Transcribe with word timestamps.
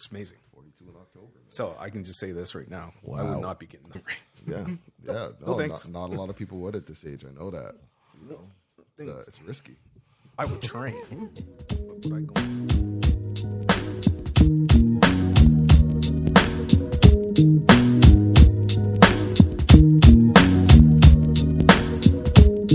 It's 0.00 0.10
amazing. 0.10 0.38
42 0.54 0.84
in 0.88 0.96
October. 0.96 1.26
So 1.50 1.76
I 1.78 1.90
can 1.90 2.04
just 2.04 2.18
say 2.18 2.32
this 2.32 2.54
right 2.54 2.70
now. 2.70 2.94
I 3.06 3.10
Wow. 3.22 3.32
would 3.34 3.42
not 3.42 3.60
be 3.60 3.66
getting 3.66 3.90
the 3.90 4.00
ring. 4.00 4.78
Yeah, 5.06 5.12
yeah. 5.12 5.28
No, 5.46 5.52
thanks. 5.58 5.86
not, 5.86 6.08
not 6.08 6.16
a 6.16 6.18
lot 6.18 6.30
of 6.30 6.36
people 6.36 6.56
would 6.60 6.74
at 6.74 6.86
this 6.86 7.04
age. 7.04 7.22
I 7.26 7.38
know 7.38 7.50
that. 7.50 7.74
No, 8.26 8.40
it's, 8.96 9.06
uh, 9.06 9.22
it's 9.26 9.42
risky. 9.42 9.76
I 10.38 10.46
would 10.46 10.62
train. 10.62 10.94
But 11.68 12.04
would 12.06 12.14
I 12.14 12.20
go- 12.22 13.50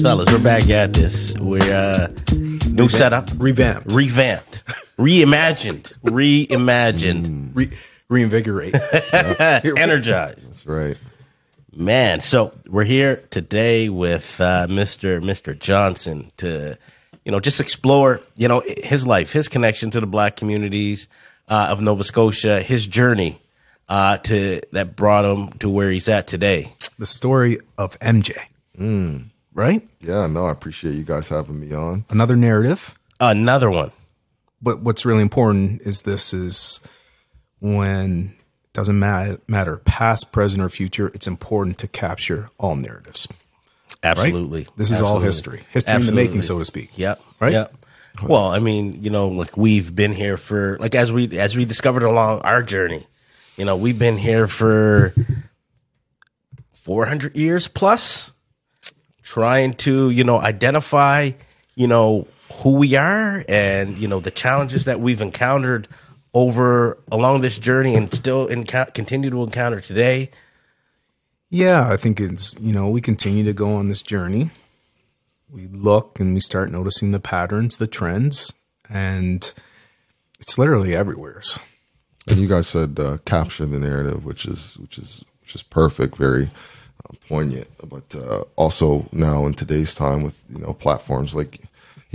Fellas, 0.02 0.32
we're 0.32 0.39
back 0.44 0.70
at 0.70 0.94
this. 0.94 1.36
We're 1.39 1.62
uh 1.73 2.07
new 2.70 2.88
setup. 2.89 3.30
Revamped. 3.38 3.94
Revamped. 3.96 4.64
Reimagined. 4.98 5.93
Reimagined. 6.04 7.52
Re- 7.54 7.71
reinvigorate. 8.09 8.76
Energized. 9.77 10.48
That's 10.48 10.66
right. 10.66 10.98
Man, 11.76 12.21
so 12.21 12.54
we're 12.68 12.85
here 12.85 13.18
today 13.31 13.90
with 13.90 14.40
uh, 14.40 14.68
Mr. 14.70 15.21
Mr. 15.21 15.58
Johnson 15.58 16.31
to, 16.38 16.77
you 17.26 17.31
know, 17.34 17.41
just 17.41 17.59
explore, 17.59 18.21
you 18.38 18.48
know, 18.48 18.63
his 18.66 19.05
life, 19.05 19.34
his 19.34 19.49
connection 19.49 19.91
to 19.91 19.99
the 19.99 20.08
black 20.08 20.38
communities 20.38 21.07
uh, 21.49 21.68
of 21.70 21.82
Nova 21.82 22.04
Scotia, 22.05 22.62
his 22.62 22.88
journey 22.88 23.41
uh, 23.90 24.18
to 24.20 24.62
that 24.71 24.96
brought 24.96 25.26
him 25.26 25.52
to 25.59 25.70
where 25.70 25.90
he's 25.90 26.07
at 26.07 26.27
today. 26.27 26.71
the 26.98 27.05
story 27.05 27.59
of 27.77 27.99
MJ. 27.99 28.38
Right? 29.54 29.88
Yeah, 29.99 30.27
no, 30.27 30.46
I 30.46 30.52
appreciate 30.52 30.96
you 30.96 31.04
guys 31.04 31.27
having 31.30 31.59
me 31.59 31.73
on. 31.73 32.05
Another 32.09 32.35
narrative. 32.38 32.98
Another 33.20 33.70
one. 33.70 33.91
But 34.66 34.80
what's 34.82 35.05
really 35.05 35.22
important 35.22 35.84
is 35.84 36.02
this 36.02 36.34
is 36.34 36.80
when 37.60 38.34
it 38.64 38.74
doesn't 38.74 38.98
matter, 38.98 39.40
matter 39.48 39.78
past, 39.78 40.32
present, 40.32 40.60
or 40.63 40.70
future, 40.70 41.12
it's 41.13 41.27
important 41.27 41.77
to 41.77 41.88
capture 41.88 42.49
all 42.57 42.76
narratives. 42.76 43.27
right? 43.30 44.18
Absolutely. 44.18 44.66
This 44.76 44.90
is 44.90 45.02
all 45.02 45.18
Absolutely. 45.24 45.26
history. 45.27 45.62
History 45.70 45.94
in 45.94 46.05
the 46.07 46.12
making, 46.13 46.41
so 46.41 46.57
to 46.57 46.66
speak. 46.66 46.90
Yep. 46.96 47.22
Right? 47.40 47.54
Yep. 47.54 47.76
Well, 48.24 48.48
I 48.48 48.57
mean, 48.57 49.04
you 49.04 49.12
know, 49.12 49.27
like 49.27 49.55
we've 49.55 49.94
been 49.94 50.13
here 50.13 50.35
for 50.35 50.77
like 50.79 50.96
as 50.96 51.12
we 51.12 51.38
as 51.38 51.55
we 51.55 51.66
discovered 51.66 52.02
along 52.02 52.41
our 52.41 52.63
journey, 52.63 53.05
you 53.57 53.66
know, 53.66 53.76
we've 53.76 54.00
been 54.00 54.18
here 54.18 54.48
for 54.48 55.13
400 56.74 57.35
years 57.35 57.68
plus 57.68 58.32
trying 59.22 59.74
to, 59.74 60.10
you 60.10 60.24
know, 60.24 60.40
identify, 60.40 61.32
you 61.76 61.88
know, 61.88 62.27
who 62.54 62.76
we 62.76 62.96
are 62.96 63.43
and, 63.48 63.98
you 63.98 64.07
know, 64.07 64.19
the 64.19 64.31
challenges 64.31 64.85
that 64.85 65.00
we've 65.00 65.22
encountered 65.22 65.88
over 66.34 66.97
along 67.12 67.41
this 67.41 67.57
journey 67.57 67.96
and 67.96 68.13
still 68.13 68.47
encou- 68.47 68.94
continue 68.94 69.29
to 69.29 69.44
encounter 69.44 69.79
today. 69.81 70.29
Yeah, 71.50 71.90
I 71.90 71.96
think 71.96 72.19
it's, 72.19 72.56
you 72.59 72.73
know, 72.73 72.90
we 72.90 73.01
continue 73.01 73.44
to 73.46 73.53
go 73.53 73.73
on 73.75 73.88
this 73.88 74.01
journey. 74.01 74.50
We 75.50 75.68
look 75.68 76.19
and 76.19 76.34
we 76.34 76.41
start 76.41 76.72
noticing 76.72 77.12
the 77.12 77.19
patterns, 77.19 77.78
the 77.78 77.88
trends, 77.88 78.53
and 78.90 79.53
it's 80.40 80.57
literally 80.57 80.96
everywhere. 80.96 81.41
And 82.28 82.40
you 82.40 82.47
guys 82.47 82.68
said 82.68 83.00
uh, 83.00 83.19
capture 83.25 83.66
the 83.66 83.79
narrative, 83.79 84.25
which 84.25 84.46
is 84.46 84.78
which 84.78 84.97
is 84.97 85.23
which 85.41 85.56
is 85.56 85.63
perfect, 85.63 86.18
very 86.18 86.50
uh, 87.06 87.16
poignant. 87.28 87.68
But 87.88 88.16
uh, 88.16 88.44
also 88.56 89.07
now 89.12 89.46
in 89.46 89.53
today's 89.53 89.94
time, 89.94 90.23
with 90.23 90.44
you 90.50 90.59
know 90.59 90.73
platforms 90.73 91.35
like 91.35 91.62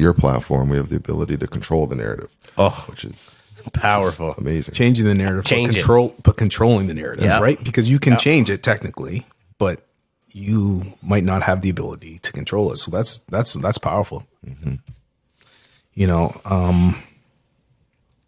your 0.01 0.15
platform, 0.15 0.69
we 0.71 0.77
have 0.77 0.89
the 0.89 0.97
ability 0.97 1.37
to 1.37 1.47
control 1.47 1.87
the 1.87 1.95
narrative. 1.97 2.35
Oh. 2.59 2.85
which 2.89 3.05
is 3.05 3.37
Powerful. 3.75 4.35
amazing. 4.39 4.73
Changing 4.75 5.07
the 5.07 5.15
narrative, 5.15 5.45
Change 5.45 5.69
but 5.69 5.77
it. 5.77 5.79
control, 5.81 6.15
but 6.23 6.37
controlling 6.39 6.87
the 6.87 6.95
narrative, 6.95 7.25
Yeah. 7.27 7.41
right? 7.41 7.63
Because 7.63 7.91
you 7.91 7.99
can 7.99 8.17
change 8.19 8.49
it 8.51 8.63
technically, 8.63 9.27
but 9.59 9.87
you 10.33 10.95
might 11.03 11.25
not 11.25 11.43
have 11.43 11.61
the 11.61 11.69
ability 11.71 12.19
to 12.21 12.33
control 12.33 12.73
it. 12.73 12.77
So 12.79 12.91
that's 12.91 13.19
that's 13.29 13.53
that's 13.55 13.77
powerful. 13.79 14.27
You 15.93 16.07
know, 16.07 16.41
um, 16.45 17.03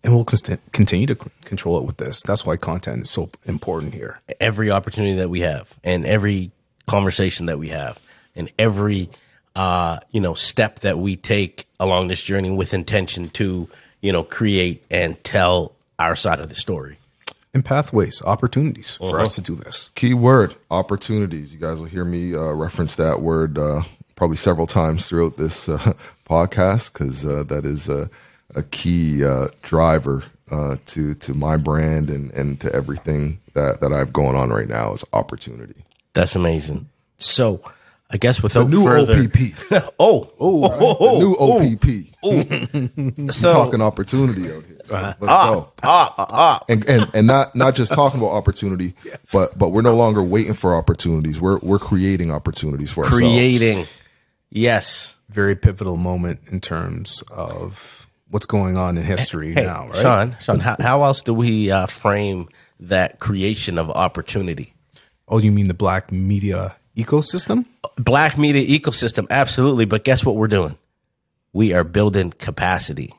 and 0.05 0.15
we'll 0.15 0.25
const- 0.25 0.51
continue 0.73 1.07
to 1.07 1.15
c- 1.15 1.31
control 1.45 1.79
it 1.79 1.85
with 1.85 1.97
this. 1.97 2.23
That's 2.23 2.45
why 2.45 2.57
content 2.57 3.03
is 3.05 3.11
so 3.11 3.31
important 3.47 3.95
here. 3.95 4.21
every 4.41 4.71
opportunity 4.71 5.15
that 5.15 5.31
we 5.31 5.41
have 5.41 5.75
and 5.85 6.05
every 6.05 6.51
conversation 6.87 7.47
that 7.47 7.59
we 7.59 7.69
have 7.69 8.01
and 8.35 8.51
every 8.59 9.09
uh 9.57 9.99
you 10.11 10.21
know 10.21 10.35
step 10.35 10.81
that 10.81 10.99
we 10.99 11.17
take 11.17 11.67
along 11.79 12.09
this 12.09 12.23
journey 12.23 12.51
with 12.51 12.73
intention 12.75 13.29
to 13.31 13.69
you 14.01 14.13
know 14.13 14.23
create 14.25 14.85
and 14.91 15.23
tell 15.25 15.73
our 15.99 16.17
side 16.17 16.41
of 16.41 16.49
the 16.49 16.55
story 16.55 16.97
And 17.55 17.63
pathways, 17.65 18.23
opportunities 18.23 18.97
for 18.97 19.17
Uh-huh. 19.17 19.27
us 19.27 19.35
to 19.35 19.43
do 19.43 19.55
this. 19.57 19.91
Key 19.95 20.15
word 20.15 20.55
opportunities. 20.71 21.53
You 21.53 21.61
guys 21.61 21.79
will 21.81 21.87
hear 21.97 22.05
me 22.05 22.35
uh, 22.35 22.53
reference 22.53 22.95
that 22.97 23.21
word 23.21 23.59
uh, 23.59 23.83
probably 24.17 24.39
several 24.39 24.67
times 24.67 25.07
throughout 25.07 25.37
this 25.37 25.69
uh, 25.69 25.77
podcast 26.29 26.93
because 26.95 27.27
uh, 27.27 27.43
that 27.49 27.67
is 27.67 27.91
a, 27.91 28.09
a 28.55 28.63
key 28.63 29.23
uh, 29.23 29.49
driver 29.61 30.25
uh, 30.51 30.77
to 30.87 31.13
to 31.15 31.35
my 31.35 31.57
brand 31.59 32.09
and, 32.11 32.33
and 32.33 32.59
to 32.61 32.75
everything 32.75 33.39
that, 33.53 33.81
that 33.81 33.93
I 33.93 33.99
have 33.99 34.13
going 34.15 34.35
on 34.37 34.49
right 34.51 34.69
now 34.69 34.95
is 34.95 35.05
opportunity. 35.13 35.77
that's 36.15 36.35
amazing 36.37 36.89
so 37.19 37.61
i 38.13 38.17
guess 38.19 38.43
without 38.43 38.65
the 38.71 38.77
New 38.77 38.85
further 38.85 39.15
OPP, 39.15 39.93
oh 39.99 40.33
oh 40.39 40.97
oh, 41.01 41.19
new 41.19 41.35
OPP. 41.35 43.31
so 43.33 43.51
talking 43.53 43.81
opportunity 43.83 44.53
out 44.53 44.65
here. 44.65 44.79
Uh-huh. 44.91 45.15
Let's 45.21 45.45
go. 45.83 46.63
And, 46.69 46.89
and 46.89 47.11
and 47.15 47.27
not 47.27 47.57
not 47.57 47.75
just 47.75 47.93
talking 47.93 48.21
about 48.21 48.31
opportunity, 48.31 48.95
but 49.33 49.51
but 49.59 49.71
we're 49.71 49.83
no 49.83 49.97
longer 49.97 50.23
waiting 50.23 50.55
for 50.55 50.75
opportunities. 50.75 51.41
We're 51.41 51.59
we're 51.59 51.79
creating 51.79 52.31
opportunities 52.31 52.93
for 52.93 53.05
ourselves. 53.05 53.21
creating 53.21 53.87
yes 54.51 55.17
Very 55.31 55.57
pivotal 55.57 55.97
moment 55.97 56.41
in 56.51 56.61
terms 56.61 57.23
of 57.31 58.07
what's 58.29 58.47
going 58.47 58.77
on 58.77 58.99
in 58.99 59.05
history 59.05 59.55
hey 59.55 59.65
now, 59.65 59.87
right? 59.87 59.97
shawn 59.97 60.37
shawn 60.41 60.61
how, 60.61 60.77
how 60.81 61.03
else 61.05 61.23
do 61.23 61.33
we 61.35 61.71
uh 61.71 61.87
frame 61.87 62.49
that 62.81 63.19
creation 63.19 63.79
of 63.79 63.91
opportunity 63.91 64.75
Oh, 65.29 65.39
you 65.39 65.53
mean 65.53 65.69
the 65.69 65.75
black 65.75 66.13
media 66.13 66.77
ecosystem? 66.97 67.67
black 67.97 68.39
media 68.39 68.65
ecosystem 68.67 69.27
absolutely 69.31 69.85
but 69.85 70.03
guess 70.05 70.25
what 70.25 70.37
we're 70.37 70.49
doing 70.49 70.77
we 71.53 71.73
are 71.75 71.85
building 71.85 72.31
capacity 72.39 73.13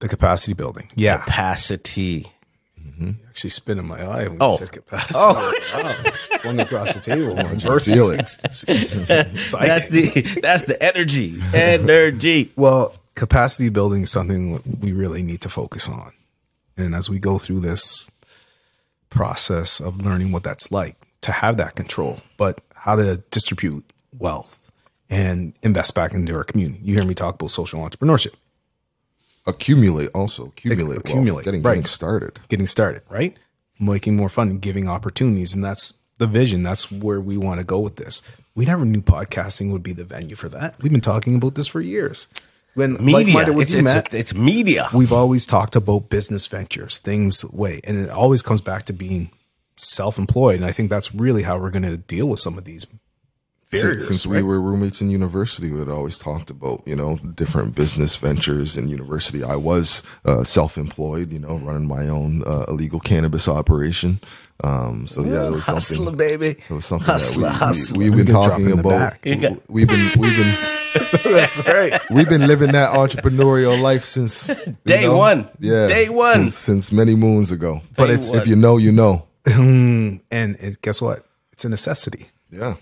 The 0.00 0.08
capacity 0.08 0.52
building. 0.52 0.86
Yeah. 0.94 1.18
capacity 1.18 2.26
mm-hmm. 2.80 3.10
Actually 3.28 3.50
spinning 3.50 3.86
my 3.88 4.00
eye 4.00 4.28
when 4.28 4.38
Oh. 4.40 4.52
you 4.52 4.58
said 4.58 4.70
capacity. 4.72 5.14
Oh, 5.16 5.34
wow. 5.34 5.52
It's 6.06 6.26
flung 6.40 6.60
across 6.60 6.94
the 6.94 7.00
table. 7.00 7.34
Feel 7.80 8.10
it. 8.10 8.18
that's 9.66 9.88
the 9.88 10.38
that's 10.42 10.62
the 10.64 10.76
energy 10.80 11.40
energy 11.52 12.52
Well, 12.56 12.94
capacity 13.16 13.70
building 13.70 14.02
is 14.04 14.10
something 14.12 14.62
we 14.80 14.92
really 14.92 15.22
need 15.24 15.40
to 15.40 15.48
focus 15.48 15.88
on. 15.88 16.12
And 16.76 16.94
as 16.94 17.10
we 17.10 17.18
go 17.18 17.38
through 17.38 17.60
this 17.60 18.08
process 19.10 19.80
of 19.80 20.00
learning 20.04 20.30
what 20.32 20.44
that's 20.44 20.70
like 20.70 20.94
to 21.22 21.32
have 21.32 21.56
that 21.56 21.74
control, 21.74 22.20
but 22.36 22.60
how 22.74 22.96
to 22.96 23.18
distribute 23.30 23.84
wealth 24.18 24.70
and 25.10 25.54
invest 25.62 25.94
back 25.94 26.12
into 26.12 26.34
our 26.34 26.44
community. 26.44 26.80
You 26.82 26.94
hear 26.94 27.04
me 27.04 27.14
talk 27.14 27.34
about 27.36 27.50
social 27.50 27.80
entrepreneurship, 27.80 28.34
accumulate 29.46 30.10
also 30.14 30.46
accumulate, 30.46 30.98
Accumulate, 30.98 31.34
wealth, 31.34 31.44
getting 31.44 31.62
right. 31.62 31.72
getting 31.74 31.86
started. 31.86 32.38
getting 32.48 32.66
started, 32.66 33.02
right? 33.08 33.36
Making 33.80 34.16
more 34.16 34.28
fun, 34.28 34.58
giving 34.58 34.88
opportunities. 34.88 35.54
And 35.54 35.64
that's 35.64 35.94
the 36.18 36.26
vision. 36.26 36.62
That's 36.62 36.90
where 36.90 37.20
we 37.20 37.36
want 37.36 37.60
to 37.60 37.66
go 37.66 37.78
with 37.78 37.96
this. 37.96 38.22
We 38.54 38.64
never 38.64 38.84
knew 38.84 39.00
podcasting 39.00 39.70
would 39.72 39.82
be 39.82 39.92
the 39.92 40.04
venue 40.04 40.34
for 40.34 40.48
that. 40.48 40.80
We've 40.82 40.92
been 40.92 41.00
talking 41.00 41.36
about 41.36 41.54
this 41.54 41.68
for 41.68 41.80
years. 41.80 42.26
When 42.74 42.94
media 42.94 43.34
like-minded 43.34 43.58
it's, 43.58 43.74
it's, 43.74 43.82
Matt, 43.82 44.14
it's 44.14 44.34
media 44.34 44.88
we've 44.92 45.12
always 45.12 45.46
talked 45.46 45.74
about 45.74 46.10
business 46.10 46.46
ventures, 46.46 46.98
things 46.98 47.44
way, 47.44 47.80
and 47.82 47.98
it 47.98 48.10
always 48.10 48.42
comes 48.42 48.60
back 48.60 48.84
to 48.84 48.92
being 48.92 49.30
self-employed. 49.78 50.56
And 50.56 50.64
I 50.64 50.72
think 50.72 50.90
that's 50.90 51.14
really 51.14 51.42
how 51.42 51.58
we're 51.58 51.70
going 51.70 51.82
to 51.84 51.96
deal 51.96 52.28
with 52.28 52.40
some 52.40 52.58
of 52.58 52.64
these 52.64 52.84
barriers. 52.84 53.00
Since, 53.70 54.06
since 54.08 54.26
we 54.26 54.36
right? 54.38 54.44
were 54.44 54.60
roommates 54.60 55.02
in 55.02 55.10
university, 55.10 55.70
we 55.70 55.78
had 55.78 55.88
always 55.90 56.16
talked 56.16 56.50
about 56.50 56.82
you 56.86 56.96
know 56.96 57.18
different 57.18 57.74
business 57.74 58.16
ventures 58.16 58.76
in 58.78 58.88
university. 58.88 59.44
I 59.44 59.56
was 59.56 60.02
uh, 60.24 60.42
self-employed, 60.42 61.30
you 61.30 61.38
know, 61.38 61.56
running 61.58 61.86
my 61.86 62.08
own 62.08 62.42
uh, 62.46 62.64
illegal 62.68 62.98
cannabis 63.00 63.46
operation. 63.46 64.20
Um, 64.64 65.06
so 65.06 65.22
yeah, 65.22 65.46
it 65.46 65.52
was 65.52 65.66
hustler 65.66 65.96
something. 66.06 66.16
baby 66.16 66.46
It 66.68 66.70
was 66.70 66.84
something 66.86 67.06
Hustler, 67.06 67.48
that 67.50 67.92
we, 67.96 68.10
we, 68.10 68.16
we've 68.16 68.26
been 68.26 68.34
talking 68.34 68.72
about. 68.72 69.20
got- 69.22 69.70
We've 69.70 69.86
been 69.86 70.10
we've 70.18 70.36
been 70.36 70.56
that's 71.24 71.64
right. 71.66 71.92
we've 72.10 72.28
been 72.28 72.46
living 72.46 72.72
that 72.72 72.92
entrepreneurial 72.94 73.80
life 73.80 74.04
since 74.04 74.46
Day 74.86 75.02
know? 75.02 75.16
one. 75.16 75.48
Yeah, 75.60 75.86
Day 75.86 76.08
one. 76.08 76.48
since, 76.48 76.56
since 76.56 76.92
many 76.92 77.14
moons 77.14 77.52
ago. 77.52 77.82
But 77.96 78.08
it's- 78.10 78.30
one. 78.30 78.40
if 78.40 78.48
you 78.48 78.56
know, 78.56 78.78
you 78.78 78.90
know. 78.92 79.26
and 80.30 80.56
it, 80.56 80.82
guess 80.82 81.00
what? 81.02 81.24
It's 81.52 81.64
a 81.64 81.68
necessity. 81.68 82.26
Yeah, 82.50 82.74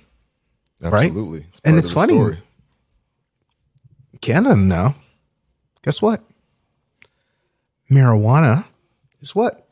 Right? 0.80 1.06
absolutely. 1.06 1.46
And 1.64 1.76
it's 1.76 1.90
funny. 1.90 2.14
story. 2.14 2.38
Canada 4.20 4.56
now. 4.56 4.94
Guess 5.82 6.02
what? 6.02 6.22
Marijuana 7.90 8.64
is 9.20 9.34
what? 9.34 9.66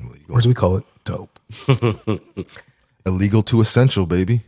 Illegal. 0.00 0.34
Or 0.34 0.38
as 0.38 0.46
we 0.46 0.54
call 0.54 0.76
it, 0.76 0.84
dope. 1.04 1.38
Illegal 3.06 3.42
to 3.44 3.60
essential, 3.60 4.06
baby. 4.06 4.42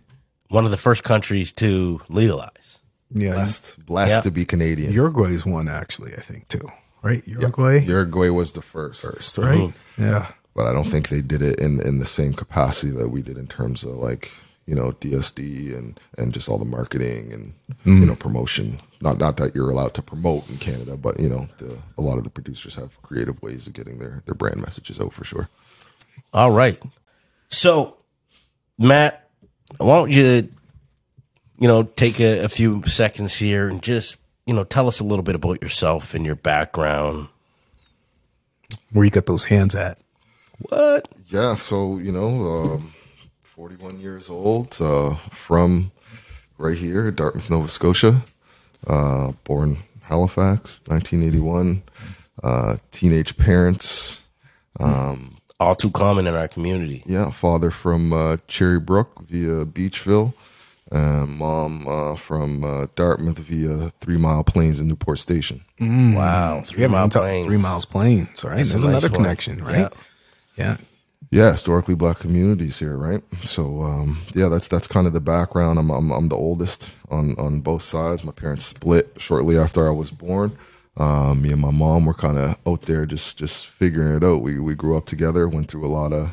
One 0.48 0.64
of 0.64 0.70
the 0.70 0.76
first 0.76 1.02
countries 1.04 1.50
to 1.52 2.00
legalize. 2.08 2.78
Yeah. 3.12 3.32
Blessed, 3.32 3.84
blessed 3.86 4.10
Yeah. 4.16 4.20
to 4.20 4.30
be 4.30 4.44
Canadian. 4.44 4.92
Uruguay 4.92 5.30
is 5.32 5.44
one 5.46 5.68
actually, 5.68 6.12
I 6.14 6.20
think 6.20 6.48
too. 6.48 6.70
Right? 7.02 7.26
Uruguay 7.26 7.78
Uruguay 7.80 8.28
was 8.28 8.52
the 8.52 8.62
first, 8.62 9.02
first, 9.02 9.38
right? 9.38 9.58
Mm-hmm. 9.58 10.02
Yeah. 10.02 10.26
But 10.54 10.66
I 10.66 10.72
don't 10.72 10.84
think 10.84 11.08
they 11.08 11.20
did 11.20 11.42
it 11.42 11.58
in 11.60 11.80
in 11.80 11.98
the 11.98 12.06
same 12.06 12.34
capacity 12.34 12.92
that 12.92 13.08
we 13.08 13.22
did 13.22 13.38
in 13.38 13.46
terms 13.46 13.84
of 13.84 13.92
like 13.94 14.32
you 14.66 14.74
know 14.74 14.92
DSD 14.92 15.76
and 15.76 15.98
and 16.18 16.32
just 16.32 16.48
all 16.48 16.58
the 16.58 16.64
marketing 16.64 17.32
and 17.32 17.54
you 17.84 18.06
know 18.06 18.14
mm. 18.14 18.18
promotion. 18.18 18.78
Not 19.00 19.18
not 19.18 19.36
that 19.38 19.54
you're 19.54 19.70
allowed 19.70 19.94
to 19.94 20.02
promote 20.02 20.48
in 20.50 20.58
Canada, 20.58 20.96
but 20.96 21.18
you 21.18 21.28
know 21.28 21.48
the, 21.58 21.78
a 21.96 22.02
lot 22.02 22.18
of 22.18 22.24
the 22.24 22.30
producers 22.30 22.74
have 22.74 23.00
creative 23.02 23.40
ways 23.42 23.66
of 23.66 23.72
getting 23.72 23.98
their 23.98 24.22
their 24.26 24.34
brand 24.34 24.60
messages 24.60 25.00
out 25.00 25.12
for 25.12 25.24
sure. 25.24 25.48
All 26.32 26.50
right. 26.50 26.80
So, 27.48 27.96
Matt, 28.78 29.28
why 29.78 29.96
don't 29.96 30.10
you, 30.10 30.48
you 31.58 31.68
know, 31.68 31.82
take 31.82 32.20
a, 32.20 32.44
a 32.44 32.48
few 32.48 32.84
seconds 32.84 33.36
here 33.36 33.68
and 33.68 33.82
just, 33.82 34.20
you 34.46 34.54
know, 34.54 34.64
tell 34.64 34.86
us 34.86 35.00
a 35.00 35.04
little 35.04 35.24
bit 35.24 35.34
about 35.34 35.62
yourself 35.62 36.14
and 36.14 36.24
your 36.24 36.36
background. 36.36 37.28
Where 38.92 39.04
you 39.04 39.10
got 39.10 39.26
those 39.26 39.44
hands 39.44 39.74
at? 39.74 39.98
What? 40.68 41.08
Yeah, 41.28 41.56
so 41.56 41.98
you 41.98 42.12
know, 42.12 42.74
um, 42.74 42.94
41 43.42 43.98
years 44.00 44.28
old, 44.30 44.76
uh, 44.80 45.14
from 45.30 45.90
right 46.58 46.76
here, 46.76 47.10
Dartmouth, 47.10 47.50
Nova 47.50 47.68
Scotia. 47.68 48.22
Uh, 48.86 49.32
born 49.44 49.78
Halifax, 50.02 50.82
1981. 50.86 51.82
Uh, 52.42 52.76
teenage 52.90 53.36
parents. 53.36 54.22
All 54.78 55.74
too 55.74 55.90
common 55.90 56.26
in 56.26 56.34
our 56.34 56.48
community. 56.48 57.02
Yeah, 57.04 57.28
father 57.30 57.70
from 57.70 58.12
uh, 58.14 58.38
Cherry 58.48 58.80
Brook 58.80 59.20
via 59.28 59.66
Beechville. 59.66 60.32
Uh, 60.90 61.26
mom 61.26 61.86
uh, 61.86 62.16
from 62.16 62.64
uh, 62.64 62.86
Dartmouth 62.96 63.38
via 63.38 63.90
Three 64.00 64.16
Mile 64.16 64.42
Plains 64.42 64.80
and 64.80 64.88
Newport 64.88 65.18
Station. 65.18 65.60
Wow. 65.78 66.62
Three 66.64 66.80
Yeah, 66.82 66.88
mile 66.88 67.08
plains. 67.10 67.46
Three 67.46 67.58
miles 67.58 67.84
plains, 67.84 68.42
right? 68.42 68.56
That's 68.56 68.70
a 68.70 68.72
There's 68.72 68.84
nice 68.84 68.90
another 69.02 69.08
one. 69.10 69.22
connection, 69.22 69.62
right? 69.62 69.78
Yeah. 69.80 69.88
Yeah, 70.56 70.76
Yeah, 71.30 71.52
historically 71.52 71.94
black 71.94 72.18
communities 72.18 72.78
here, 72.78 72.96
right? 72.96 73.22
So 73.44 73.82
um, 73.82 74.20
yeah, 74.34 74.48
that's 74.48 74.68
that's 74.68 74.88
kind 74.88 75.06
of 75.06 75.12
the 75.12 75.20
background. 75.20 75.78
I'm, 75.78 75.90
I'm 75.90 76.10
I'm 76.10 76.28
the 76.28 76.36
oldest 76.36 76.90
on 77.10 77.34
on 77.38 77.60
both 77.60 77.82
sides. 77.82 78.24
My 78.24 78.32
parents 78.32 78.64
split 78.64 79.12
shortly 79.18 79.56
after 79.58 79.86
I 79.86 79.90
was 79.90 80.10
born. 80.10 80.56
Um, 80.96 81.42
me 81.42 81.52
and 81.52 81.60
my 81.60 81.70
mom 81.70 82.04
were 82.04 82.14
kind 82.14 82.36
of 82.38 82.58
out 82.66 82.82
there 82.82 83.06
just 83.06 83.38
just 83.38 83.66
figuring 83.66 84.16
it 84.16 84.24
out. 84.24 84.42
We 84.42 84.58
we 84.58 84.74
grew 84.74 84.96
up 84.96 85.06
together, 85.06 85.48
went 85.48 85.68
through 85.68 85.86
a 85.86 85.88
lot 85.94 86.12
of 86.12 86.32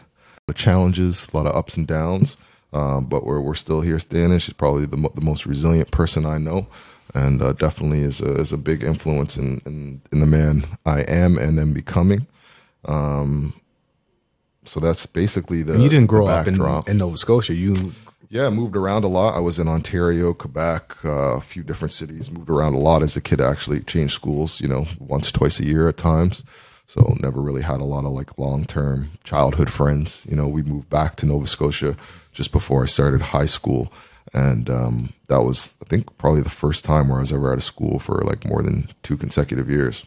challenges, 0.55 1.29
a 1.33 1.37
lot 1.37 1.45
of 1.47 1.55
ups 1.55 1.77
and 1.77 1.87
downs. 1.87 2.37
Um, 2.73 3.05
but 3.05 3.25
we're 3.25 3.39
we're 3.41 3.55
still 3.55 3.81
here 3.81 3.99
standing. 3.99 4.39
She's 4.39 4.53
probably 4.53 4.85
the 4.85 4.97
mo- 4.97 5.13
the 5.15 5.21
most 5.21 5.45
resilient 5.45 5.91
person 5.91 6.25
I 6.25 6.37
know, 6.37 6.67
and 7.13 7.41
uh, 7.41 7.53
definitely 7.53 8.01
is 8.01 8.19
a 8.21 8.33
is 8.35 8.51
a 8.51 8.57
big 8.57 8.83
influence 8.83 9.37
in, 9.37 9.61
in 9.65 10.01
in 10.11 10.19
the 10.19 10.25
man 10.27 10.65
I 10.85 11.01
am 11.01 11.37
and 11.37 11.59
am 11.59 11.73
becoming. 11.73 12.27
So 14.67 14.79
that's 14.79 15.05
basically 15.05 15.63
the. 15.63 15.73
And 15.73 15.83
you 15.83 15.89
didn't 15.89 16.07
grow 16.07 16.27
up 16.27 16.47
in, 16.47 16.55
in 16.87 16.97
Nova 16.97 17.17
Scotia. 17.17 17.53
You 17.53 17.93
Yeah, 18.29 18.49
moved 18.49 18.75
around 18.75 19.03
a 19.03 19.07
lot. 19.07 19.35
I 19.35 19.39
was 19.39 19.59
in 19.59 19.67
Ontario, 19.67 20.33
Quebec, 20.33 20.93
uh, 21.05 21.37
a 21.37 21.41
few 21.41 21.63
different 21.63 21.93
cities. 21.93 22.29
Moved 22.29 22.49
around 22.49 22.73
a 22.73 22.79
lot 22.79 23.01
as 23.01 23.15
a 23.15 23.21
kid. 23.21 23.41
Actually, 23.41 23.79
changed 23.81 24.13
schools. 24.13 24.59
You 24.61 24.67
know, 24.67 24.87
once, 24.99 25.31
twice 25.31 25.59
a 25.59 25.65
year 25.65 25.87
at 25.87 25.97
times. 25.97 26.43
So 26.87 27.17
never 27.19 27.41
really 27.41 27.63
had 27.63 27.81
a 27.81 27.85
lot 27.85 28.05
of 28.05 28.11
like 28.11 28.37
long 28.37 28.65
term 28.65 29.11
childhood 29.25 29.71
friends. 29.71 30.25
You 30.29 30.37
know, 30.37 30.47
we 30.47 30.63
moved 30.63 30.89
back 30.89 31.17
to 31.17 31.25
Nova 31.25 31.45
Scotia 31.45 31.97
just 32.31 32.53
before 32.53 32.83
I 32.83 32.85
started 32.85 33.21
high 33.21 33.45
school, 33.45 33.91
and 34.33 34.69
um, 34.69 35.13
that 35.27 35.41
was 35.41 35.75
I 35.81 35.85
think 35.89 36.17
probably 36.17 36.41
the 36.41 36.49
first 36.49 36.85
time 36.85 37.09
where 37.09 37.17
I 37.17 37.21
was 37.21 37.33
ever 37.33 37.51
out 37.51 37.57
of 37.57 37.63
school 37.63 37.99
for 37.99 38.21
like 38.21 38.45
more 38.45 38.63
than 38.63 38.89
two 39.03 39.17
consecutive 39.17 39.69
years. 39.69 40.05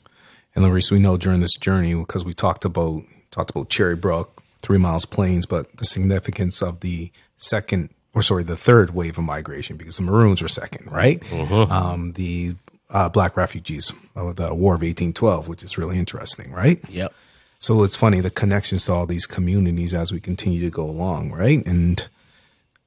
and 0.54 0.64
Laurice, 0.64 0.90
we 0.90 0.98
know 0.98 1.18
during 1.18 1.40
this 1.40 1.56
journey 1.56 1.94
because 1.94 2.24
we 2.24 2.32
talked 2.32 2.64
about 2.64 3.02
talked 3.30 3.50
about 3.50 3.68
Cherry 3.68 3.94
Brook, 3.94 4.39
Three 4.60 4.78
Miles 4.78 5.04
Plains, 5.04 5.46
but 5.46 5.76
the 5.76 5.84
significance 5.84 6.62
of 6.62 6.80
the 6.80 7.10
second 7.36 7.90
or 8.14 8.22
sorry, 8.22 8.42
the 8.42 8.56
third 8.56 8.90
wave 8.90 9.18
of 9.18 9.24
migration 9.24 9.76
because 9.76 9.96
the 9.96 10.02
Maroons 10.02 10.42
were 10.42 10.48
second, 10.48 10.90
right? 10.90 11.22
Um, 11.70 12.12
the 12.12 12.56
uh, 12.90 13.08
Black 13.08 13.36
refugees 13.36 13.92
of 14.16 14.36
the 14.36 14.54
War 14.54 14.74
of 14.74 14.82
1812, 14.82 15.48
which 15.48 15.62
is 15.62 15.78
really 15.78 15.98
interesting, 15.98 16.52
right? 16.52 16.80
Yep. 16.88 17.14
So 17.58 17.84
it's 17.84 17.96
funny 17.96 18.20
the 18.20 18.30
connections 18.30 18.86
to 18.86 18.92
all 18.92 19.06
these 19.06 19.26
communities 19.26 19.94
as 19.94 20.12
we 20.12 20.18
continue 20.20 20.60
to 20.62 20.70
go 20.70 20.84
along, 20.84 21.30
right? 21.30 21.64
And 21.66 22.08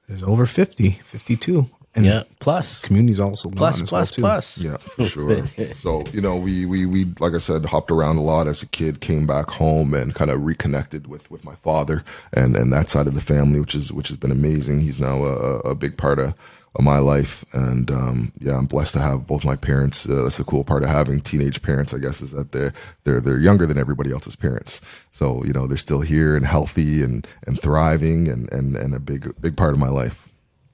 there's 0.08 0.24
over 0.24 0.46
50, 0.46 0.92
52. 1.04 1.70
And 1.96 2.06
Yeah. 2.06 2.24
Plus. 2.40 2.82
communities 2.82 3.20
also 3.20 3.50
Plus, 3.52 3.80
as 3.82 3.92
well, 3.92 4.00
plus, 4.02 4.12
too. 4.12 4.22
plus. 4.22 4.58
Yeah, 4.58 4.78
for 4.96 5.06
sure. 5.06 5.48
so 5.74 6.04
you 6.12 6.22
know, 6.22 6.36
we 6.38 6.66
we 6.66 6.86
we 6.88 7.06
like 7.20 7.34
I 7.34 7.38
said, 7.38 7.66
hopped 7.66 7.92
around 7.92 8.18
a 8.18 8.22
lot 8.22 8.48
as 8.48 8.64
a 8.64 8.68
kid. 8.68 9.00
Came 9.00 9.28
back 9.28 9.52
home 9.52 9.94
and 9.94 10.16
kind 10.16 10.32
of 10.32 10.44
reconnected 10.44 11.06
with 11.08 11.30
with 11.30 11.46
my 11.46 11.56
father 11.56 12.04
and 12.34 12.56
and 12.56 12.74
that 12.74 12.90
side 12.90 13.08
of 13.08 13.14
the 13.14 13.22
family, 13.22 13.60
which 13.60 13.76
is 13.76 13.92
which 13.94 14.08
has 14.08 14.18
been 14.18 14.32
amazing. 14.32 14.80
He's 14.80 15.00
now 15.00 15.24
a, 15.24 15.60
a 15.60 15.76
big 15.76 15.98
part 15.98 16.20
of. 16.20 16.34
Of 16.76 16.84
my 16.84 16.98
life, 16.98 17.46
and 17.54 17.92
um, 17.92 18.32
yeah, 18.40 18.58
I'm 18.58 18.66
blessed 18.66 18.94
to 18.96 19.00
have 19.00 19.28
both 19.28 19.44
my 19.46 19.56
parents. 19.56 20.10
Uh, 20.10 20.24
that's 20.24 20.38
the 20.38 20.44
cool 20.44 20.64
part 20.64 20.82
of 20.82 20.90
having 20.90 21.22
teenage 21.22 21.62
parents, 21.62 21.94
I 21.94 22.00
guess, 22.00 22.20
is 22.20 22.32
that 22.32 22.52
they're 22.52 22.74
they're 23.04 23.22
they're 23.22 23.38
younger 23.38 23.68
than 23.68 23.78
everybody 23.78 24.12
else's 24.12 24.36
parents. 24.36 24.82
So 25.12 25.44
you 25.46 25.54
know, 25.54 25.68
they're 25.68 25.78
still 25.78 26.02
here 26.02 26.36
and 26.36 26.44
healthy 26.48 27.04
and 27.04 27.28
and 27.46 27.62
thriving, 27.62 28.28
and 28.28 28.52
and 28.52 28.76
and 28.76 28.96
a 28.96 29.00
big 29.00 29.40
big 29.40 29.56
part 29.56 29.74
of 29.74 29.80
my 29.80 29.90
life. 29.90 30.30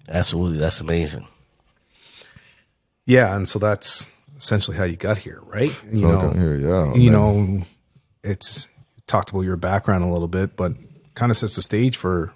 Absolutely. 0.09 0.57
That's 0.57 0.81
amazing. 0.81 1.27
Yeah, 3.05 3.35
and 3.35 3.47
so 3.47 3.59
that's 3.59 4.07
essentially 4.37 4.77
how 4.77 4.83
you 4.83 4.95
got 4.95 5.17
here, 5.19 5.39
right? 5.45 5.71
You 5.91 5.99
So 5.99 6.07
know, 6.07 6.29
here, 6.31 6.55
yeah. 6.57 6.93
you 6.95 7.11
And 7.15 7.59
know, 7.59 7.65
it's 8.23 8.67
talked 9.07 9.31
about 9.31 9.41
your 9.41 9.55
background 9.57 10.03
a 10.03 10.07
little 10.07 10.27
bit, 10.27 10.55
but 10.55 10.73
kind 11.15 11.31
of 11.31 11.37
sets 11.37 11.55
the 11.55 11.61
stage 11.61 11.97
for 11.97 12.33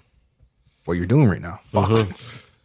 what 0.84 0.94
you're 0.94 1.06
doing 1.06 1.28
right 1.28 1.40
now, 1.40 1.60
boxing. 1.72 2.14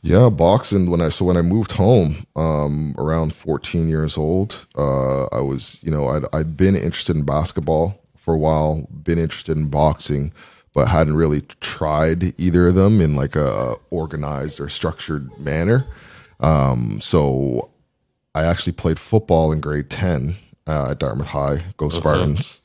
Yeah, 0.01 0.29
boxing. 0.29 0.89
When 0.89 1.01
I 1.01 1.09
so 1.09 1.25
when 1.25 1.37
I 1.37 1.41
moved 1.41 1.73
home, 1.73 2.25
um, 2.35 2.95
around 2.97 3.33
14 3.35 3.87
years 3.87 4.17
old, 4.17 4.65
uh, 4.77 5.25
I 5.25 5.41
was 5.41 5.79
you 5.83 5.91
know 5.91 6.07
I'd 6.07 6.23
I'd 6.33 6.57
been 6.57 6.75
interested 6.75 7.15
in 7.15 7.23
basketball 7.25 8.01
for 8.17 8.33
a 8.33 8.37
while, 8.37 8.87
been 8.91 9.19
interested 9.19 9.55
in 9.57 9.67
boxing, 9.69 10.31
but 10.73 10.87
hadn't 10.87 11.15
really 11.15 11.41
tried 11.59 12.39
either 12.39 12.67
of 12.67 12.75
them 12.75 13.01
in 13.01 13.15
like 13.15 13.35
a 13.35 13.75
organized 13.89 14.59
or 14.59 14.69
structured 14.69 15.37
manner. 15.39 15.85
Um, 16.39 16.99
so 17.01 17.69
I 18.35 18.43
actually 18.45 18.73
played 18.73 18.99
football 18.99 19.51
in 19.51 19.59
grade 19.59 19.89
10 19.89 20.35
uh, 20.67 20.91
at 20.91 20.99
Dartmouth 20.99 21.27
High. 21.27 21.63
Go 21.77 21.89
Spartans. 21.89 22.61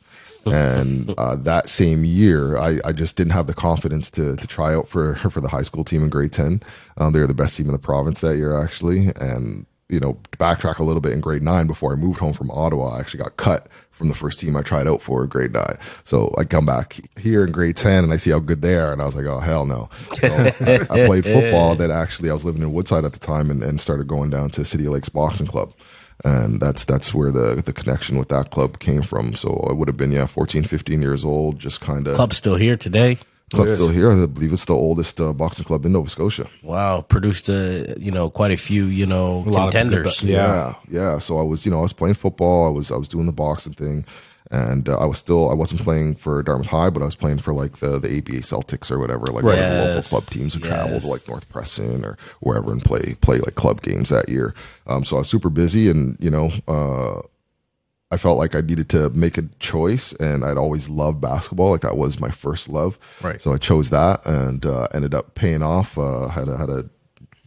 and 0.46 1.14
uh, 1.16 1.36
that 1.36 1.68
same 1.68 2.04
year, 2.04 2.58
I, 2.58 2.78
I 2.84 2.92
just 2.92 3.16
didn't 3.16 3.32
have 3.32 3.46
the 3.46 3.54
confidence 3.54 4.10
to 4.12 4.36
to 4.36 4.46
try 4.46 4.74
out 4.74 4.88
for 4.88 5.14
for 5.30 5.40
the 5.40 5.48
high 5.48 5.62
school 5.62 5.84
team 5.84 6.02
in 6.02 6.10
grade 6.10 6.32
10. 6.32 6.62
Um, 6.98 7.12
they 7.12 7.20
were 7.20 7.26
the 7.26 7.34
best 7.34 7.56
team 7.56 7.66
in 7.66 7.72
the 7.72 7.78
province 7.78 8.20
that 8.20 8.36
year, 8.36 8.60
actually. 8.60 9.08
And, 9.16 9.66
you 9.88 10.00
know, 10.00 10.18
to 10.32 10.38
backtrack 10.38 10.78
a 10.78 10.84
little 10.84 11.00
bit 11.00 11.12
in 11.12 11.20
grade 11.20 11.42
nine, 11.42 11.66
before 11.66 11.92
I 11.92 11.96
moved 11.96 12.18
home 12.20 12.32
from 12.32 12.50
Ottawa, 12.50 12.96
I 12.96 13.00
actually 13.00 13.22
got 13.22 13.36
cut 13.36 13.68
from 13.90 14.08
the 14.08 14.14
first 14.14 14.40
team 14.40 14.56
I 14.56 14.62
tried 14.62 14.88
out 14.88 15.00
for 15.00 15.22
in 15.22 15.28
grade 15.28 15.52
nine. 15.52 15.78
So 16.04 16.34
I 16.36 16.44
come 16.44 16.66
back 16.66 16.98
here 17.18 17.44
in 17.44 17.52
grade 17.52 17.76
10 17.76 18.02
and 18.04 18.12
I 18.12 18.16
see 18.16 18.30
how 18.30 18.40
good 18.40 18.62
they 18.62 18.76
are. 18.76 18.92
And 18.92 19.00
I 19.00 19.04
was 19.04 19.14
like, 19.14 19.26
oh, 19.26 19.40
hell 19.40 19.66
no. 19.66 19.88
So 20.20 20.28
I, 20.60 20.86
I 20.90 21.06
played 21.06 21.24
football. 21.24 21.76
Then 21.76 21.90
actually, 21.90 22.30
I 22.30 22.32
was 22.32 22.44
living 22.44 22.62
in 22.62 22.72
Woodside 22.72 23.04
at 23.04 23.12
the 23.12 23.20
time 23.20 23.50
and, 23.50 23.62
and 23.62 23.80
started 23.80 24.08
going 24.08 24.30
down 24.30 24.50
to 24.50 24.64
City 24.64 24.88
Lakes 24.88 25.08
Boxing 25.08 25.46
Club. 25.46 25.72
And 26.24 26.60
that's 26.60 26.84
that's 26.84 27.12
where 27.12 27.32
the 27.32 27.60
the 27.60 27.72
connection 27.72 28.18
with 28.18 28.28
that 28.28 28.50
club 28.50 28.78
came 28.78 29.02
from. 29.02 29.34
So 29.34 29.66
I 29.68 29.72
would 29.72 29.88
have 29.88 29.96
been, 29.96 30.12
yeah, 30.12 30.26
14, 30.26 30.62
15 30.62 31.02
years 31.02 31.24
old, 31.24 31.58
just 31.58 31.80
kind 31.80 32.06
of. 32.06 32.14
Club's 32.14 32.36
still 32.36 32.54
here 32.54 32.76
today. 32.76 33.18
Club's 33.54 33.74
still 33.74 33.90
here. 33.92 34.10
I 34.12 34.26
believe 34.26 34.52
it's 34.52 34.64
the 34.64 34.74
oldest 34.74 35.20
uh, 35.20 35.32
boxing 35.32 35.64
club 35.64 35.84
in 35.86 35.92
Nova 35.92 36.08
Scotia. 36.10 36.48
Wow. 36.62 37.02
Produced, 37.02 37.48
uh, 37.50 37.94
you 37.98 38.10
know, 38.10 38.30
quite 38.30 38.50
a 38.50 38.56
few, 38.56 38.84
you 38.86 39.06
know, 39.06 39.38
lot 39.40 39.68
of 39.68 39.72
good- 39.72 39.78
contenders. 39.80 40.22
Yeah. 40.22 40.74
yeah, 40.88 41.00
yeah. 41.12 41.18
So 41.18 41.38
I 41.38 41.42
was, 41.42 41.64
you 41.64 41.70
know, 41.72 41.78
I 41.78 41.82
was 41.82 41.92
playing 41.92 42.14
football. 42.14 42.66
I 42.66 42.70
was, 42.70 42.90
I 42.92 42.96
was 42.96 43.08
doing 43.08 43.26
the 43.26 43.32
boxing 43.32 43.72
thing, 43.74 44.04
and 44.50 44.88
uh, 44.88 44.98
I 44.98 45.04
was 45.06 45.18
still, 45.18 45.50
I 45.50 45.54
wasn't 45.54 45.80
playing 45.82 46.16
for 46.16 46.42
Dartmouth 46.42 46.68
High, 46.68 46.90
but 46.90 47.02
I 47.02 47.06
was 47.06 47.14
playing 47.16 47.38
for 47.38 47.52
like 47.54 47.78
the 47.78 47.98
the 47.98 48.18
ABA 48.18 48.40
Celtics 48.42 48.90
or 48.90 48.98
whatever, 48.98 49.26
like 49.26 49.44
one 49.44 49.54
of 49.58 49.60
the 49.60 49.84
local 49.86 50.02
club 50.02 50.24
teams 50.26 50.54
who 50.54 50.60
travel 50.60 51.00
to 51.00 51.06
like 51.08 51.26
North 51.28 51.48
Preston 51.48 52.04
or 52.04 52.16
wherever 52.40 52.70
and 52.72 52.82
play 52.84 53.14
play 53.20 53.38
like 53.38 53.54
club 53.54 53.80
games 53.82 54.10
that 54.10 54.28
year. 54.28 54.54
Um, 54.86 55.04
so 55.04 55.16
I 55.16 55.20
was 55.20 55.28
super 55.28 55.48
busy, 55.50 55.88
and 55.88 56.16
you 56.20 56.30
know, 56.30 56.52
uh, 56.68 57.22
I 58.14 58.16
felt 58.16 58.38
like 58.38 58.54
I 58.54 58.60
needed 58.60 58.88
to 58.90 59.10
make 59.10 59.38
a 59.38 59.42
choice, 59.58 60.12
and 60.12 60.44
I'd 60.44 60.56
always 60.56 60.88
loved 60.88 61.20
basketball. 61.20 61.70
Like 61.70 61.80
that 61.80 61.96
was 61.96 62.20
my 62.20 62.30
first 62.30 62.68
love. 62.68 62.96
Right. 63.20 63.40
So 63.40 63.52
I 63.52 63.58
chose 63.58 63.90
that, 63.90 64.24
and 64.24 64.64
uh, 64.64 64.86
ended 64.94 65.14
up 65.14 65.34
paying 65.34 65.64
off. 65.64 65.98
Uh, 65.98 66.28
had 66.28 66.48
a 66.48 66.56
had 66.56 66.70
a 66.70 66.88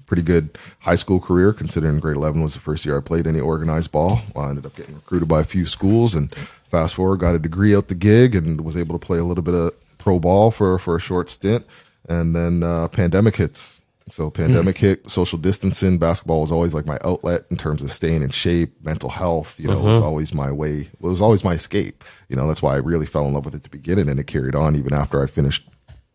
pretty 0.07 0.23
good 0.23 0.57
high 0.79 0.95
school 0.95 1.21
career, 1.21 1.53
considering 1.53 2.01
grade 2.01 2.17
11 2.17 2.41
was 2.41 2.53
the 2.53 2.59
first 2.59 2.85
year 2.85 2.97
I 2.97 3.01
played 3.01 3.27
any 3.27 3.39
organized 3.39 3.93
ball. 3.93 4.19
I 4.35 4.49
ended 4.49 4.65
up 4.65 4.75
getting 4.75 4.95
recruited 4.95 5.29
by 5.29 5.39
a 5.39 5.45
few 5.45 5.65
schools 5.65 6.15
and 6.15 6.35
fast 6.35 6.95
forward, 6.95 7.21
got 7.21 7.35
a 7.35 7.39
degree 7.39 7.73
out 7.73 7.87
the 7.87 7.95
gig 7.95 8.35
and 8.35 8.61
was 8.61 8.75
able 8.75 8.97
to 8.97 9.05
play 9.05 9.19
a 9.19 9.23
little 9.23 9.43
bit 9.43 9.55
of 9.55 9.73
pro 9.97 10.19
ball 10.19 10.51
for, 10.51 10.77
for 10.79 10.97
a 10.97 10.99
short 10.99 11.29
stint. 11.29 11.65
And 12.09 12.35
then 12.35 12.63
uh, 12.63 12.87
pandemic 12.87 13.37
hits. 13.37 13.76
So 14.09 14.29
pandemic 14.29 14.77
hit, 14.77 15.09
social 15.09 15.37
distancing, 15.37 15.97
basketball 15.97 16.41
was 16.41 16.51
always 16.51 16.73
like 16.73 16.85
my 16.85 16.97
outlet 17.03 17.41
in 17.49 17.57
terms 17.57 17.83
of 17.83 17.91
staying 17.91 18.23
in 18.23 18.29
shape, 18.29 18.73
mental 18.81 19.09
health, 19.09 19.59
you 19.59 19.67
know, 19.67 19.79
it 19.79 19.83
was 19.83 20.01
always 20.01 20.33
my 20.33 20.51
way. 20.51 20.79
It 20.81 21.01
was 21.01 21.21
always 21.21 21.43
my 21.43 21.53
escape. 21.53 22.03
You 22.29 22.35
know, 22.37 22.47
that's 22.47 22.61
why 22.61 22.75
I 22.75 22.77
really 22.77 23.05
fell 23.05 23.27
in 23.27 23.33
love 23.33 23.45
with 23.45 23.55
it 23.55 23.63
to 23.63 23.69
begin 23.69 23.99
and 24.07 24.19
it 24.19 24.27
carried 24.27 24.55
on 24.55 24.75
even 24.75 24.93
after 24.93 25.21
I 25.21 25.27
finished 25.27 25.67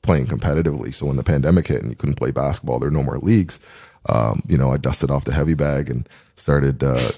playing 0.02 0.26
competitively. 0.26 0.94
So 0.94 1.06
when 1.06 1.16
the 1.16 1.22
pandemic 1.22 1.68
hit 1.68 1.82
and 1.82 1.90
you 1.90 1.96
couldn't 1.96 2.16
play 2.16 2.30
basketball, 2.30 2.78
there 2.78 2.88
were 2.88 2.96
no 2.96 3.02
more 3.02 3.18
leagues. 3.18 3.60
Um, 4.08 4.42
you 4.48 4.56
know, 4.56 4.72
I 4.72 4.78
dusted 4.78 5.10
off 5.10 5.24
the 5.24 5.32
heavy 5.32 5.54
bag 5.54 5.88
and 5.90 6.08
started, 6.34 6.82
uh, 6.82 7.12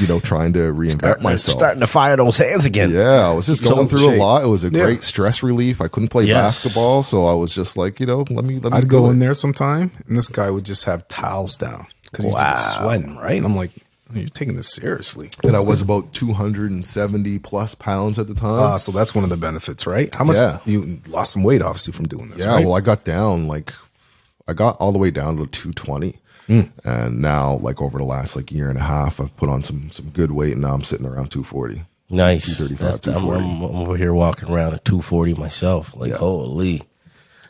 you 0.00 0.06
know, 0.08 0.20
trying 0.20 0.52
to 0.54 0.58
reinvent 0.72 0.92
Starting, 1.00 1.22
myself. 1.22 1.58
starting 1.58 1.80
to 1.80 1.86
fire 1.86 2.16
those 2.16 2.36
hands 2.38 2.64
again. 2.64 2.90
Yeah, 2.92 3.28
I 3.28 3.32
was 3.32 3.46
just 3.46 3.62
going 3.62 3.88
So 3.88 3.96
through 3.96 4.14
a 4.14 4.16
lot. 4.16 4.42
It 4.42 4.46
was 4.48 4.64
a 4.64 4.68
Yeah. 4.70 4.84
great 4.84 5.02
stress 5.02 5.42
relief. 5.42 5.80
I 5.80 5.88
couldn't 5.88 6.08
play 6.08 6.24
Yes. 6.24 6.62
basketball, 6.62 7.02
so 7.02 7.26
I 7.26 7.34
was 7.34 7.54
just 7.54 7.76
like, 7.76 8.00
you 8.00 8.06
know, 8.06 8.24
let 8.30 8.44
me 8.44 8.58
let 8.58 8.72
me 8.72 8.78
I'd 8.78 8.88
go 8.88 9.06
do 9.06 9.10
in 9.10 9.18
there 9.18 9.34
sometime, 9.34 9.90
and 10.08 10.16
this 10.16 10.28
guy 10.28 10.50
would 10.50 10.64
just 10.64 10.84
have 10.84 11.06
towels 11.08 11.56
down 11.56 11.86
because 12.04 12.24
he's 12.24 12.34
Wow. 12.34 12.52
just 12.54 12.74
sweating, 12.76 13.16
right? 13.16 13.36
And 13.36 13.44
I'm 13.46 13.54
like, 13.56 13.70
"Oh, 14.14 14.18
you're 14.18 14.28
taking 14.28 14.56
this 14.56 14.68
seriously. 14.72 15.30
And 15.44 15.54
I 15.56 15.60
was 15.60 15.82
about 15.82 16.12
270 16.14 17.38
plus 17.38 17.74
pounds 17.74 18.18
at 18.18 18.28
the 18.28 18.34
time. 18.34 18.58
Uh, 18.58 18.78
so 18.78 18.92
that's 18.92 19.14
one 19.14 19.24
of 19.24 19.30
the 19.30 19.36
benefits, 19.36 19.86
right? 19.86 20.14
How 20.14 20.24
much 20.24 20.36
Yeah. 20.36 20.58
you 20.64 21.00
lost 21.08 21.32
some 21.32 21.42
weight, 21.42 21.62
obviously, 21.62 21.92
from 21.92 22.06
doing 22.08 22.30
this, 22.30 22.40
yeah, 22.44 22.50
right? 22.54 22.64
well, 22.66 22.74
I 22.76 22.80
got 22.80 23.04
down 23.04 23.46
like 23.48 23.72
I 24.48 24.54
got 24.54 24.76
all 24.78 24.90
the 24.90 24.98
way 24.98 25.10
down 25.12 25.36
to 25.36 25.46
220. 25.46 26.16
Hmm. 26.52 26.88
And 26.88 27.20
now 27.20 27.54
like 27.62 27.80
over 27.80 27.98
the 27.98 28.04
last 28.04 28.36
like 28.36 28.50
year 28.52 28.68
and 28.68 28.78
a 28.78 28.82
half 28.82 29.20
I've 29.20 29.36
put 29.36 29.48
on 29.48 29.62
some 29.64 29.90
some 29.90 30.10
good 30.10 30.32
weight 30.32 30.52
and 30.52 30.62
now 30.62 30.74
I'm 30.74 30.84
sitting 30.84 31.06
around 31.06 31.30
240. 31.30 31.84
Nice. 32.10 32.58
235, 32.58 32.78
That's- 32.78 33.16
I'm, 33.16 33.22
240. 33.22 33.44
I'm, 33.44 33.62
I'm 33.62 33.82
over 33.82 33.96
here 33.96 34.12
walking 34.12 34.50
around 34.50 34.74
at 34.74 34.84
240 34.84 35.34
myself. 35.34 35.96
Like, 35.96 36.10
Yeah. 36.10 36.16
holy. 36.18 36.82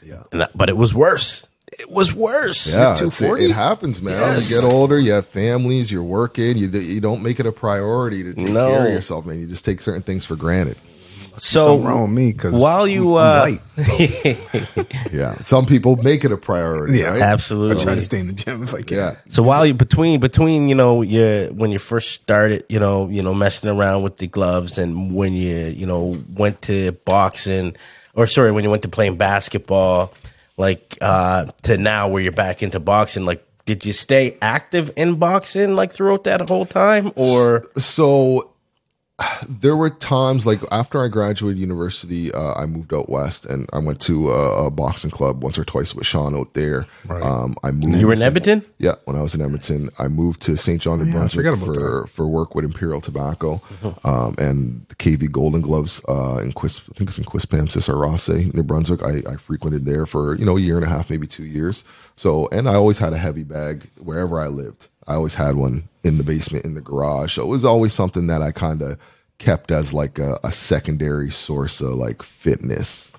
yeah. 0.03 0.23
And 0.31 0.45
I- 0.45 0.49
but 0.55 0.69
it 0.69 0.77
was 0.77 0.95
worse. 0.95 1.49
It 1.79 1.91
was 1.91 2.13
worse. 2.15 2.67
Yeah, 2.71 2.93
it, 2.93 2.99
240? 2.99 3.45
it 3.47 3.51
happens, 3.53 4.03
man. 4.03 4.13
Yes. 4.21 4.51
You 4.51 4.61
get 4.61 4.71
older, 4.71 4.99
you 4.99 5.13
have 5.13 5.27
families, 5.27 5.91
you're 5.91 6.03
working, 6.03 6.59
you, 6.59 6.69
you 6.69 7.01
don't 7.01 7.23
make 7.23 7.41
it 7.41 7.47
a 7.47 7.51
priority 7.53 8.23
to 8.23 8.35
take 8.35 8.51
No. 8.51 8.69
care 8.69 8.87
of 8.89 8.93
yourself, 8.93 9.25
man. 9.25 9.41
You 9.41 9.47
just 9.47 9.65
take 9.65 9.81
certain 9.81 10.03
things 10.03 10.25
for 10.27 10.37
granted. 10.37 10.77
So 11.43 11.65
Something 11.65 11.85
wrong 11.85 12.03
with 12.03 12.11
me 12.13 12.33
because 12.33 12.63
while 12.63 12.87
you, 12.87 13.17
uh. 13.17 13.51
Yeah. 15.13 15.35
Some 15.43 15.67
people 15.67 15.97
make 15.97 16.25
it 16.25 16.31
a 16.31 16.37
priority. 16.37 17.01
Yeah. 17.01 17.07
right? 17.07 17.21
I 17.21 17.25
absolutely. 17.25 17.83
try 17.83 17.97
to 17.97 18.01
stay 18.01 18.21
in 18.21 18.29
the 18.29 18.33
gym 18.33 18.63
if 18.63 18.73
I 18.73 18.83
can. 18.83 18.97
Yeah. 18.97 19.17
So 19.29 19.43
while 19.43 19.67
you 19.67 19.75
between 19.75 20.21
between 20.21 20.69
you 20.69 20.77
know 20.77 21.03
you 21.03 21.51
when 21.53 21.73
you 21.73 21.81
first 21.81 22.13
started 22.13 22.65
you 22.69 22.79
know 22.79 23.09
you 23.09 23.25
know 23.25 23.35
messing 23.35 23.69
around 23.69 24.05
with 24.05 24.19
the 24.19 24.29
gloves 24.29 24.79
and 24.79 25.17
when 25.17 25.33
you 25.33 25.57
you 25.67 25.85
know 25.85 26.17
went 26.33 26.63
to 26.63 26.93
boxing 26.93 27.75
or 28.15 28.29
sorry 28.29 28.53
when 28.53 28.63
you 28.63 28.71
went 28.71 28.83
to 28.83 28.89
playing 28.89 29.17
basketball 29.17 30.15
like 30.57 30.97
uh 31.01 31.47
to 31.63 31.77
now 31.77 32.07
where 32.07 32.23
you're 32.23 32.31
back 32.31 32.63
into 32.63 32.79
boxing 32.79 33.25
like 33.25 33.45
did 33.67 33.85
you 33.85 33.93
stay 33.93 34.39
active 34.41 34.93
in 34.97 35.17
boxing 35.17 35.75
like 35.75 35.93
throughout 35.93 36.23
that 36.23 36.49
whole 36.49 36.67
time 36.67 37.11
or 37.17 37.65
So 37.77 38.52
there 39.49 39.77
were 39.77 39.91
times 39.91 40.47
like 40.47 40.61
after 40.71 41.03
I 41.03 41.09
graduated 41.09 41.59
university, 41.59 42.33
uh, 42.33 42.55
I 42.55 42.67
moved 42.67 42.95
out 42.95 43.09
west 43.09 43.47
and 43.47 43.69
I 43.73 43.79
went 43.79 44.01
to 44.03 44.31
a, 44.31 44.67
a 44.67 44.71
boxing 44.71 45.11
club 45.11 45.43
once 45.43 45.59
or 45.59 45.65
twice 45.65 45.95
with 45.95 46.07
Shawn 46.07 46.35
out 46.35 46.55
there. 46.55 46.87
Right. 47.05 47.23
Um, 47.23 47.57
I 47.63 47.71
moved. 47.71 47.97
you 47.97 48.07
were 48.07 48.13
in 48.13 48.23
Edmonton 48.23 48.65
Yeah, 48.79 48.95
when 49.05 49.17
I 49.17 49.23
was 49.23 49.35
in 49.35 49.43
Edmonton, 49.43 49.91
I 49.99 50.09
moved 50.09 50.43
to 50.43 50.57
St. 50.57 50.81
John, 50.81 50.99
New 50.99 51.07
yeah, 51.07 51.13
Brunswick 51.13 51.47
forgot 51.47 51.63
about 51.63 51.75
for, 51.75 52.07
for 52.07 52.29
work 52.29 52.55
with 52.55 52.65
Imperial 52.65 53.01
Tobacco 53.01 53.61
um, 54.05 54.35
and 54.39 54.87
KV 54.99 55.31
Golden 55.31 55.61
Gloves 55.61 56.01
uh, 56.09 56.41
in 56.43 56.53
Quis, 56.53 56.81
I 56.81 56.95
think 56.95 57.11
it's 57.11 57.19
in 57.19 57.25
Quispamsis, 57.25 57.89
Rothesay, 57.89 58.53
New 58.55 58.63
Brunswick. 58.63 59.03
I, 59.03 59.23
I 59.31 59.37
frequented 59.37 59.85
there 59.85 60.07
for 60.07 60.37
you 60.37 60.45
know 60.45 60.57
a 60.57 60.61
year 60.61 60.77
and 60.77 60.85
a 60.85 60.89
half, 60.89 61.11
maybe 61.11 61.27
two 61.27 61.47
years. 61.47 61.85
So, 62.17 62.49
and 62.53 62.69
I 62.69 62.75
always 62.75 62.99
had 62.99 63.13
a 63.13 63.19
heavy 63.19 63.43
bag 63.43 63.89
wherever 63.99 64.41
I 64.41 64.49
lived. 64.49 64.89
I 65.07 65.15
always 65.15 65.35
had 65.35 65.57
one 65.57 65.89
in 66.05 66.19
the 66.19 66.25
basement, 66.25 66.65
in 66.65 66.75
the 66.75 66.81
garage. 66.81 67.35
So 67.35 67.43
it 67.43 67.47
was 67.49 67.65
always 67.65 67.93
something 67.93 68.27
that 68.29 68.43
I 68.43 68.53
kind 68.53 68.83
of 68.83 68.99
kept 69.39 69.71
as 69.71 69.93
like 69.93 70.19
a, 70.19 70.39
a 70.45 70.53
secondary 70.53 71.31
source 71.31 71.81
of 71.81 71.95
like 71.95 72.23
fitness 72.23 73.11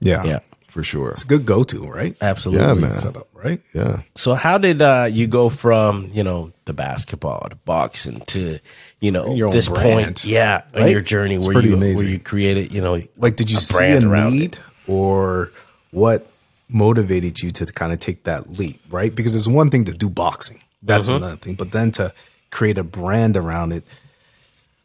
Yeah. 0.00 0.24
yeah 0.24 0.38
for 0.68 0.84
sure. 0.84 1.10
It's 1.10 1.24
a 1.24 1.26
good 1.26 1.46
go 1.46 1.64
to, 1.64 1.86
right? 1.88 2.14
absolutely 2.20 2.66
Yeah, 2.66 2.74
man. 2.74 2.90
Setup, 2.98 3.26
right? 3.32 3.60
Yeah. 3.74 4.02
So 4.14 4.34
how 4.34 4.58
did 4.58 4.80
uh, 4.82 5.08
you 5.10 5.26
go 5.26 5.48
from 5.48 6.10
you 6.12 6.22
know 6.22 6.52
the 6.66 6.72
basketball 6.74 7.48
to 7.48 7.56
boxing 7.56 8.20
to 8.26 8.58
you 9.00 9.10
know 9.10 9.34
Your 9.34 9.50
this 9.50 9.68
brand, 9.68 10.04
point? 10.04 10.24
Yeah, 10.24 10.62
in 10.74 10.82
right? 10.82 10.90
your 10.92 11.00
journey 11.00 11.34
It's 11.36 11.46
where 11.46 11.54
pretty 11.54 11.70
you 11.70 11.76
amazing. 11.76 11.96
where 11.96 12.06
you 12.06 12.18
created 12.20 12.70
you 12.72 12.80
know 12.82 13.00
Like, 13.16 13.34
did 13.36 13.50
you 13.50 13.56
a 13.56 13.60
see 13.60 13.74
a 13.74 13.78
brand 13.78 14.04
around 14.04 14.34
it. 14.34 14.38
need 14.38 14.58
or 14.86 15.50
what 15.90 16.26
motivated 16.68 17.40
you 17.40 17.50
to 17.50 17.66
kind 17.72 17.92
of 17.92 17.98
take 17.98 18.24
that 18.24 18.58
leap, 18.58 18.80
right? 18.90 19.14
Because 19.14 19.34
it's 19.34 19.48
one 19.48 19.70
thing 19.70 19.84
to 19.84 19.92
do 19.94 20.10
boxing, 20.10 20.60
that's 20.82 21.08
Mm-hmm. 21.08 21.16
another 21.16 21.36
thing, 21.36 21.54
but 21.54 21.72
then 21.72 21.90
to 21.92 22.12
create 22.50 22.78
a 22.78 22.84
brand 22.84 23.36
around 23.36 23.72
it, 23.72 23.84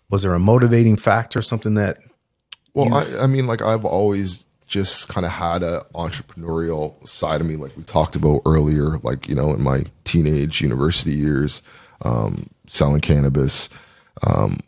was 0.10 0.24
there 0.24 0.34
a 0.34 0.40
motivating 0.40 0.96
factor, 0.98 1.42
something 1.42 1.76
that 1.76 1.98
Well, 2.74 2.94
I, 2.94 3.24
I 3.24 3.28
mean, 3.28 3.48
like 3.48 3.62
I've 3.62 3.86
always 3.86 4.46
just 4.68 5.08
kind 5.08 5.26
of 5.26 5.32
had 5.32 5.62
a 5.64 5.86
entrepreneurial 5.94 7.08
side 7.08 7.42
of 7.42 7.48
me, 7.48 7.56
like 7.56 7.76
we 7.78 7.84
talked 7.84 8.16
about 8.16 8.42
earlier. 8.46 8.98
Like 9.00 9.28
you 9.30 9.36
know, 9.36 9.54
in 9.54 9.62
my 9.62 9.84
teenage 10.06 10.62
university 10.62 11.12
years, 11.14 11.62
um, 12.04 12.48
selling 12.68 13.02
cannabis. 13.02 13.70
Um, 14.26 14.60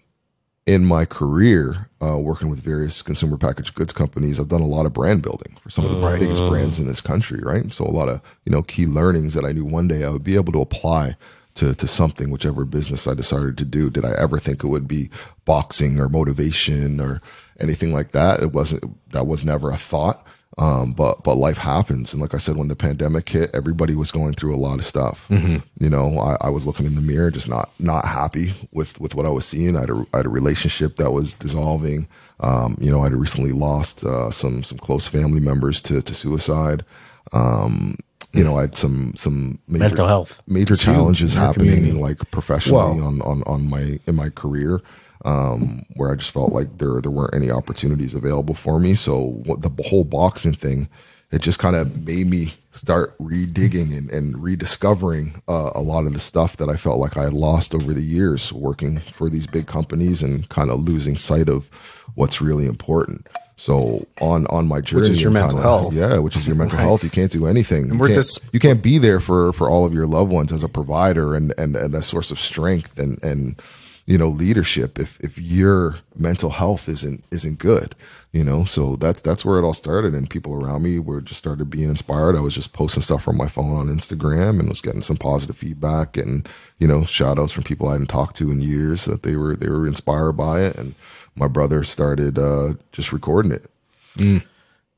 in 0.65 0.83
my 0.85 1.05
career, 1.05 1.89
uh, 2.01 2.17
working 2.17 2.49
with 2.49 2.59
various 2.59 3.01
consumer 3.01 3.37
packaged 3.37 3.75
goods 3.75 3.93
companies, 3.93 4.39
I've 4.39 4.47
done 4.47 4.61
a 4.61 4.67
lot 4.67 4.85
of 4.85 4.93
brand 4.93 5.21
building 5.21 5.57
for 5.61 5.69
some 5.69 5.85
of 5.85 5.91
the 5.91 6.17
biggest 6.17 6.41
brands 6.47 6.79
in 6.79 6.87
this 6.87 7.01
country. 7.01 7.39
Right, 7.41 7.71
so 7.71 7.85
a 7.85 7.91
lot 7.91 8.09
of 8.09 8.21
you 8.45 8.51
know 8.51 8.63
key 8.63 8.85
learnings 8.85 9.33
that 9.33 9.45
I 9.45 9.51
knew 9.51 9.65
one 9.65 9.87
day 9.87 10.03
I 10.03 10.09
would 10.09 10.23
be 10.23 10.35
able 10.35 10.53
to 10.53 10.61
apply 10.61 11.15
to, 11.55 11.73
to 11.73 11.87
something, 11.87 12.29
whichever 12.29 12.65
business 12.65 13.07
I 13.07 13.13
decided 13.13 13.57
to 13.57 13.65
do. 13.65 13.89
Did 13.89 14.05
I 14.05 14.11
ever 14.11 14.39
think 14.39 14.63
it 14.63 14.67
would 14.67 14.87
be 14.87 15.09
boxing 15.45 15.99
or 15.99 16.09
motivation 16.09 16.99
or 16.99 17.21
anything 17.59 17.93
like 17.93 18.11
that? 18.11 18.41
It 18.41 18.51
wasn't, 18.51 19.11
that 19.11 19.25
was 19.25 19.45
never 19.45 19.71
a 19.71 19.77
thought. 19.77 20.25
Um, 20.57 20.93
but, 20.93 21.21
but 21.23 21.35
life 21.35 21.57
happens. 21.57 22.13
And 22.13 22.21
like 22.21 22.33
I 22.33 22.37
said, 22.37 22.55
when 22.55 22.69
the 22.69 22.77
pandemic 22.77 23.27
hit, 23.27 23.49
everybody 23.53 23.93
was 23.93 24.09
going 24.11 24.35
through 24.35 24.55
a 24.55 24.57
lot 24.57 24.79
of 24.79 24.85
stuff. 24.85 25.27
You 25.29 25.89
know, 25.89 26.17
I, 26.17 26.37
I 26.47 26.49
was 26.49 26.65
looking 26.65 26.85
in 26.85 26.95
the 26.95 27.01
mirror, 27.01 27.29
just 27.29 27.49
not, 27.49 27.71
not 27.77 28.05
happy 28.05 28.53
with, 28.71 28.97
with 28.99 29.15
what 29.15 29.25
I 29.25 29.29
was 29.29 29.45
seeing. 29.45 29.75
I 29.75 29.81
had 29.81 29.89
a, 29.89 30.05
I 30.13 30.17
had 30.17 30.25
a 30.25 30.29
relationship 30.29 30.95
that 30.95 31.11
was 31.11 31.33
dissolving. 31.33 32.07
Um, 32.39 32.77
you 32.79 32.89
know, 32.89 33.01
I 33.01 33.05
had 33.05 33.13
recently 33.15 33.51
lost, 33.51 34.05
uh, 34.05 34.31
some, 34.31 34.63
some 34.63 34.77
close 34.77 35.07
family 35.07 35.41
members 35.41 35.81
to, 35.81 36.01
to 36.01 36.13
suicide. 36.13 36.85
Um, 37.33 37.97
you 38.33 38.43
know, 38.43 38.57
I 38.57 38.61
had 38.61 38.75
some, 38.75 39.13
some 39.17 39.59
major, 39.67 39.83
Mental 39.83 40.07
health. 40.07 40.41
major 40.47 40.73
It's 40.73 40.83
challenges 40.83 41.33
happening 41.33 41.75
community. 41.75 41.99
like 41.99 42.31
professionally 42.31 42.77
Well- 42.99 43.07
on, 43.07 43.21
on, 43.23 43.43
on 43.43 43.69
my 43.69 43.99
in 44.07 44.15
my 44.15 44.29
career 44.29 44.81
um, 45.25 45.85
where 45.95 46.11
I 46.11 46.15
just 46.15 46.31
felt 46.31 46.53
like 46.53 46.77
there 46.77 47.01
there 47.01 47.11
weren't 47.11 47.33
any 47.33 47.51
opportunities 47.51 48.13
available 48.13 48.53
for 48.53 48.79
me. 48.79 48.95
So 48.95 49.19
what 49.45 49.61
the 49.61 49.83
whole 49.83 50.03
boxing 50.03 50.53
thing, 50.53 50.87
it 51.31 51.41
just 51.41 51.59
kind 51.59 51.75
of 51.75 52.05
made 52.05 52.27
me 52.27 52.53
start 52.71 53.17
redigging 53.17 53.97
and, 53.97 54.09
and 54.11 54.41
rediscovering 54.43 55.41
uh, 55.47 55.71
a 55.73 55.81
lot 55.81 56.05
of 56.05 56.13
the 56.13 56.19
stuff 56.19 56.57
that 56.57 56.69
I 56.69 56.75
felt 56.77 56.99
like 56.99 57.17
I 57.17 57.23
had 57.23 57.33
lost 57.33 57.73
over 57.73 57.93
the 57.93 58.03
years 58.03 58.53
working 58.53 58.99
for 59.11 59.29
these 59.29 59.47
big 59.47 59.65
companies 59.65 60.21
and 60.21 60.47
kind 60.49 60.69
of 60.69 60.81
losing 60.81 61.17
sight 61.17 61.49
of 61.49 61.69
what's 62.15 62.41
really 62.41 62.65
important. 62.67 63.27
So 63.57 64.05
on 64.21 64.45
on 64.47 64.67
my 64.67 64.81
journey, 64.81 65.01
which 65.03 65.09
is 65.09 65.21
your 65.23 65.31
mental 65.31 65.57
kinda- 65.57 65.69
health. 65.69 65.93
yeah, 65.93 66.17
which 66.19 66.35
is 66.35 66.45
your 66.45 66.57
mental 66.57 66.77
health. 66.87 67.03
You 67.03 67.09
can't 67.09 67.31
do 67.31 67.47
anything. 67.47 67.89
You 67.93 67.97
we're 67.97 68.07
can't, 68.07 68.15
just- 68.15 68.45
you 68.53 68.59
can't 68.59 68.83
be 68.83 68.99
there 68.99 69.19
for 69.19 69.53
for 69.53 69.69
all 69.69 69.85
of 69.85 69.93
your 69.93 70.05
loved 70.05 70.31
ones 70.31 70.51
as 70.51 70.61
a 70.63 70.69
provider 70.69 71.33
and 71.33 71.51
and, 71.57 71.75
and 71.75 71.95
a 71.95 72.01
source 72.03 72.29
of 72.29 72.39
strength 72.39 72.99
and 72.99 73.23
and 73.23 73.59
you 74.05 74.17
know 74.17 74.27
leadership 74.27 74.99
if 74.99 75.19
if 75.21 75.39
your 75.39 75.97
mental 76.15 76.51
health 76.51 76.87
isn't 76.87 77.23
isn't 77.31 77.59
good 77.59 77.95
you 78.35 78.43
know? 78.43 78.65
So 78.65 78.97
that's 78.97 79.21
that's 79.21 79.45
where 79.45 79.57
it 79.57 79.63
all 79.63 79.73
started. 79.73 80.13
And 80.13 80.29
people 80.29 80.53
around 80.53 80.83
me 80.83 80.99
were 80.99 81.21
just 81.21 81.39
started 81.39 81.69
being 81.69 81.87
inspired. 81.87 82.35
I 82.35 82.41
was 82.41 82.53
just 82.53 82.73
posting 82.73 83.01
stuff 83.01 83.23
from 83.23 83.37
my 83.37 83.47
phone 83.47 83.77
on 83.77 83.87
instagram 83.87 84.59
and 84.59 84.67
was 84.67 84.81
getting 84.81 85.01
some 85.01 85.15
positive 85.15 85.55
feedback 85.55 86.17
and 86.17 86.47
you 86.77 86.87
know 86.87 87.05
shout 87.05 87.39
outs 87.39 87.53
from 87.53 87.63
people 87.63 87.87
i 87.87 87.93
hadn't 87.93 88.07
talked 88.07 88.35
to 88.35 88.51
in 88.51 88.59
years 88.59 89.05
that 89.05 89.23
they 89.23 89.37
were 89.37 89.55
they 89.55 89.69
were 89.69 89.87
inspired 89.87 90.33
by 90.33 90.63
it. 90.63 90.75
And 90.75 90.95
my 91.35 91.47
brother 91.47 91.85
started 91.85 92.37
uh 92.37 92.73
just 92.91 93.13
recording 93.13 93.53
it. 93.53 93.71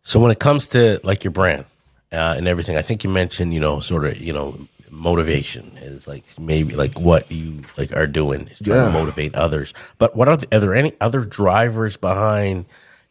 So 0.01 0.19
when 0.19 0.31
it 0.31 0.39
comes 0.39 0.65
to 0.67 0.99
like 1.03 1.23
your 1.23 1.31
brand 1.31 1.65
uh, 2.11 2.33
and 2.37 2.47
everything, 2.47 2.75
I 2.75 2.81
think 2.81 3.03
you 3.03 3.11
mentioned 3.11 3.53
you 3.53 3.59
know 3.59 3.79
sort 3.81 4.05
of 4.05 4.17
you 4.17 4.33
know 4.33 4.67
motivation 4.91 5.71
is 5.77 6.07
like 6.07 6.23
maybe 6.39 6.75
like 6.75 6.99
what 6.99 7.31
you 7.31 7.63
like 7.77 7.95
are 7.95 8.07
doing 8.07 8.47
is 8.47 8.59
trying 8.59 8.77
Yeah. 8.77 8.85
to 8.85 8.91
motivate 8.91 9.35
others. 9.35 9.73
But 9.97 10.15
what 10.15 10.27
are, 10.27 10.37
the, 10.37 10.55
are 10.55 10.59
there 10.59 10.75
any 10.75 10.93
other 11.01 11.23
drivers 11.25 11.97
behind 11.97 12.65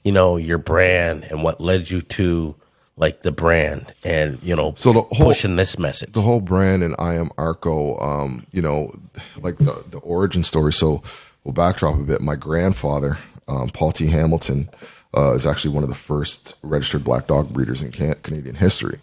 you 0.04 0.12
know 0.12 0.37
your 0.37 0.59
brand 0.59 1.25
and 1.25 1.42
what 1.42 1.61
led 1.61 1.90
you 1.90 2.00
to 2.02 2.54
like 2.97 3.21
the 3.21 3.33
brand 3.33 3.92
and 4.04 4.42
you 4.42 4.54
know 4.56 4.73
So 4.76 4.92
the 4.92 5.02
whole- 5.02 5.26
pushing 5.28 5.56
this 5.56 5.78
message. 5.78 6.12
the 6.12 6.23
whole 6.23 6.40
brand 6.40 6.83
and 6.83 6.95
I 6.99 7.14
am 7.14 7.30
Arco, 7.37 7.99
um, 8.00 8.47
you 8.52 8.62
know, 8.62 8.95
like 9.40 9.59
the, 9.59 9.85
the 9.90 9.99
origin 9.99 10.42
story. 10.45 10.73
So 10.73 11.02
we'll 11.45 11.52
backdrop 11.52 11.97
a 11.97 12.02
bit. 12.04 12.21
My 12.23 12.37
grandfather, 12.37 13.18
um, 13.49 13.68
Paul 13.71 13.92
T. 13.92 14.06
Hamilton, 14.06 14.68
uh, 15.16 15.33
is 15.35 15.47
actually 15.47 15.75
one 15.75 15.83
of 15.83 15.88
the 15.88 15.95
first 15.95 16.54
registered 16.62 17.04
black 17.04 17.26
dog 17.26 17.52
breeders 17.52 17.83
in 17.83 17.90
can- 17.92 18.14
Canadian 18.23 18.54
history. 18.54 18.99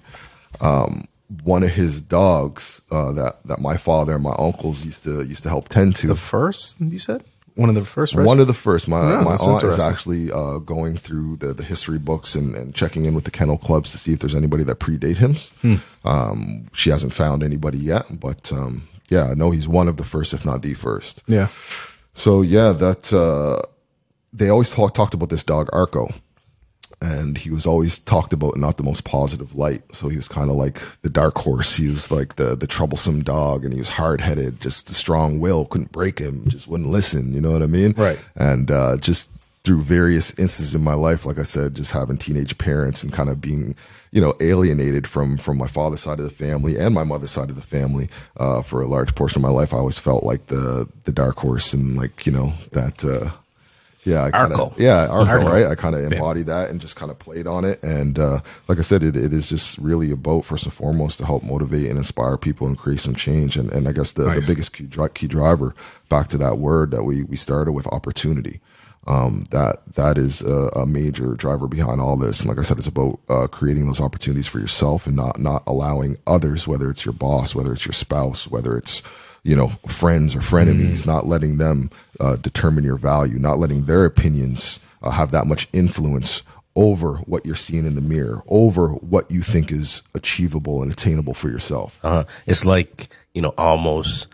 Um, 0.61 1.07
one 1.43 1.63
of 1.63 1.71
his 1.71 2.01
dogs 2.01 2.81
uh, 2.91 3.11
that 3.13 3.39
that 3.45 3.59
my 3.59 3.77
father 3.77 4.13
and 4.15 4.23
my 4.23 4.35
uncles 4.37 4.85
used 4.85 5.03
to 5.03 5.23
used 5.23 5.43
to 5.43 5.49
help 5.49 5.69
tend 5.69 5.95
to. 5.97 6.07
The 6.07 6.15
first 6.15 6.79
you 6.79 6.97
said 6.97 7.23
one 7.55 7.69
of 7.69 7.75
the 7.75 7.85
first. 7.85 8.15
One 8.15 8.39
of 8.39 8.47
the 8.47 8.53
first. 8.53 8.87
My 8.87 9.01
Yeah, 9.11 9.21
my 9.21 9.35
aunt 9.35 9.63
is 9.63 9.79
actually 9.79 10.31
uh, 10.31 10.57
going 10.57 10.97
through 10.97 11.37
the, 11.37 11.53
the 11.53 11.63
history 11.63 11.99
books 11.99 12.35
and, 12.35 12.55
and 12.55 12.73
checking 12.73 13.05
in 13.05 13.13
with 13.13 13.25
the 13.25 13.31
kennel 13.31 13.57
clubs 13.57 13.91
to 13.91 13.97
see 13.97 14.13
if 14.13 14.19
there's 14.19 14.33
anybody 14.33 14.63
that 14.63 14.79
predate 14.79 15.17
him. 15.17 15.35
Hmm. 15.61 16.07
Um, 16.07 16.67
she 16.73 16.89
hasn't 16.89 17.13
found 17.13 17.43
anybody 17.43 17.77
yet, 17.77 18.05
but 18.19 18.51
um, 18.51 18.87
yeah, 19.09 19.25
I 19.29 19.33
know 19.35 19.51
he's 19.51 19.67
one 19.67 19.87
of 19.87 19.97
the 19.97 20.03
first, 20.03 20.33
if 20.33 20.45
not 20.45 20.61
the 20.61 20.73
first. 20.73 21.23
yeah. 21.27 21.47
So 22.15 22.41
yeah, 22.41 22.73
that 22.73 23.11
uh, 23.11 23.61
they 24.31 24.49
always 24.49 24.71
talk, 24.71 24.93
talked 24.93 25.13
about 25.13 25.29
this 25.29 25.43
dog 25.43 25.69
Arco, 25.73 26.11
and 27.03 27.37
he 27.37 27.49
was 27.49 27.65
always 27.65 27.99
talked 27.99 28.31
about 28.31 28.55
in 28.55 28.61
not 28.61 28.77
the 28.77 28.83
most 28.83 29.03
positive 29.03 29.55
light. 29.55 29.81
So 29.93 30.07
he 30.07 30.15
was 30.15 30.29
kind 30.29 30.49
of 30.49 30.55
like 30.55 30.79
the 31.01 31.09
dark 31.09 31.35
horse. 31.35 31.75
He 31.75 31.89
was 31.89 32.09
like 32.09 32.37
the 32.37 32.55
the 32.55 32.65
troublesome 32.65 33.23
dog, 33.23 33.65
and 33.65 33.73
he 33.73 33.79
was 33.79 33.89
hard 33.89 34.21
headed, 34.21 34.61
just 34.61 34.87
the 34.87 34.93
strong 34.93 35.41
will, 35.41 35.65
couldn't 35.65 35.91
break 35.91 36.19
him, 36.19 36.47
just 36.47 36.67
wouldn't 36.67 36.89
listen. 36.89 37.33
You 37.33 37.41
know 37.41 37.51
what 37.51 37.61
I 37.61 37.67
mean? 37.67 37.93
Right. 37.97 38.17
And 38.35 38.71
uh, 38.71 38.97
just 38.97 39.29
through 39.65 39.81
various 39.81 40.31
instances 40.31 40.75
in 40.75 40.83
my 40.83 40.93
life, 40.93 41.25
like 41.25 41.39
I 41.39 41.43
said, 41.43 41.75
just 41.75 41.91
having 41.91 42.17
teenage 42.17 42.57
parents 42.57 43.03
and 43.03 43.13
kind 43.13 43.29
of 43.29 43.39
being, 43.41 43.75
you 44.11 44.21
know, 44.21 44.35
alienated 44.39 45.05
from 45.05 45.37
from 45.37 45.57
my 45.57 45.67
father's 45.67 45.99
side 45.99 46.19
of 46.19 46.25
the 46.25 46.31
family 46.31 46.77
and 46.77 46.95
my 46.95 47.03
mother's 47.03 47.31
side 47.31 47.49
of 47.49 47.57
the 47.57 47.61
family 47.61 48.07
uh, 48.37 48.61
for 48.61 48.81
a 48.81 48.87
large 48.87 49.13
portion 49.13 49.39
of 49.39 49.43
my 49.43 49.49
life. 49.49 49.73
I 49.73 49.77
always 49.77 49.97
felt 49.97 50.23
like 50.23 50.47
the 50.47 50.87
the 51.03 51.11
dark 51.11 51.37
horse 51.39 51.73
and 51.73 51.97
like 51.97 52.25
you 52.25 52.31
know 52.31 52.53
that. 52.71 53.03
Uh, 53.03 53.31
yeah, 54.05 54.23
I 54.23 54.31
kinda, 54.31 54.55
Arco. 54.57 54.73
Yeah, 54.77 55.07
Arco, 55.07 55.31
Arco. 55.31 55.51
right? 55.51 55.65
I 55.67 55.75
kind 55.75 55.95
of 55.95 56.11
embodied 56.11 56.47
that 56.47 56.69
and 56.69 56.81
just 56.81 56.95
kind 56.95 57.11
of 57.11 57.19
played 57.19 57.47
on 57.47 57.63
it. 57.65 57.81
And 57.83 58.19
uh, 58.19 58.39
like 58.67 58.77
I 58.77 58.81
said, 58.81 59.03
it, 59.03 59.15
it 59.15 59.31
is 59.33 59.49
just 59.49 59.77
really 59.77 60.11
about 60.11 60.45
first 60.45 60.65
and 60.65 60.73
foremost 60.73 61.19
to 61.19 61.25
help 61.25 61.43
motivate 61.43 61.87
and 61.89 61.97
inspire 61.97 62.37
people 62.37 62.67
and 62.67 62.77
create 62.77 62.99
some 62.99 63.15
change. 63.15 63.57
And, 63.57 63.71
and 63.71 63.87
I 63.87 63.91
guess 63.93 64.11
the, 64.11 64.25
Nice. 64.25 64.45
the 64.45 64.53
biggest 64.53 64.73
key, 64.73 64.83
dri- 64.85 65.09
key 65.13 65.27
driver 65.27 65.73
back 66.09 66.27
to 66.29 66.37
that 66.39 66.57
word 66.57 66.91
that 66.91 67.03
we 67.03 67.23
we 67.23 67.35
started 67.35 67.71
with 67.73 67.87
opportunity. 67.87 68.59
Um, 69.05 69.43
that 69.51 69.81
that 69.95 70.17
is 70.17 70.41
a, 70.41 70.69
a 70.75 70.85
major 70.85 71.33
driver 71.35 71.67
behind 71.67 71.99
all 71.99 72.15
this. 72.15 72.39
And 72.39 72.47
like 72.47 72.57
I 72.57 72.61
said, 72.61 72.77
it's 72.77 72.87
about 72.87 73.19
uh, 73.29 73.47
creating 73.47 73.85
those 73.85 73.99
opportunities 73.99 74.47
for 74.47 74.59
yourself 74.59 75.07
and 75.07 75.15
not 75.15 75.39
not 75.41 75.61
allowing 75.67 76.15
others, 76.25 76.69
whether 76.69 76.89
it's 76.89 77.03
your 77.03 77.13
boss, 77.13 77.53
whether 77.53 77.73
it's 77.73 77.85
your 77.85 77.91
spouse, 77.93 78.47
whether 78.47 78.77
it's 78.77 79.01
you 79.43 79.55
know 79.55 79.69
friends 79.87 80.35
or 80.35 80.39
frenemies, 80.39 81.05
not 81.05 81.25
letting 81.27 81.57
them 81.57 81.89
uh, 82.19 82.35
determine 82.37 82.83
your 82.83 82.95
value, 82.97 83.39
not 83.39 83.59
letting 83.59 83.85
their 83.85 84.05
opinions 84.05 84.79
uh, 85.01 85.11
have 85.11 85.31
that 85.31 85.45
much 85.47 85.67
influence 85.73 86.43
over 86.75 87.17
what 87.17 87.45
you're 87.45 87.55
seeing 87.55 87.85
in 87.85 87.93
the 87.95 88.01
mirror, 88.01 88.41
over 88.47 88.89
what 88.89 89.29
you 89.29 89.41
think 89.41 89.71
is 89.71 90.01
achievable 90.15 90.81
and 90.81 90.91
attainable 90.91 91.33
for 91.33 91.49
yourself. 91.49 91.99
Uh, 92.03 92.23
it's 92.47 92.65
like 92.65 93.09
you 93.33 93.41
know 93.41 93.53
almost 93.57 94.27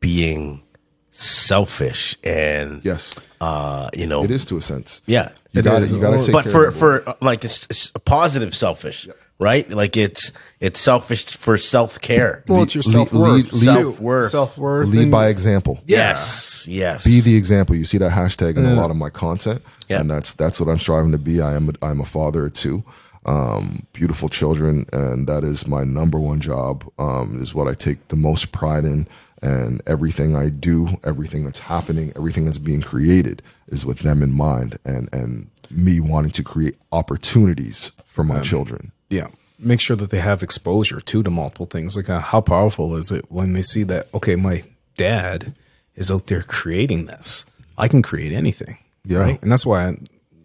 being 0.00 0.62
selfish 1.10 2.16
and 2.24 2.84
Yes, 2.84 3.14
uh, 3.40 3.88
you 3.94 4.06
know 4.06 4.24
it 4.24 4.30
is 4.30 4.44
to 4.46 4.56
a 4.56 4.60
sense. 4.60 5.02
yeah. 5.06 5.32
You 5.52 5.60
got 5.62 5.82
is. 5.82 5.92
You 5.92 6.00
got 6.00 6.12
to 6.12 6.22
take 6.22 6.32
but 6.32 6.46
for 6.46 6.70
for 6.70 7.06
uh, 7.08 7.14
like 7.20 7.44
it's, 7.44 7.66
it's 7.66 7.92
a 7.94 7.98
positive 8.00 8.54
selfish 8.54 9.06
right 9.42 9.68
like 9.70 9.96
it's 9.96 10.32
it's 10.60 10.80
selfish 10.80 11.24
for 11.36 11.56
self-care 11.58 12.44
Well, 12.48 12.62
it's 12.62 12.74
your 12.74 12.82
Lead- 12.86 12.92
self 12.92 13.12
worth. 13.12 13.32
lead- 13.32 13.52
lead- 13.52 13.72
Self-worth. 13.72 14.30
Self 14.30 14.56
worth. 14.58 14.88
lead 14.88 15.10
by 15.10 15.28
example. 15.28 15.80
yes 15.86 16.66
yes 16.68 17.04
be 17.04 17.20
the 17.20 17.36
example. 17.36 17.74
You 17.76 17.84
see 17.84 17.98
that 17.98 18.12
hashtag 18.12 18.56
in 18.56 18.64
a 18.64 18.74
lot 18.74 18.90
of 18.90 18.96
my 18.96 19.10
content, 19.10 19.60
Yeah. 19.88 20.00
and 20.00 20.08
that's 20.10 20.32
that's 20.34 20.60
what 20.60 20.68
I'm 20.70 20.78
striving 20.78 21.12
to 21.12 21.18
be. 21.18 21.40
I 21.40 21.54
am 21.56 21.70
a, 21.70 21.86
I'm 21.86 22.00
a 22.00 22.04
father 22.04 22.46
of 22.46 22.54
two, 22.54 22.84
um, 23.26 23.86
beautiful 23.92 24.28
children, 24.28 24.86
and 24.92 25.26
that 25.26 25.42
is 25.44 25.66
my 25.66 25.82
number 25.84 26.18
one 26.20 26.40
job. 26.40 26.84
Um, 26.98 27.38
is 27.42 27.52
what 27.54 27.66
I 27.68 27.74
take 27.74 27.98
the 28.08 28.16
most 28.16 28.52
pride 28.52 28.84
in, 28.84 29.06
and 29.42 29.82
everything 29.86 30.36
I 30.36 30.50
do, 30.50 30.98
everything 31.04 31.44
that's 31.44 31.58
happening, 31.74 32.12
everything 32.16 32.44
that's 32.44 32.58
being 32.58 32.80
created 32.82 33.42
is 33.68 33.84
with 33.84 34.00
them 34.06 34.22
in 34.22 34.30
mind, 34.32 34.78
and 34.84 35.08
and 35.12 35.48
me 35.70 35.98
wanting 36.00 36.32
to 36.32 36.42
create 36.44 36.76
opportunities 36.92 37.92
for 38.04 38.22
my 38.24 38.40
children. 38.40 38.92
Yeah. 39.12 39.28
Make 39.58 39.80
sure 39.80 39.94
that 39.96 40.10
they 40.10 40.18
have 40.18 40.42
exposure 40.42 41.00
to 41.00 41.22
to 41.22 41.30
multiple 41.30 41.66
things. 41.66 41.96
Like 41.96 42.10
uh, 42.10 42.18
how 42.18 42.40
powerful 42.40 42.96
is 42.96 43.12
it 43.12 43.30
when 43.30 43.52
they 43.52 43.62
see 43.62 43.84
that 43.84 44.08
okay 44.12 44.34
my 44.34 44.64
dad 44.96 45.54
is 45.94 46.10
out 46.10 46.26
there 46.26 46.42
creating 46.42 47.06
this? 47.06 47.44
I 47.78 47.86
can 47.88 48.02
create 48.02 48.32
anything 48.32 48.78
Yeah. 49.04 49.18
right? 49.18 49.40
And 49.42 49.52
that's 49.52 49.64
why 49.66 49.96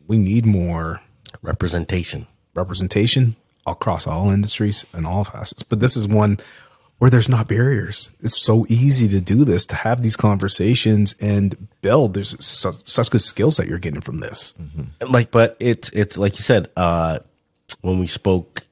we 0.08 0.18
need 0.20 0.46
more 0.46 1.02
representation. 1.42 2.28
representation 2.54 3.36
across 3.66 4.06
all 4.08 4.30
industries 4.30 4.86
and 4.94 5.06
all 5.08 5.24
facets. 5.24 5.64
But 5.64 5.80
this 5.80 5.98
is 5.98 6.08
one 6.08 6.38
where 7.00 7.10
there's 7.12 7.28
not 7.30 7.48
barriers. 7.48 8.10
It's 8.22 8.42
so 8.42 8.66
easy 8.70 9.08
to 9.10 9.20
do 9.22 9.44
this 9.46 9.66
to 9.68 9.76
have 9.76 10.02
these 10.02 10.16
conversations 10.16 11.14
and 11.22 11.68
build. 11.82 12.14
There's 12.14 12.34
su- 12.44 12.74
such 12.86 13.10
good 13.12 13.22
skills 13.22 13.58
that 13.58 13.68
you're 13.68 13.78
getting 13.78 14.02
from 14.02 14.18
this. 14.20 14.54
Like 15.08 15.32
but 15.32 15.58
it's 15.60 15.90
it's 15.92 16.18
like 16.18 16.38
you 16.38 16.44
said 16.44 16.70
uh 16.78 17.20
when 17.88 18.00
we 18.00 18.08
spoke 18.08 18.64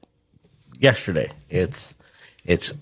yesterday 0.78 1.30
it's 1.48 1.94
it's 2.44 2.72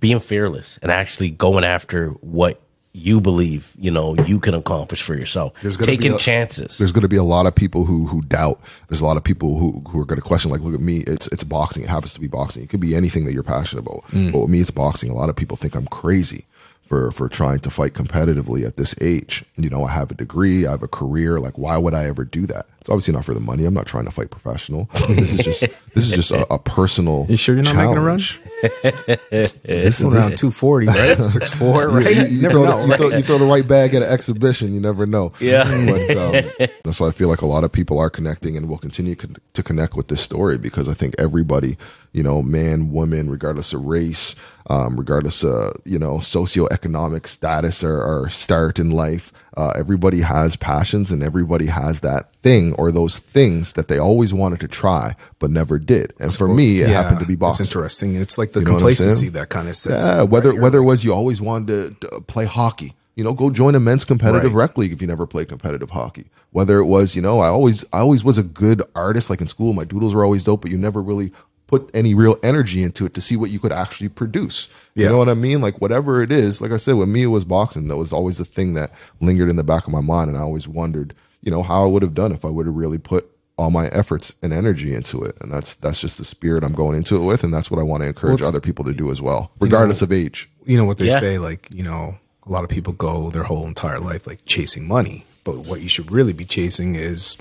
being 0.00 0.20
fearless 0.20 0.78
and 0.82 0.90
actually 0.90 1.30
going 1.30 1.64
after 1.64 2.10
what 2.20 2.60
you 2.92 3.20
believe 3.20 3.72
you 3.78 3.90
know 3.90 4.16
you 4.26 4.40
can 4.40 4.54
accomplish 4.54 5.02
for 5.02 5.14
yourself 5.14 5.52
There's 5.62 5.76
gonna 5.76 5.92
taking 5.92 6.12
be 6.12 6.16
a- 6.16 6.20
chances 6.20 6.78
There's 6.78 6.90
going 6.90 7.02
to 7.02 7.08
be 7.08 7.16
a 7.16 7.22
lot 7.22 7.46
of 7.46 7.54
people 7.54 7.84
who 7.84 8.06
who 8.06 8.22
doubt. 8.22 8.58
There's 8.88 9.00
a 9.00 9.06
lot 9.06 9.16
of 9.16 9.22
people 9.22 9.58
who 9.58 9.82
who 9.88 10.00
are 10.00 10.04
going 10.04 10.20
to 10.20 10.26
question. 10.26 10.50
Like, 10.50 10.62
look 10.62 10.74
at 10.74 10.80
me. 10.80 10.98
It's 11.06 11.28
it's 11.28 11.44
boxing. 11.44 11.84
It 11.84 11.90
happens 11.90 12.14
to 12.14 12.20
be 12.20 12.26
boxing. 12.26 12.64
It 12.64 12.70
could 12.70 12.80
be 12.80 12.96
anything 12.96 13.24
that 13.26 13.32
you're 13.34 13.44
passionate 13.44 13.82
about. 13.86 14.02
Mm. 14.08 14.32
But 14.32 14.40
with 14.40 14.50
me, 14.50 14.58
it's 14.60 14.72
boxing. 14.72 15.10
A 15.10 15.14
lot 15.14 15.28
of 15.28 15.36
people 15.36 15.56
think 15.56 15.76
I'm 15.76 15.86
crazy 15.86 16.46
for 16.82 17.12
for 17.12 17.28
trying 17.28 17.60
to 17.60 17.70
fight 17.70 17.92
competitively 17.92 18.66
at 18.66 18.76
this 18.76 18.94
age. 19.00 19.44
You 19.56 19.70
know, 19.70 19.84
I 19.84 19.92
have 19.92 20.10
a 20.10 20.14
degree. 20.14 20.66
I 20.66 20.72
have 20.72 20.82
a 20.82 20.88
career. 20.88 21.38
Like, 21.38 21.56
why 21.58 21.76
would 21.78 21.94
I 21.94 22.06
ever 22.06 22.24
do 22.24 22.46
that? 22.46 22.66
It's 22.88 22.92
obviously 22.94 23.12
not 23.12 23.26
for 23.26 23.34
the 23.34 23.40
money. 23.40 23.66
I'm 23.66 23.74
not 23.74 23.84
trying 23.84 24.06
to 24.06 24.10
fight 24.10 24.30
professional. 24.30 24.88
This 25.08 25.32
is 25.34 25.44
just 25.44 25.60
this 25.92 26.08
is 26.08 26.10
just 26.10 26.30
a, 26.30 26.50
a 26.50 26.58
personal. 26.58 27.26
You 27.28 27.36
sure 27.36 27.54
you're 27.54 27.62
not 27.62 27.76
making 27.76 27.98
a 27.98 28.00
run? 28.00 28.18
This 29.30 30.00
is 30.00 30.04
around 30.04 30.36
240 30.36 30.86
right 30.86 31.18
6'4 31.18 31.92
right 32.04 32.16
you, 32.16 32.36
you 32.36 32.42
never 32.42 32.54
throw, 32.54 32.64
know, 32.64 32.82
the, 32.82 32.88
right? 32.88 32.98
throw, 32.98 33.08
you 33.10 33.22
throw 33.22 33.38
the 33.38 33.44
right 33.44 33.66
bag 33.68 33.94
at 33.94 34.02
an 34.02 34.08
exhibition, 34.08 34.74
you 34.74 34.80
never 34.80 35.06
know. 35.06 35.32
Yeah. 35.38 35.64
But, 35.64 36.16
um, 36.16 36.68
that's 36.82 36.98
why 36.98 37.08
I 37.08 37.10
feel 37.12 37.28
like 37.28 37.42
a 37.42 37.46
lot 37.46 37.62
of 37.62 37.70
people 37.70 38.00
are 38.00 38.10
connecting 38.10 38.56
and 38.56 38.68
will 38.68 38.78
continue 38.78 39.14
con- 39.14 39.36
to 39.52 39.62
connect 39.62 39.94
with 39.94 40.08
this 40.08 40.20
story 40.20 40.58
because 40.58 40.88
I 40.88 40.94
think 40.94 41.14
everybody, 41.18 41.76
you 42.12 42.24
know, 42.24 42.42
man, 42.42 42.90
woman, 42.90 43.30
regardless 43.30 43.72
of 43.72 43.84
race, 43.84 44.34
um, 44.68 44.96
regardless 44.96 45.44
of, 45.44 45.76
you 45.84 45.98
know, 45.98 46.16
socioeconomic 46.16 47.28
status 47.28 47.84
or, 47.84 48.02
or 48.02 48.28
start 48.28 48.80
in 48.80 48.90
life, 48.90 49.32
uh, 49.58 49.72
everybody 49.76 50.20
has 50.20 50.54
passions 50.56 51.10
and 51.12 51.20
everybody 51.22 51.66
has 51.66 52.00
that 52.00 52.32
thing 52.42 52.72
or 52.74 52.92
those 52.92 53.18
things 53.18 53.72
that 53.72 53.88
they 53.88 53.98
always 53.98 54.32
wanted 54.32 54.60
to 54.60 54.68
try 54.68 55.16
but 55.40 55.50
never 55.50 55.78
did. 55.78 56.12
And 56.20 56.32
for 56.32 56.46
me, 56.46 56.80
it 56.80 56.88
happened 56.88 57.18
to 57.20 57.26
be 57.26 57.34
boxing. 57.34 57.64
It's 57.64 57.72
interesting. 57.74 58.14
It's 58.14 58.38
like 58.38 58.52
the 58.52 58.60
You 58.60 58.66
know 58.66 58.72
complacency 58.72 59.28
that 59.30 59.48
kind 59.48 59.68
of 59.68 59.74
sets. 59.74 60.06
Yeah, 60.06 60.22
whether 60.22 60.52
right? 60.52 60.60
Whether 60.60 60.78
it 60.78 60.84
was 60.84 61.02
you 61.04 61.12
always 61.12 61.40
wanted 61.40 62.00
to, 62.00 62.08
to 62.08 62.20
play 62.20 62.44
hockey, 62.44 62.94
you 63.16 63.24
know, 63.24 63.32
go 63.32 63.50
join 63.50 63.74
a 63.74 63.80
men's 63.80 64.04
competitive 64.04 64.54
Right. 64.54 64.68
rec 64.68 64.78
league 64.78 64.92
if 64.92 65.00
you 65.02 65.08
never 65.08 65.26
played 65.26 65.48
competitive 65.48 65.90
hockey. 65.90 66.26
Whether 66.52 66.78
it 66.78 66.84
was, 66.86 67.16
you 67.16 67.20
know, 67.22 67.40
I 67.40 67.48
always 67.48 67.84
I 67.92 67.98
always 67.98 68.22
was 68.22 68.38
a 68.38 68.44
good 68.44 68.80
artist, 68.94 69.28
like 69.28 69.40
in 69.40 69.48
school, 69.48 69.72
my 69.72 69.84
doodles 69.84 70.14
were 70.14 70.24
always 70.24 70.44
dope, 70.44 70.62
but 70.62 70.70
you 70.70 70.78
never 70.78 71.02
really 71.02 71.32
put 71.68 71.88
any 71.94 72.14
real 72.14 72.36
energy 72.42 72.82
into 72.82 73.06
it 73.06 73.14
to 73.14 73.20
see 73.20 73.36
what 73.36 73.50
you 73.50 73.60
could 73.60 73.70
actually 73.70 74.08
produce. 74.08 74.68
You 74.94 75.04
know 75.08 75.18
what 75.18 75.28
I 75.28 75.34
mean? 75.34 75.60
Like 75.60 75.80
whatever 75.80 76.20
it 76.22 76.32
is, 76.32 76.60
like 76.60 76.72
I 76.72 76.76
said, 76.78 76.94
with 76.96 77.08
me 77.08 77.22
it 77.22 77.26
was 77.26 77.44
boxing. 77.44 77.86
That 77.86 77.96
was 77.96 78.12
always 78.12 78.38
the 78.38 78.44
thing 78.44 78.74
that 78.74 78.90
lingered 79.20 79.48
in 79.48 79.54
the 79.56 79.62
back 79.62 79.86
of 79.86 79.92
my 79.92 80.00
mind, 80.00 80.28
and 80.30 80.36
I 80.36 80.40
always 80.42 80.66
wondered, 80.66 81.14
you 81.42 81.52
know, 81.52 81.62
how 81.62 81.84
I 81.84 81.86
would 81.86 82.02
have 82.02 82.14
done 82.14 82.32
if 82.32 82.44
I 82.44 82.48
would 82.48 82.66
have 82.66 82.74
really 82.74 82.98
put 82.98 83.30
all 83.56 83.70
my 83.70 83.88
efforts 83.88 84.34
and 84.42 84.52
energy 84.52 84.94
into 84.94 85.22
it. 85.24 85.36
And 85.40 85.52
that's 85.52 85.74
that's 85.74 86.00
just 86.00 86.16
the 86.18 86.24
spirit 86.24 86.64
I'm 86.64 86.72
going 86.72 86.96
into 86.96 87.16
it 87.16 87.24
with, 87.24 87.44
and 87.44 87.52
that's 87.54 87.70
what 87.70 87.78
I 87.78 87.84
want 87.84 88.02
to 88.02 88.08
encourage 88.08 88.34
it's- 88.40 88.48
other 88.48 88.60
people 88.60 88.84
to 88.86 88.92
do 88.92 89.10
as 89.10 89.20
well, 89.22 89.50
regardless 89.60 90.02
of 90.02 90.10
age. 90.10 90.48
you 90.64 90.76
know 90.76 90.84
what 90.84 90.98
they 90.98 91.06
Yeah. 91.08 91.20
say, 91.20 91.38
like 91.38 91.68
you 91.72 91.82
know, 91.82 92.16
a 92.46 92.50
lot 92.50 92.64
of 92.64 92.70
people 92.70 92.92
go 92.94 93.30
their 93.30 93.44
whole 93.44 93.66
entire 93.66 93.98
life 93.98 94.26
like 94.26 94.40
chasing 94.46 94.88
money, 94.88 95.26
but 95.44 95.58
what 95.66 95.80
you 95.82 95.88
should 95.88 96.10
really 96.10 96.32
be 96.32 96.44
chasing 96.44 96.94
is 96.94 97.36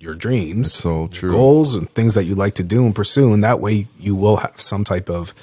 your 0.00 0.14
dreams, 0.14 0.72
so 0.72 1.06
true. 1.08 1.30
goals, 1.30 1.74
and 1.74 1.88
things 1.94 2.14
that 2.14 2.24
you 2.24 2.34
like 2.34 2.54
to 2.54 2.64
do 2.64 2.84
and 2.84 2.94
pursue, 2.94 3.32
and 3.32 3.44
that 3.44 3.60
way 3.60 3.86
you 3.98 4.16
will 4.16 4.38
have 4.38 4.60
some 4.60 4.82
type 4.82 5.08
of, 5.08 5.34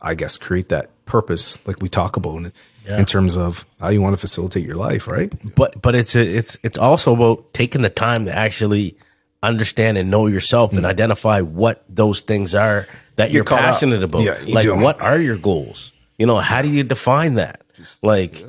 I 0.00 0.14
guess, 0.14 0.38
create 0.38 0.70
that 0.70 0.90
purpose, 1.04 1.64
like 1.66 1.80
we 1.80 1.88
talk 1.88 2.16
about 2.16 2.36
in, 2.38 2.52
Yeah. 2.86 2.98
in 2.98 3.04
terms 3.04 3.36
of 3.36 3.66
how 3.78 3.90
you 3.90 4.00
want 4.00 4.14
to 4.14 4.20
facilitate 4.20 4.64
your 4.64 4.76
life, 4.76 5.06
right? 5.06 5.32
but 5.54 5.80
but 5.80 5.94
it's 5.94 6.16
a, 6.16 6.22
it's 6.22 6.58
it's 6.62 6.78
also 6.78 7.14
about 7.14 7.52
taking 7.52 7.82
the 7.82 7.90
time 7.90 8.24
to 8.24 8.34
actually 8.34 8.96
understand 9.42 9.98
and 9.98 10.10
know 10.10 10.26
yourself 10.26 10.72
and 10.72 10.82
mm. 10.82 10.88
identify 10.88 11.40
what 11.40 11.84
those 11.88 12.20
things 12.22 12.54
are 12.54 12.86
that 13.16 13.30
you're 13.30 13.42
up. 13.42 13.48
passionate 13.60 14.02
about. 14.02 14.22
Yeah, 14.22 14.40
you 14.42 14.54
like, 14.54 14.66
what 14.68 15.00
are 15.00 15.18
your 15.18 15.36
goals? 15.36 15.92
You 16.18 16.26
know, 16.26 16.36
how 16.38 16.62
do 16.62 16.68
you 16.68 16.82
define 16.82 17.34
that? 17.34 17.60
Like, 18.02 18.42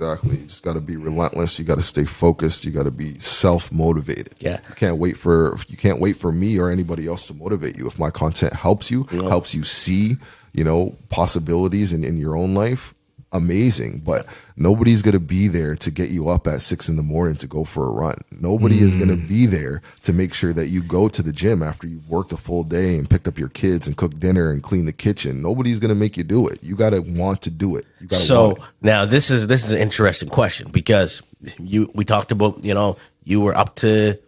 Exactly. 0.00 0.38
You 0.38 0.46
just 0.46 0.62
got 0.62 0.74
to 0.74 0.80
be 0.80 0.96
relentless. 0.96 1.58
You 1.58 1.64
got 1.66 1.76
to 1.76 1.82
stay 1.82 2.04
focused. 2.04 2.64
You 2.64 2.70
got 2.70 2.84
to 2.84 2.90
be 2.90 3.18
self 3.18 3.70
motivated. 3.70 4.34
Yeah. 4.38 4.60
You 4.68 4.74
can't 4.74 4.96
wait 4.96 5.18
for 5.18 5.58
you 5.68 5.76
can't 5.76 6.00
wait 6.00 6.16
for 6.16 6.32
me 6.32 6.58
or 6.58 6.70
anybody 6.70 7.06
else 7.06 7.26
to 7.26 7.34
motivate 7.34 7.76
you. 7.76 7.86
If 7.86 7.98
my 7.98 8.10
content 8.10 8.54
helps 8.54 8.90
you, 8.90 9.04
helps 9.04 9.54
you 9.54 9.62
see, 9.62 10.16
you 10.52 10.64
know, 10.64 10.96
possibilities 11.10 11.92
in, 11.92 12.02
in 12.02 12.16
your 12.16 12.34
own 12.34 12.54
life, 12.54 12.94
amazing. 13.32 14.00
But 14.00 14.26
nobody's 14.56 15.02
gonna 15.02 15.20
be 15.20 15.48
there 15.48 15.74
to 15.76 15.90
get 15.90 16.10
you 16.10 16.28
up 16.28 16.46
at 16.46 16.62
six 16.62 16.88
in 16.88 16.96
the 16.96 17.02
morning 17.02 17.36
to 17.36 17.46
go 17.46 17.64
for 17.64 17.86
a 17.86 17.90
run. 17.90 18.18
Nobody 18.30 18.80
is 18.80 18.94
gonna 18.96 19.16
mm. 19.16 19.28
be 19.28 19.46
there 19.46 19.82
to 20.04 20.12
make 20.12 20.34
sure 20.34 20.52
that 20.52 20.68
you 20.68 20.82
go 20.82 21.08
to 21.08 21.22
the 21.22 21.32
gym 21.32 21.62
after 21.62 21.86
you've 21.86 22.08
worked 22.08 22.32
a 22.32 22.36
full 22.36 22.64
day 22.64 22.96
and 22.96 23.08
picked 23.08 23.28
up 23.28 23.38
your 23.38 23.48
kids 23.48 23.86
and 23.86 23.96
cooked 23.96 24.18
dinner 24.18 24.50
and 24.50 24.62
cleaned 24.62 24.88
the 24.88 24.92
kitchen. 24.92 25.42
Nobody's 25.42 25.78
gonna 25.78 25.94
make 25.94 26.16
you 26.16 26.24
do 26.24 26.48
it. 26.48 26.62
You 26.62 26.76
gotta 26.76 27.02
want 27.02 27.42
to 27.42 27.50
do 27.50 27.76
it. 27.76 27.86
You 28.00 28.06
gotta 28.08 28.22
so 28.22 28.46
want 28.46 28.58
it. 28.58 28.64
now 28.82 29.04
this 29.04 29.30
is 29.30 29.46
this 29.46 29.64
is 29.64 29.72
an 29.72 29.78
interesting 29.78 30.28
question 30.28 30.70
because 30.70 31.22
you 31.58 31.90
we 31.94 32.04
talked 32.04 32.32
about 32.32 32.64
you 32.64 32.74
know 32.74 32.96
you 33.24 33.40
were 33.40 33.56
up 33.56 33.76
to 33.76 34.18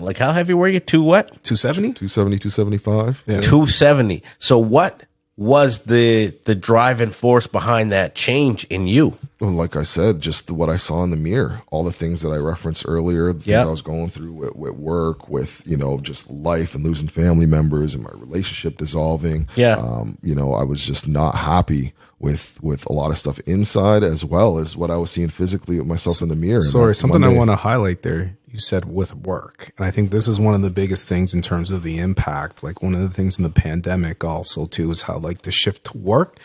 like 0.00 0.18
how 0.18 0.32
heavy 0.32 0.54
were 0.54 0.68
you? 0.68 0.80
Two 0.80 1.02
what? 1.02 1.28
270? 1.44 1.94
270, 1.94 2.38
275. 2.38 3.24
Yeah. 3.26 3.40
270. 3.40 4.22
So 4.38 4.58
what 4.58 5.04
was 5.38 5.78
the 5.82 6.34
the 6.44 6.54
driving 6.56 7.12
force 7.12 7.46
behind 7.46 7.92
that 7.92 8.16
change 8.16 8.64
in 8.64 8.88
you? 8.88 9.16
Well, 9.38 9.52
like 9.52 9.76
I 9.76 9.84
said, 9.84 10.20
just 10.20 10.48
the, 10.48 10.54
what 10.54 10.68
I 10.68 10.76
saw 10.76 11.04
in 11.04 11.12
the 11.12 11.16
mirror, 11.16 11.62
all 11.70 11.84
the 11.84 11.92
things 11.92 12.22
that 12.22 12.30
I 12.30 12.38
referenced 12.38 12.84
earlier, 12.88 13.32
the 13.32 13.38
things 13.38 13.64
I 13.64 13.70
was 13.70 13.80
going 13.80 14.08
through 14.08 14.32
with, 14.32 14.56
with 14.56 14.74
work, 14.74 15.28
with 15.28 15.62
you 15.64 15.76
know 15.76 16.00
just 16.00 16.28
life 16.28 16.74
and 16.74 16.84
losing 16.84 17.06
family 17.06 17.46
members 17.46 17.94
and 17.94 18.02
my 18.02 18.10
relationship 18.14 18.78
dissolving. 18.78 19.48
Yeah. 19.54 19.76
um, 19.76 20.18
you 20.22 20.34
know, 20.34 20.54
I 20.54 20.64
was 20.64 20.84
just 20.84 21.06
not 21.06 21.36
happy 21.36 21.94
with 22.18 22.58
with 22.60 22.84
a 22.86 22.92
lot 22.92 23.12
of 23.12 23.18
stuff 23.18 23.38
inside 23.46 24.02
as 24.02 24.24
well 24.24 24.58
as 24.58 24.76
what 24.76 24.90
I 24.90 24.96
was 24.96 25.12
seeing 25.12 25.28
physically 25.28 25.78
with 25.78 25.86
myself 25.86 26.20
in 26.20 26.30
the 26.30 26.36
mirror. 26.36 26.60
Sorry, 26.60 26.88
that 26.88 26.94
something 26.94 27.22
I 27.22 27.28
want 27.28 27.50
to 27.50 27.56
highlight 27.56 28.02
there. 28.02 28.36
You 28.50 28.58
said 28.58 28.86
with 28.86 29.14
work. 29.14 29.72
And 29.76 29.86
I 29.86 29.90
think 29.90 30.10
this 30.10 30.26
is 30.26 30.40
one 30.40 30.54
of 30.54 30.62
the 30.62 30.70
biggest 30.70 31.06
things 31.08 31.34
in 31.34 31.42
terms 31.42 31.70
of 31.70 31.82
the 31.82 31.98
impact. 31.98 32.62
Like 32.62 32.82
one 32.82 32.94
of 32.94 33.00
the 33.02 33.10
things 33.10 33.36
in 33.36 33.42
the 33.42 33.50
pandemic 33.50 34.24
also 34.24 34.64
too 34.66 34.90
is 34.90 35.02
how 35.02 35.18
like 35.18 35.42
the 35.42 35.50
shift 35.50 35.84
to 35.86 35.98
work 35.98 36.38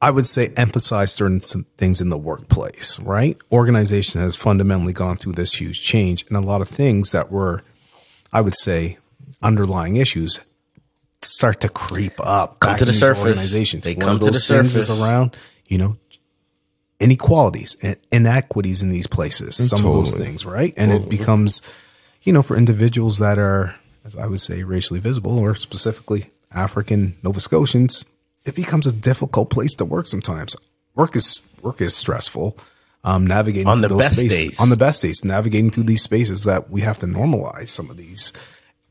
I 0.00 0.10
would 0.10 0.26
say 0.26 0.48
emphasize 0.56 1.12
certain 1.14 1.38
things 1.38 2.00
in 2.00 2.08
the 2.08 2.18
workplace, 2.18 2.98
right? 2.98 3.36
Organization 3.52 4.20
has 4.20 4.34
fundamentally 4.34 4.92
gone 4.92 5.16
through 5.16 5.34
this 5.34 5.54
huge 5.60 5.80
change 5.80 6.24
and 6.26 6.36
a 6.36 6.40
lot 6.40 6.60
of 6.60 6.68
things 6.68 7.12
that 7.12 7.30
were 7.30 7.62
I 8.32 8.40
would 8.40 8.56
say 8.56 8.98
underlying 9.42 9.96
issues 9.96 10.40
start 11.20 11.60
to 11.60 11.68
creep 11.68 12.14
up 12.18 12.58
Come 12.58 12.78
to 12.78 12.84
the 12.84 12.92
surface. 12.92 13.22
organizations. 13.24 13.84
They 13.84 13.94
One 13.94 14.00
come 14.06 14.18
to 14.18 14.24
the 14.24 14.30
those 14.32 14.48
things 14.48 14.74
is 14.76 14.86
surface. 14.86 15.00
around, 15.04 15.36
you 15.68 15.78
know, 15.78 15.96
inequalities 17.02 17.76
and 17.82 17.96
inequities 18.10 18.80
in 18.82 18.90
these 18.90 19.06
places, 19.06 19.56
some 19.68 19.84
of 19.84 19.92
those 19.92 20.14
things, 20.14 20.46
right? 20.46 20.72
And 20.76 20.92
it 20.92 21.08
becomes, 21.08 21.60
you 22.22 22.32
know, 22.32 22.42
for 22.42 22.56
individuals 22.56 23.18
that 23.18 23.38
are, 23.38 23.74
as 24.04 24.16
I 24.16 24.26
would 24.26 24.40
say, 24.40 24.62
racially 24.62 25.00
visible 25.00 25.38
or 25.38 25.54
specifically 25.54 26.26
African 26.54 27.16
Nova 27.22 27.40
Scotians, 27.40 28.04
it 28.44 28.54
becomes 28.54 28.86
a 28.86 28.92
difficult 28.92 29.50
place 29.50 29.74
to 29.76 29.84
work 29.84 30.06
sometimes. 30.06 30.54
Work 30.94 31.16
is 31.16 31.42
work 31.62 31.80
is 31.80 31.94
stressful. 31.96 32.56
Um, 33.04 33.26
navigating 33.26 33.66
On 33.66 33.78
through 33.78 33.88
the 33.88 33.94
those 33.94 34.02
best 34.04 34.14
spaces, 34.20 34.38
days. 34.38 34.60
on 34.60 34.68
the 34.70 34.76
best 34.76 35.02
days, 35.02 35.24
navigating 35.24 35.70
through 35.72 35.84
these 35.84 36.02
spaces 36.02 36.44
that 36.44 36.70
we 36.70 36.82
have 36.82 36.98
to 36.98 37.06
normalize 37.06 37.68
some 37.70 37.90
of 37.90 37.96
these 37.96 38.32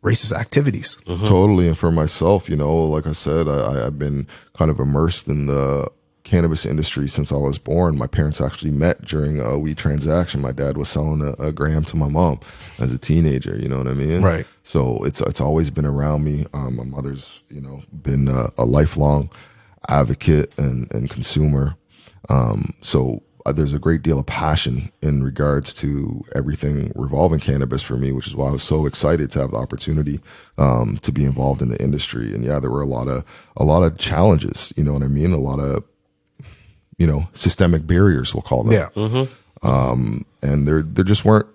racist 0.04 0.34
activities. 0.38 0.98
Totally. 1.06 1.70
And 1.70 1.78
for 1.78 1.92
myself, 1.92 2.50
you 2.50 2.58
know, 2.58 2.76
like 2.76 3.08
I 3.08 3.14
said, 3.14 3.48
I, 3.48 3.54
I- 3.60 3.86
I've 3.86 3.98
been 3.98 4.28
kind 4.54 4.70
of 4.70 4.80
immersed 4.82 5.30
in 5.30 5.46
the 5.48 5.90
cannabis 6.24 6.66
industry 6.66 7.08
since 7.08 7.32
I 7.32 7.36
was 7.36 7.58
born. 7.58 7.98
My 7.98 8.08
parents 8.08 8.42
actually 8.42 8.72
met 8.72 9.04
during 9.06 9.40
a 9.40 9.58
weed 9.58 9.78
transaction. 9.78 10.42
My 10.42 10.52
dad 10.52 10.78
was 10.78 10.90
selling 10.90 11.22
a, 11.22 11.32
a 11.42 11.52
gram 11.52 11.84
to 11.86 11.98
my 11.98 12.10
mom 12.10 12.40
as 12.80 12.94
a 12.94 12.98
teenager. 12.98 13.58
You 13.58 13.68
know 13.68 13.78
what 13.78 13.88
I 13.88 13.94
mean? 13.94 14.22
Right. 14.22 14.46
So 14.64 15.04
it's 15.04 15.22
it's 15.22 15.42
always 15.42 15.72
been 15.72 15.86
around 15.86 16.24
me. 16.24 16.46
Um, 16.54 16.76
my 16.76 16.84
mother's, 16.84 17.44
you 17.50 17.62
know, 17.62 17.84
been 17.92 18.28
a, 18.28 18.50
a 18.58 18.66
lifelong 18.66 19.30
advocate 19.90 20.54
and, 20.58 20.92
and 20.94 21.10
consumer. 21.10 21.76
Um, 22.30 22.76
so 22.82 23.24
uh, 23.46 23.52
there's 23.52 23.74
a 23.74 23.80
great 23.80 24.04
deal 24.04 24.20
of 24.20 24.26
passion 24.26 24.92
in 25.02 25.24
regards 25.24 25.74
to 25.74 26.24
everything 26.36 26.92
revolving 26.96 27.40
cannabis 27.40 27.82
for 27.82 27.98
me, 27.98 28.12
which 28.12 28.28
is 28.28 28.36
why 28.36 28.48
I 28.48 28.52
was 28.52 28.64
so 28.64 28.86
excited 28.86 29.32
to 29.32 29.40
have 29.40 29.52
the 29.52 29.58
opportunity 29.58 30.20
um, 30.58 31.00
to 31.02 31.12
be 31.12 31.26
involved 31.26 31.62
in 31.62 31.70
the 31.70 31.82
industry. 31.82 32.34
And 32.34 32.44
yeah, 32.44 32.60
there 32.60 32.70
were 32.70 32.82
a 32.82 32.88
lot 32.88 33.08
of 33.08 33.26
a 33.58 33.64
lot 33.64 33.84
of 33.84 33.98
challenges. 33.98 34.72
You 34.76 34.84
know 34.84 34.94
what 34.94 35.04
I 35.04 35.08
mean? 35.08 35.32
A 35.32 35.38
lot 35.38 35.60
of 35.60 35.84
you 37.02 37.08
know 37.12 37.22
systemic 37.34 37.84
barriers, 37.94 38.34
we'll 38.34 38.48
call 38.52 38.64
them 38.64 38.74
Yeah. 38.80 38.90
and 40.50 40.68
there 40.68 40.82
there 40.96 41.06
just 41.14 41.26
weren't 41.26 41.48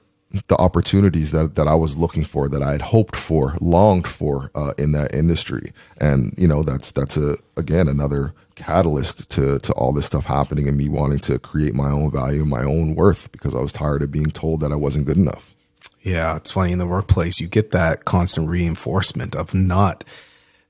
the 0.48 0.56
opportunities 0.56 1.30
that 1.30 1.54
that 1.54 1.68
I 1.68 1.74
was 1.74 1.96
looking 1.96 2.24
for 2.24 2.48
that 2.48 2.62
I 2.62 2.72
had 2.72 2.82
hoped 2.82 3.16
for, 3.16 3.56
longed 3.60 4.06
for 4.18 4.50
uh, 4.54 4.72
in 4.76 4.92
that 4.92 5.14
industry. 5.14 5.72
And 6.00 6.34
you 6.36 6.48
know, 6.48 6.62
that's 6.62 6.90
that's 6.90 7.16
a 7.16 7.36
again 7.56 7.88
another 7.88 8.32
catalyst 8.56 9.28
to 9.34 9.58
to 9.60 9.72
all 9.74 9.92
this 9.92 10.06
stuff 10.06 10.24
happening 10.26 10.68
and 10.68 10.76
me 10.76 10.88
wanting 10.88 11.20
to 11.20 11.38
create 11.38 11.74
my 11.74 11.90
own 11.90 12.10
value, 12.10 12.44
my 12.44 12.64
own 12.64 12.94
worth 12.94 13.30
because 13.32 13.54
I 13.54 13.60
was 13.60 13.72
tired 13.72 14.02
of 14.02 14.10
being 14.10 14.30
told 14.30 14.60
that 14.60 14.72
I 14.72 14.76
wasn't 14.76 15.06
good 15.06 15.16
enough. 15.16 15.54
Yeah, 16.02 16.36
it's 16.36 16.52
funny 16.52 16.72
in 16.72 16.78
the 16.78 16.86
workplace, 16.86 17.40
you 17.40 17.48
get 17.48 17.70
that 17.72 18.04
constant 18.04 18.48
reinforcement 18.48 19.34
of 19.34 19.54
not, 19.54 20.04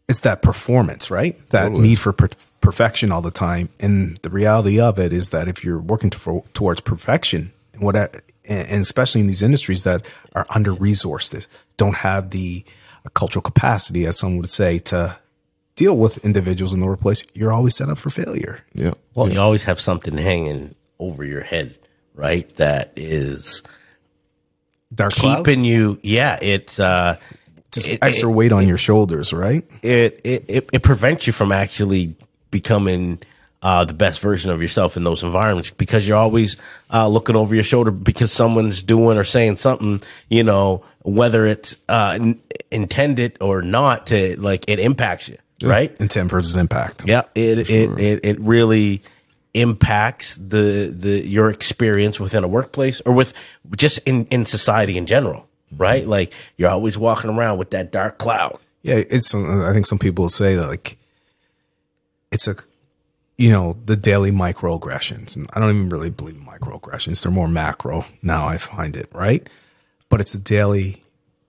it's 0.09 0.21
that 0.21 0.43
performance, 0.43 1.11
right? 1.11 1.37
That 1.51 1.73
need 1.73 1.99
for 1.99 2.13
per- 2.13 2.29
perfection 2.61 3.11
all 3.11 3.23
the 3.23 3.31
time. 3.31 3.69
And 3.81 4.19
the 4.19 4.31
reality 4.31 4.81
of 4.81 4.99
it 4.99 5.13
is 5.13 5.31
that 5.31 5.49
if 5.49 5.65
you're 5.65 5.81
working 5.81 6.11
to, 6.11 6.45
towards 6.55 6.81
perfection, 6.81 7.53
and 7.73 7.83
what, 7.83 7.97
and 7.97 8.13
and 8.45 8.83
especially 8.83 9.21
in 9.21 9.27
these 9.27 9.43
industries 9.43 9.85
that 9.85 10.07
are 10.35 10.47
under 10.51 10.73
resourced, 10.73 11.47
don't 11.77 11.97
have 11.97 12.31
the 12.31 12.65
uh, 13.05 13.09
cultural 13.11 13.43
capacity, 13.43 14.07
as 14.07 14.19
some 14.19 14.37
would 14.37 14.51
say, 14.51 14.79
to 14.79 15.19
deal 15.75 15.97
with 15.97 16.25
individuals 16.25 16.73
in 16.73 16.81
the 16.81 16.87
workplace, 16.87 17.23
you're 17.35 17.53
always 17.53 17.77
set 17.77 17.89
up 17.89 17.99
for 17.99 18.11
failure. 18.11 18.61
Yeah. 18.73 18.95
Well, 19.15 19.31
you 19.31 19.41
always 19.41 19.65
have 19.65 19.79
something 19.81 20.17
hanging 20.17 20.75
over 20.99 21.25
your 21.25 21.43
head, 21.43 21.79
right? 22.15 22.53
That 22.57 22.93
is 22.97 23.63
Dark 24.95 25.13
cloud, 25.13 25.45
keeping 25.45 25.65
you. 25.65 25.99
Yeah, 26.03 26.39
it's 26.41 26.81
uh, 26.81 27.17
just 27.77 27.87
it- 27.87 27.99
extra 28.03 28.29
weight 28.31 28.53
on 28.53 28.67
your 28.67 28.77
shoulders, 28.77 29.33
right? 29.33 29.65
it, 29.83 30.21
it 30.25 30.45
it 30.49 30.71
it 30.73 30.83
prevents 30.83 31.27
you 31.29 31.33
from 31.33 31.53
actually 31.53 32.17
becoming 32.51 33.21
uh, 33.63 33.85
the 33.85 33.95
best 33.95 34.21
version 34.21 34.51
of 34.51 34.61
yourself 34.61 34.97
in 34.97 35.03
those 35.05 35.23
environments 35.23 35.71
because 35.71 36.07
you're 36.07 36.17
always 36.19 36.57
uh, 36.93 37.09
looking 37.09 37.35
over 37.37 37.55
your 37.55 37.65
shoulder 37.65 37.91
because 37.91 38.31
someone's 38.31 38.83
doing 38.83 39.17
or 39.19 39.25
saying 39.25 39.57
something, 39.57 40.01
you 40.29 40.45
know, 40.45 40.85
whether 41.03 41.47
it's 41.47 41.77
uh, 41.89 42.17
n- 42.21 42.41
intended 42.71 43.37
or 43.41 43.63
not 43.63 44.07
to 44.07 44.39
like 44.41 44.65
it 44.69 44.79
impacts 44.79 45.29
you, 45.29 45.39
right? 45.63 45.97
Intent 46.01 46.31
versus 46.31 46.57
impact. 46.57 47.05
Yeah, 47.07 47.23
it 47.35 47.71
it, 47.71 47.99
it 47.99 48.25
it 48.25 48.41
really 48.41 49.03
impacts 49.55 50.37
the 50.37 50.93
the 50.95 51.27
your 51.27 51.49
experience 51.49 52.21
within 52.21 52.45
a 52.45 52.49
workplace 52.49 53.01
or 53.07 53.13
with 53.13 53.33
just 53.77 53.99
in 54.01 54.27
in 54.27 54.45
society 54.47 54.97
in 54.99 55.07
general, 55.07 55.49
right? 55.77 56.07
Like 56.07 56.33
you're 56.57 56.71
always 56.71 56.97
walking 56.99 57.31
around 57.31 57.59
with 57.59 57.71
that 57.71 57.91
dark 57.93 58.19
cloud. 58.19 58.59
Yeah, 58.83 58.97
it's. 58.97 59.35
I 59.35 59.73
think 59.73 59.87
some 59.87 59.99
people 59.99 60.29
say 60.29 60.55
that 60.55 60.69
like 60.69 60.97
it's 62.31 62.47
a, 62.49 62.55
you 63.37 63.51
know, 63.51 63.77
the 63.85 63.97
daily 63.97 64.31
microaggressions. 64.31 65.37
And 65.37 65.49
I 65.55 65.61
don't 65.61 65.71
even 65.71 65.89
really 65.89 66.11
believe 66.11 66.37
in 66.37 66.45
microaggressions. 66.45 67.23
They're 67.23 67.33
more 67.33 67.49
macro 67.49 68.05
now. 68.23 68.47
I 68.49 68.59
find 68.59 68.97
it 68.97 69.09
right, 69.13 69.49
but 70.09 70.21
it's 70.21 70.35
a 70.35 70.39
daily 70.39 71.03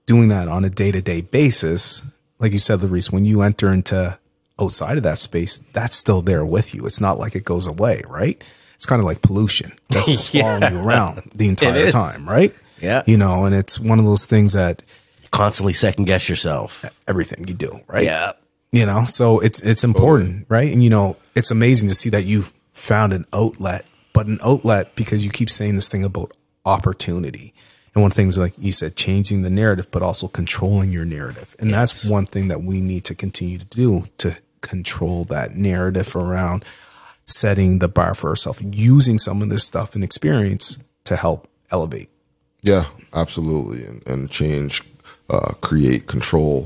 doing 0.06 0.28
that 0.28 0.48
on 0.48 0.64
a 0.64 0.70
day 0.70 0.90
to 0.92 1.00
day 1.02 1.20
basis. 1.20 2.02
Like 2.38 2.52
you 2.52 2.58
said, 2.58 2.80
Laurice, 2.82 3.10
when 3.12 3.24
you 3.24 3.42
enter 3.42 3.72
into 3.72 4.18
outside 4.60 4.96
of 4.96 5.02
that 5.04 5.18
space, 5.18 5.58
that's 5.72 5.96
still 5.96 6.22
there 6.22 6.44
with 6.44 6.74
you. 6.74 6.86
It's 6.86 7.00
not 7.00 7.18
like 7.18 7.34
it 7.36 7.44
goes 7.44 7.66
away, 7.66 8.02
right? 8.08 8.42
It's 8.74 8.86
kind 8.86 9.00
of 9.00 9.06
like 9.06 9.22
pollution. 9.22 9.72
That's 9.90 10.06
just 10.10 10.32
Yeah. 10.34 10.58
following 10.58 10.72
you 10.72 10.80
around 10.80 11.22
the 11.34 11.48
entire 11.48 11.90
time, 11.90 12.28
right? 12.28 12.54
Yeah. 12.80 13.02
You 13.06 13.16
know, 13.16 13.44
and 13.44 13.54
it's 13.54 13.78
one 13.80 13.98
of 13.98 14.04
those 14.04 14.26
things 14.26 14.52
that 14.54 14.82
Constantly 15.30 15.74
second 15.74 16.06
guess 16.06 16.28
yourself. 16.28 16.84
everything 17.06 17.46
you 17.46 17.52
do, 17.54 17.80
right? 17.86 18.02
Yeah. 18.04 18.32
you 18.72 18.86
know 18.86 19.04
so 19.04 19.40
it's 19.40 19.60
it's 19.60 19.84
important 19.84 20.46
right 20.48 20.72
and 20.72 20.82
you 20.82 20.90
know 20.90 21.16
it's 21.34 21.50
amazing 21.50 21.88
to 21.88 21.94
see 21.94 22.08
that 22.10 22.24
you've 22.24 22.52
found 22.72 23.12
an 23.12 23.24
outlet 23.32 23.84
but 24.14 24.26
an 24.26 24.38
outlet 24.42 24.94
because 24.94 25.24
you 25.24 25.30
keep 25.30 25.48
saying 25.50 25.74
this 25.74 25.88
thing 25.88 26.02
about 26.04 26.32
opportunity 26.66 27.52
and 27.94 28.02
one 28.02 28.10
of 28.10 28.14
the 28.14 28.22
things 28.22 28.36
like 28.38 28.52
you 28.58 28.72
said 28.72 28.94
changing 28.96 29.42
the 29.42 29.50
narrative 29.50 29.90
but 29.90 30.02
also 30.02 30.28
controlling 30.28 30.92
your 30.92 31.04
narrative 31.04 31.56
and 31.58 31.72
that's 31.72 32.08
one 32.08 32.26
thing 32.26 32.48
that 32.48 32.62
we 32.62 32.80
need 32.80 33.04
to 33.04 33.14
continue 33.14 33.58
to 33.58 33.64
do 33.66 34.04
to 34.18 34.36
control 34.60 35.24
that 35.24 35.54
narrative 35.56 36.14
around 36.14 36.64
setting 37.26 37.78
the 37.80 37.88
bar 37.88 38.14
for 38.14 38.28
ourselves 38.30 38.60
using 38.62 39.16
some 39.18 39.40
of 39.42 39.48
this 39.48 39.64
stuff 39.64 39.94
and 39.94 40.04
experience 40.04 40.82
to 41.04 41.16
help 41.16 41.48
elevate 41.70 42.08
Yeah, 42.68 42.84
absolutely, 43.22 43.80
and 43.88 43.98
and 44.06 44.30
change, 44.30 44.82
uh, 45.30 45.52
create, 45.68 46.02
control 46.06 46.56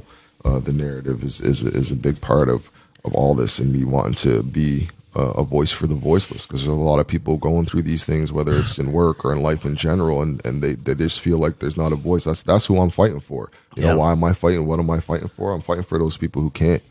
uh, 0.45 0.59
the 0.69 0.73
narrative 0.73 1.23
is 1.29 1.41
is 1.41 1.62
is 1.62 1.91
a 1.93 1.97
big 2.09 2.21
part 2.21 2.49
of 2.49 2.71
of 3.05 3.15
all 3.15 3.35
this, 3.35 3.59
and 3.61 3.73
me 3.73 3.83
wanting 3.85 4.15
to 4.27 4.43
be 4.43 4.88
uh, 5.15 5.33
a 5.43 5.45
voice 5.45 5.71
for 5.79 5.87
the 5.87 5.95
voiceless 6.11 6.47
because 6.47 6.62
there's 6.65 6.79
a 6.79 6.88
lot 6.93 6.99
of 7.01 7.07
people 7.07 7.37
going 7.37 7.67
through 7.67 7.83
these 7.83 8.05
things, 8.05 8.33
whether 8.33 8.53
it's 8.61 8.79
in 8.79 8.93
work 8.93 9.25
or 9.25 9.33
in 9.33 9.43
life 9.43 9.65
in 9.67 9.77
general, 9.77 10.23
and, 10.23 10.45
and 10.47 10.62
they, 10.62 10.73
they 10.75 10.95
just 10.95 11.21
feel 11.21 11.37
like 11.38 11.59
there's 11.59 11.77
not 11.77 11.93
a 11.93 11.97
voice. 11.97 12.25
That's 12.25 12.43
that's 12.43 12.67
who 12.67 12.79
I'm 12.81 12.91
fighting 12.91 13.21
for. 13.21 13.51
You 13.77 13.83
Yeah. 13.83 13.91
know, 13.93 13.99
why 13.99 14.12
am 14.12 14.25
I 14.25 14.33
fighting? 14.33 14.67
What 14.67 14.79
am 14.81 14.88
I 14.91 15.01
fighting 15.01 15.29
for? 15.29 15.53
I'm 15.53 15.61
fighting 15.61 15.85
for 15.85 15.99
those 15.99 16.17
people 16.17 16.41
who 16.43 16.51
can't. 16.51 16.83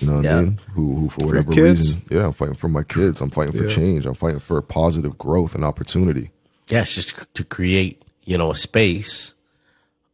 You 0.00 0.06
know 0.08 0.16
what 0.16 0.24
Yeah. 0.24 0.38
I 0.38 0.42
mean? 0.42 0.60
Who, 0.74 0.84
who 0.96 1.08
for 1.10 1.20
your 1.22 1.42
whatever 1.42 1.52
reason, 1.62 2.02
yeah, 2.10 2.26
I'm 2.26 2.32
fighting 2.32 2.54
for 2.56 2.68
my 2.68 2.82
kids. 2.82 3.20
I'm 3.20 3.30
fighting 3.30 3.52
for 3.52 3.64
Yeah. 3.68 3.74
change. 3.74 4.06
I'm 4.06 4.14
fighting 4.14 4.40
for 4.40 4.60
positive 4.62 5.16
growth 5.18 5.54
and 5.54 5.64
opportunity. 5.64 6.30
Yeah, 6.68 6.82
it's 6.82 6.94
just 6.94 7.34
to 7.34 7.44
create, 7.44 8.00
you 8.24 8.36
know, 8.38 8.50
a 8.50 8.56
space 8.56 9.34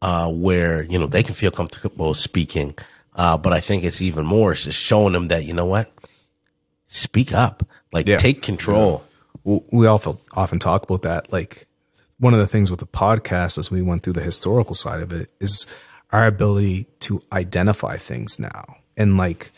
uh, 0.02 0.30
where 0.30 0.82
you 0.82 0.98
know 0.98 1.06
they 1.06 1.22
can 1.22 1.34
feel 1.34 1.50
comfortable 1.50 2.14
speaking. 2.14 2.74
Uh, 3.14 3.36
but 3.38 3.52
I 3.52 3.60
think 3.60 3.82
it's 3.84 4.02
even 4.02 4.26
more. 4.26 4.52
It's 4.52 4.64
just 4.64 4.78
showing 4.78 5.12
them 5.14 5.28
that 5.28 5.44
you 5.44 5.54
know 5.54 5.64
what, 5.66 5.90
speak 6.86 7.32
up, 7.32 7.66
like 7.92 8.06
Yeah. 8.08 8.18
take 8.18 8.42
control. 8.42 9.02
w- 9.44 9.62
we 9.70 9.86
often 9.86 10.14
often 10.32 10.58
talk 10.58 10.82
about 10.82 11.02
that. 11.02 11.32
Like 11.32 11.66
one 12.18 12.34
of 12.34 12.40
the 12.40 12.46
things 12.46 12.70
with 12.70 12.80
the 12.80 12.86
podcast, 12.86 13.58
as 13.58 13.70
we 13.70 13.80
went 13.82 14.02
through 14.02 14.14
the 14.14 14.22
historical 14.22 14.74
side 14.74 15.00
of 15.02 15.12
it, 15.12 15.30
is 15.40 15.66
our 16.12 16.26
ability 16.26 16.86
to 17.00 17.22
identify 17.32 17.96
things 17.96 18.38
now, 18.38 18.76
and 18.96 19.16
like, 19.16 19.50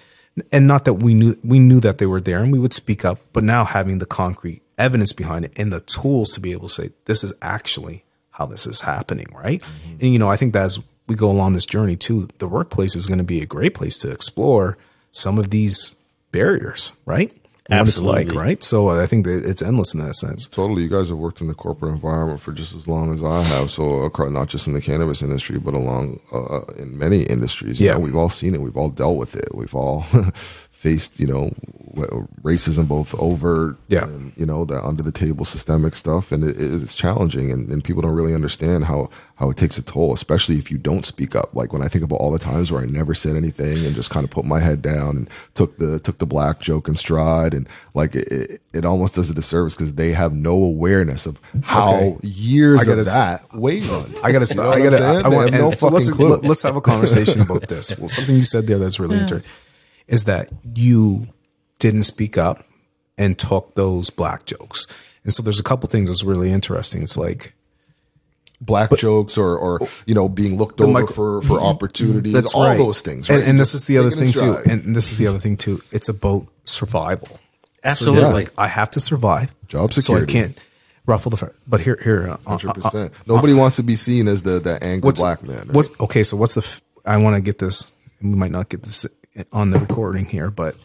and 0.52 0.66
not 0.66 0.84
that 0.84 0.94
we 0.94 1.14
knew 1.14 1.36
we 1.42 1.58
knew 1.58 1.80
that 1.80 1.98
they 1.98 2.06
were 2.06 2.20
there, 2.20 2.42
and 2.42 2.52
we 2.52 2.58
would 2.58 2.72
speak 2.72 3.04
up, 3.04 3.18
but 3.32 3.42
now 3.44 3.64
having 3.64 3.98
the 3.98 4.06
concrete 4.06 4.62
evidence 4.78 5.12
behind 5.12 5.44
it 5.44 5.52
and 5.56 5.72
the 5.72 5.80
tools 5.80 6.30
to 6.30 6.40
be 6.40 6.52
able 6.52 6.68
to 6.68 6.74
say 6.74 6.90
this 7.06 7.24
is 7.24 7.32
actually 7.42 8.04
how 8.38 8.46
this 8.46 8.66
is 8.66 8.80
happening, 8.82 9.26
right? 9.34 9.62
And 10.00 10.12
you 10.12 10.18
know, 10.18 10.30
I 10.30 10.36
think 10.36 10.52
that 10.54 10.64
as 10.64 10.80
we 11.08 11.14
go 11.16 11.30
along 11.30 11.52
this 11.54 11.66
journey 11.66 11.96
too, 11.96 12.28
the 12.38 12.48
workplace 12.48 12.94
is 12.96 13.06
going 13.06 13.18
to 13.18 13.24
be 13.24 13.42
a 13.42 13.46
great 13.46 13.74
place 13.74 13.98
to 13.98 14.10
explore 14.10 14.78
some 15.12 15.38
of 15.38 15.50
these 15.50 15.94
barriers, 16.32 16.92
right? 17.04 17.32
And 17.70 17.80
What 17.80 17.88
it's 17.88 18.00
like, 18.00 18.16
Absolutely. 18.20 18.38
right? 18.46 18.62
So 18.62 18.88
I 18.90 19.04
think 19.06 19.26
that 19.26 19.44
it's 19.44 19.60
endless 19.60 19.92
in 19.92 20.00
that 20.00 20.14
sense. 20.14 20.46
Totally. 20.46 20.82
You 20.84 20.88
guys 20.88 21.10
have 21.10 21.18
worked 21.18 21.42
in 21.42 21.48
the 21.48 21.54
corporate 21.54 21.92
environment 21.92 22.40
for 22.40 22.52
just 22.52 22.74
as 22.74 22.88
long 22.88 23.12
as 23.12 23.22
I 23.22 23.42
have. 23.42 23.70
So, 23.70 24.10
not 24.30 24.48
just 24.48 24.66
in 24.66 24.72
the 24.72 24.80
cannabis 24.80 25.20
industry, 25.20 25.58
but 25.58 25.74
along 25.74 26.20
uh, 26.32 26.60
in 26.78 26.96
many 26.96 27.24
industries. 27.24 27.78
You 27.78 27.88
Yeah. 27.88 27.92
know, 27.94 27.98
we've 28.00 28.16
all 28.16 28.30
seen 28.30 28.54
it. 28.54 28.62
We've 28.62 28.76
all 28.76 28.88
dealt 28.88 29.16
with 29.18 29.36
it. 29.36 29.54
We've 29.54 29.74
all 29.74 30.06
faced, 30.78 31.18
you 31.18 31.26
know, 31.26 31.50
racism, 32.42 32.86
both 32.86 33.12
overt 33.18 33.76
Yeah. 33.88 34.04
and, 34.04 34.32
you 34.36 34.46
know, 34.46 34.64
the 34.64 34.80
under 34.84 35.02
the 35.02 35.10
table 35.10 35.44
systemic 35.44 35.96
stuff. 35.96 36.30
And 36.30 36.44
it, 36.44 36.56
it's 36.58 36.94
challenging. 36.94 37.50
And, 37.50 37.68
and 37.68 37.82
people 37.82 38.00
don't 38.02 38.12
really 38.12 38.32
understand 38.34 38.84
how, 38.84 39.10
how 39.36 39.50
it 39.50 39.56
takes 39.56 39.76
a 39.76 39.82
toll, 39.82 40.12
especially 40.12 40.56
if 40.56 40.70
you 40.70 40.78
don't 40.78 41.04
speak 41.04 41.34
up. 41.34 41.52
Like 41.52 41.72
when 41.72 41.82
I 41.82 41.88
think 41.88 42.04
about 42.04 42.16
all 42.20 42.30
the 42.30 42.38
times 42.38 42.70
where 42.70 42.80
I 42.80 42.86
never 42.86 43.12
said 43.12 43.34
anything 43.34 43.84
and 43.84 43.94
just 43.96 44.10
kind 44.10 44.22
of 44.22 44.30
put 44.30 44.44
my 44.44 44.60
head 44.60 44.80
down 44.80 45.16
and 45.16 45.30
took 45.54 45.78
the, 45.78 45.98
took 45.98 46.18
the 46.18 46.26
black 46.26 46.60
joke 46.60 46.86
in 46.86 46.94
stride. 46.94 47.54
And 47.54 47.68
like 47.94 48.14
it, 48.14 48.28
it, 48.30 48.62
it 48.72 48.84
almost 48.84 49.16
does 49.16 49.28
a 49.30 49.34
disservice 49.34 49.74
because 49.74 49.94
they 49.94 50.12
have 50.12 50.32
no 50.32 50.52
awareness 50.52 51.26
of 51.26 51.40
how 51.64 51.88
Okay. 51.96 52.16
years 52.28 52.86
of 52.86 52.98
s- 53.00 53.14
that 53.16 53.52
weighs 53.52 53.90
on. 53.92 54.14
I 54.22 54.30
gotta 54.30 54.46
You 54.48 54.54
know 54.62 54.70
I 54.70 54.78
gotta. 54.78 54.96
saying? 54.98 55.24
I 55.24 55.28
want. 55.28 55.50
no 55.52 55.68
and 55.70 55.78
so 55.78 55.88
let's 55.88 56.08
fucking 56.08 56.16
clue. 56.16 56.28
let- 56.36 56.44
let's 56.44 56.62
have 56.62 56.76
a 56.76 56.80
conversation 56.80 57.40
about 57.42 57.66
this. 57.66 57.88
Well, 57.98 58.08
something 58.08 58.36
you 58.36 58.42
said 58.42 58.68
there 58.68 58.78
that's 58.78 59.00
really 59.00 59.18
interesting 59.18 59.50
is 60.08 60.24
that 60.24 60.50
you 60.74 61.26
didn't 61.78 62.02
speak 62.02 62.36
up 62.36 62.64
and 63.16 63.38
talk 63.38 63.74
those 63.76 64.10
black 64.10 64.44
jokes, 64.46 64.86
and 65.24 65.32
so 65.32 65.42
there's 65.42 65.60
a 65.60 65.64
couple 65.64 65.88
things 65.88 66.08
that's 66.08 66.24
really 66.24 66.50
interesting. 66.50 67.02
It's 67.02 67.16
like 67.16 67.54
black 68.60 68.90
jokes 68.96 69.38
or, 69.38 69.56
or 69.56 69.78
you 70.06 70.14
know 70.14 70.28
being 70.28 70.56
looked 70.58 70.80
over 70.80 70.90
micro- 70.92 71.12
for 71.40 71.42
for 71.42 71.60
opportunities 71.60 72.32
that's 72.32 72.54
all 72.54 72.64
right. 72.64 72.76
those 72.76 73.00
things 73.00 73.28
And, 73.30 73.38
right? 73.40 73.48
and 73.48 73.58
Just 73.58 73.72
this 73.72 73.82
is 73.82 73.86
the 73.86 73.98
other 73.98 74.10
thing 74.10 74.32
too. 74.32 74.56
And 74.68 74.96
this 74.96 75.12
is 75.12 75.18
the 75.18 75.28
other 75.28 75.38
thing 75.38 75.56
too. 75.56 75.80
It's 75.92 76.08
about 76.08 76.46
survival. 76.64 77.28
Absolutely. 77.84 78.22
So, 78.22 78.30
like 78.30 78.52
I 78.58 78.66
have 78.66 78.90
to 78.92 79.00
survive. 79.00 79.50
Job 79.68 79.92
security 79.92 80.32
So 80.32 80.38
I 80.38 80.42
can't 80.42 80.58
ruffle 81.06 81.30
the. 81.30 81.36
fe- 81.36 81.52
But 81.68 81.80
here, 81.80 81.98
here, 82.02 82.28
uh, 82.30 82.32
uh, 82.46 82.50
Hundred 82.58 82.74
percent. 82.74 83.12
Nobody 83.26 83.54
wants 83.54 83.76
to 83.76 83.82
be 83.84 83.94
seen 83.94 84.26
as 84.26 84.42
the 84.42 84.58
the 84.58 84.82
angry 84.82 85.06
what's 85.06 85.20
black 85.20 85.42
man. 85.44 85.58
right? 85.58 85.70
What's 85.72 86.00
okay? 86.00 86.22
So 86.24 86.36
what's 86.36 86.54
the? 86.54 86.62
f- 86.62 86.80
I 87.06 87.16
want 87.18 87.36
to 87.36 87.40
get 87.40 87.58
this. 87.58 87.92
We 88.20 88.30
might 88.30 88.50
not 88.50 88.68
get 88.68 88.82
this 88.82 89.06
on 89.52 89.70
the 89.70 89.78
recording 89.78 90.24
here, 90.26 90.50
but 90.50 90.76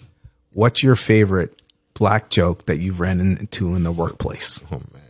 what's 0.51 0.83
your 0.83 0.95
favorite 0.95 1.61
black 1.93 2.29
joke 2.29 2.65
that 2.65 2.77
you've 2.77 2.99
ran 2.99 3.19
into 3.19 3.75
in 3.75 3.83
the 3.83 3.91
workplace? 3.91 4.63
Oh 4.71 4.81
man. 4.91 5.01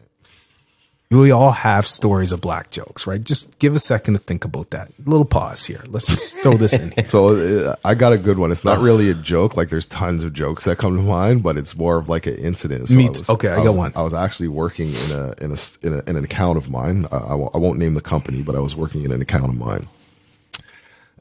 We 1.11 1.29
all 1.29 1.51
have 1.51 1.85
stories 1.85 2.31
of 2.31 2.41
black 2.41 2.71
jokes, 2.71 3.05
right? 3.05 3.23
Just 3.23 3.59
give 3.59 3.75
a 3.75 3.79
second 3.79 4.15
to 4.15 4.19
think 4.19 4.45
about 4.45 4.71
that. 4.71 4.89
A 4.89 5.07
little 5.07 5.25
pause 5.27 5.63
here. 5.63 5.83
Let's 5.87 6.07
just 6.07 6.35
throw 6.41 6.53
this 6.55 6.73
in. 6.73 6.89
here. 6.89 7.05
So 7.05 7.67
uh, 7.69 7.75
I 7.85 7.93
got 7.93 8.13
a 8.13 8.17
good 8.17 8.39
one. 8.39 8.51
It's 8.51 8.65
not 8.65 8.79
really 8.79 9.11
a 9.11 9.13
joke. 9.13 9.55
Like 9.55 9.69
there's 9.69 9.85
tons 9.85 10.23
of 10.23 10.33
jokes 10.33 10.63
that 10.65 10.79
come 10.79 10.97
to 10.97 11.03
mind, 11.03 11.43
but 11.43 11.55
it's 11.55 11.77
more 11.77 11.97
of 11.97 12.09
like 12.09 12.25
an 12.25 12.35
incident. 12.37 12.87
So 12.87 12.95
Me 12.95 13.05
I 13.05 13.09
was- 13.09 13.29
okay, 13.29 13.49
I 13.49 13.57
got 13.57 13.65
was- 13.65 13.75
one. 13.75 13.93
I 13.95 14.01
was 14.01 14.15
actually 14.15 14.47
working 14.47 14.87
in 14.89 15.11
a 15.11 15.35
in 15.39 15.51
a 15.51 15.57
in, 15.85 15.93
a, 15.93 16.09
in 16.09 16.15
an 16.15 16.23
account 16.23 16.57
of 16.57 16.71
mine. 16.71 17.05
I, 17.11 17.17
I 17.17 17.33
I 17.35 17.57
won't 17.57 17.77
name 17.77 17.93
the 17.93 18.01
company, 18.01 18.41
but 18.41 18.55
I 18.55 18.59
was 18.59 18.75
working 18.75 19.03
in 19.03 19.11
an 19.11 19.21
account 19.21 19.45
of 19.49 19.55
mine. 19.55 19.87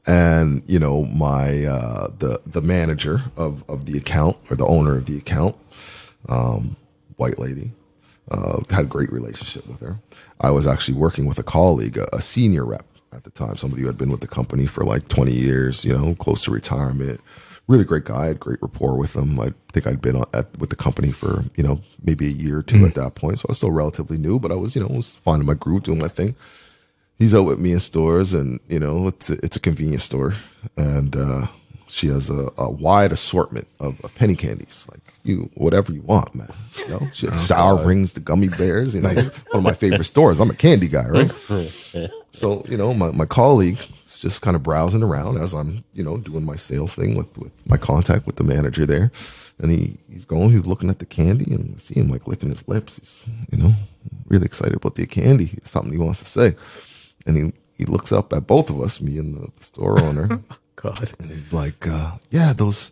And 0.05 0.63
you 0.65 0.79
know 0.79 1.05
my 1.05 1.65
uh, 1.65 2.07
the 2.17 2.41
the 2.45 2.61
manager 2.61 3.23
of 3.37 3.63
of 3.69 3.85
the 3.85 3.97
account 3.97 4.37
or 4.49 4.55
the 4.57 4.65
owner 4.65 4.97
of 4.97 5.05
the 5.05 5.17
account, 5.17 5.55
um, 6.27 6.75
white 7.15 7.39
lady, 7.39 7.71
uh, 8.31 8.59
had 8.69 8.85
a 8.85 8.87
great 8.87 9.11
relationship 9.11 9.67
with 9.67 9.79
her. 9.79 9.99
I 10.41 10.51
was 10.51 10.67
actually 10.67 10.97
working 10.97 11.25
with 11.25 11.39
a 11.39 11.43
colleague, 11.43 11.97
a, 11.97 12.13
a 12.15 12.21
senior 12.21 12.65
rep 12.65 12.85
at 13.13 13.23
the 13.23 13.29
time, 13.29 13.57
somebody 13.57 13.81
who 13.81 13.87
had 13.87 13.97
been 13.97 14.11
with 14.11 14.21
the 14.21 14.27
company 14.27 14.65
for 14.65 14.83
like 14.83 15.07
20 15.07 15.31
years, 15.31 15.85
you 15.85 15.93
know, 15.93 16.15
close 16.15 16.43
to 16.45 16.51
retirement. 16.51 17.21
Really 17.67 17.85
great 17.85 18.03
guy, 18.03 18.27
had 18.27 18.39
great 18.41 18.61
rapport 18.61 18.97
with 18.97 19.15
him. 19.15 19.39
I 19.39 19.53
think 19.71 19.87
I'd 19.87 20.01
been 20.01 20.21
at, 20.33 20.57
with 20.57 20.69
the 20.69 20.75
company 20.75 21.11
for, 21.11 21.45
you 21.55 21.63
know, 21.63 21.79
maybe 22.03 22.25
a 22.25 22.29
year 22.29 22.59
or 22.59 22.63
2 22.63 22.85
at 22.85 22.95
that 22.95 23.15
point. 23.15 23.39
So 23.39 23.45
I 23.47 23.51
was 23.51 23.57
still 23.57 23.71
relatively 23.71 24.17
new, 24.17 24.37
but 24.37 24.51
I 24.51 24.55
was, 24.55 24.75
you 24.75 24.81
know, 24.81 24.87
was 24.87 25.15
finding 25.15 25.45
my 25.45 25.53
groove, 25.53 25.83
doing 25.83 25.99
my 25.99 26.09
thing. 26.09 26.35
He's 27.19 27.33
out 27.35 27.43
with 27.43 27.59
me 27.59 27.71
in 27.71 27.79
stores 27.79 28.33
and, 28.33 28.59
you 28.67 28.79
know, 28.79 29.07
it's 29.07 29.29
a, 29.29 29.33
it's 29.45 29.55
a 29.55 29.59
convenience 29.59 30.03
store. 30.03 30.35
And, 30.77 31.15
uh, 31.15 31.47
she 31.87 32.07
has 32.07 32.29
a, 32.31 32.49
a 32.57 32.71
wide 32.71 33.11
assortment 33.11 33.67
of, 33.79 34.03
of 34.03 34.15
penny 34.15 34.35
candies, 34.35 34.87
like 34.89 35.13
you, 35.23 35.51
whatever 35.53 35.93
you 35.93 36.01
want, 36.01 36.33
man. 36.33 36.51
You 36.79 36.89
know, 36.89 37.07
she 37.13 37.27
has 37.27 37.45
sour 37.45 37.85
rings, 37.85 38.13
the 38.13 38.19
gummy 38.19 38.47
bears, 38.47 38.95
you 38.95 39.01
know, 39.01 39.09
Nice. 39.09 39.27
one 39.51 39.59
of 39.59 39.63
my 39.63 39.73
favorite 39.73 40.05
stores. 40.05 40.39
I'm 40.39 40.49
a 40.49 40.55
candy 40.55 40.87
guy, 40.87 41.07
right? 41.07 41.31
so, 42.31 42.65
you 42.67 42.77
know, 42.77 42.95
my, 42.95 43.11
my 43.11 43.25
colleague 43.25 43.79
is 44.03 44.19
just 44.19 44.41
kind 44.41 44.55
of 44.55 44.63
browsing 44.63 45.03
around 45.03 45.37
as 45.37 45.53
I'm, 45.53 45.83
you 45.93 46.03
know, 46.03 46.17
doing 46.17 46.43
my 46.43 46.55
sales 46.55 46.95
thing 46.95 47.13
with, 47.15 47.37
with 47.37 47.51
my 47.67 47.77
contact 47.77 48.25
with 48.25 48.37
the 48.37 48.43
manager 48.43 48.87
there. 48.87 49.11
And 49.59 49.69
he, 49.69 49.97
he's 50.09 50.25
going, 50.25 50.49
he's 50.49 50.65
looking 50.65 50.89
at 50.89 50.97
the 50.97 51.05
candy 51.05 51.53
and 51.53 51.75
I 51.75 51.79
see 51.79 51.99
him 51.99 52.09
like 52.09 52.25
licking 52.27 52.49
his 52.49 52.67
lips. 52.67 52.97
He's, 52.97 53.27
you 53.51 53.59
know, 53.59 53.73
really 54.29 54.45
excited 54.45 54.75
about 54.75 54.95
the 54.95 55.05
candy. 55.05 55.51
It's 55.57 55.69
something 55.69 55.91
he 55.91 55.99
wants 55.99 56.23
to 56.23 56.25
say. 56.25 56.55
And 57.25 57.37
he, 57.37 57.53
he 57.77 57.85
looks 57.85 58.11
up 58.11 58.33
at 58.33 58.47
both 58.47 58.69
of 58.69 58.81
us, 58.81 59.01
me 59.01 59.17
and 59.17 59.35
the, 59.35 59.47
the 59.57 59.63
store 59.63 59.99
owner. 60.01 60.39
God. 60.75 61.13
And 61.19 61.29
he's 61.31 61.53
like, 61.53 61.87
uh, 61.87 62.13
yeah, 62.31 62.53
those 62.53 62.91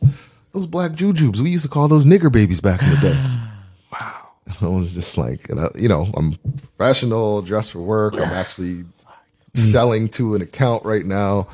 those 0.53 0.67
black 0.67 0.91
jujubes. 0.91 1.39
We 1.39 1.49
used 1.49 1.63
to 1.63 1.69
call 1.69 1.87
those 1.87 2.05
nigger 2.05 2.31
babies 2.31 2.61
back 2.61 2.81
in 2.81 2.89
the 2.89 2.97
day. 2.97 3.13
wow. 3.91 4.21
And 4.45 4.55
I 4.61 4.67
was 4.67 4.93
just 4.93 5.17
like, 5.17 5.49
and 5.49 5.59
I, 5.59 5.67
you 5.75 5.87
know, 5.87 6.09
I'm 6.15 6.37
professional, 6.77 7.41
dressed 7.41 7.71
for 7.71 7.81
work. 7.81 8.13
I'm 8.15 8.21
actually 8.21 8.83
selling 9.53 10.07
to 10.09 10.35
an 10.35 10.41
account 10.41 10.85
right 10.85 11.05
now. 11.05 11.47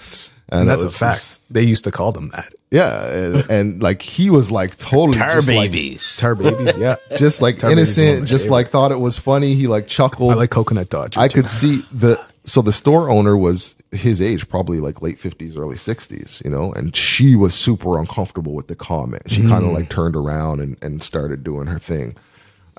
And 0.50 0.64
it 0.64 0.66
that's 0.66 0.84
a 0.84 0.90
fact. 0.90 1.18
just- 1.20 1.54
they 1.54 1.62
used 1.64 1.84
to 1.86 1.92
call 1.92 2.12
them 2.12 2.30
that. 2.30 2.54
yeah. 2.72 3.08
And, 3.08 3.36
and 3.50 3.84
like, 3.84 4.02
he 4.02 4.30
was 4.30 4.52
like 4.52 4.78
totally 4.78 5.18
Tar 5.18 5.36
just 5.36 5.48
like, 5.48 5.72
babies. 5.72 6.18
Tar 6.18 6.36
babies, 6.36 6.78
yeah. 6.78 6.96
just 7.18 7.42
like 7.42 7.60
Tar 7.60 7.70
babies 7.70 7.90
is 7.90 7.98
one 7.98 8.06
of 8.06 8.10
innocent, 8.12 8.30
just 8.30 8.44
favorite. 8.46 8.54
like 8.54 8.68
thought 8.70 8.92
it 8.92 9.00
was 9.00 9.18
funny. 9.18 9.54
He 9.56 9.68
like 9.68 9.88
chuckled. 9.88 10.32
I 10.32 10.36
like 10.36 10.50
coconut 10.50 10.90
dodger. 10.90 11.20
I 11.20 11.28
too. 11.28 11.42
could 11.42 11.52
see 11.52 11.84
the 11.92 12.24
so 12.48 12.62
the 12.64 12.74
store 12.74 13.10
owner 13.12 13.38
was 13.38 13.76
his 13.92 14.22
age, 14.22 14.50
probably 14.50 14.80
like 14.80 15.02
late 15.04 15.20
fifties, 15.20 15.56
early 15.58 15.78
sixties, 15.78 16.42
you 16.44 16.50
know, 16.50 16.74
and 16.74 16.96
she 16.96 17.36
was 17.36 17.54
super 17.54 18.00
uncomfortable 18.00 18.54
with 18.54 18.68
the 18.68 18.76
comment. 18.76 19.30
She 19.30 19.42
kind 19.42 19.64
Mm. 19.64 19.68
of 19.68 19.74
like 19.74 19.90
turned 19.90 20.16
around 20.16 20.62
and, 20.62 20.78
and 20.82 21.04
started 21.04 21.44
doing 21.44 21.68
her 21.68 21.78
thing. 21.78 22.16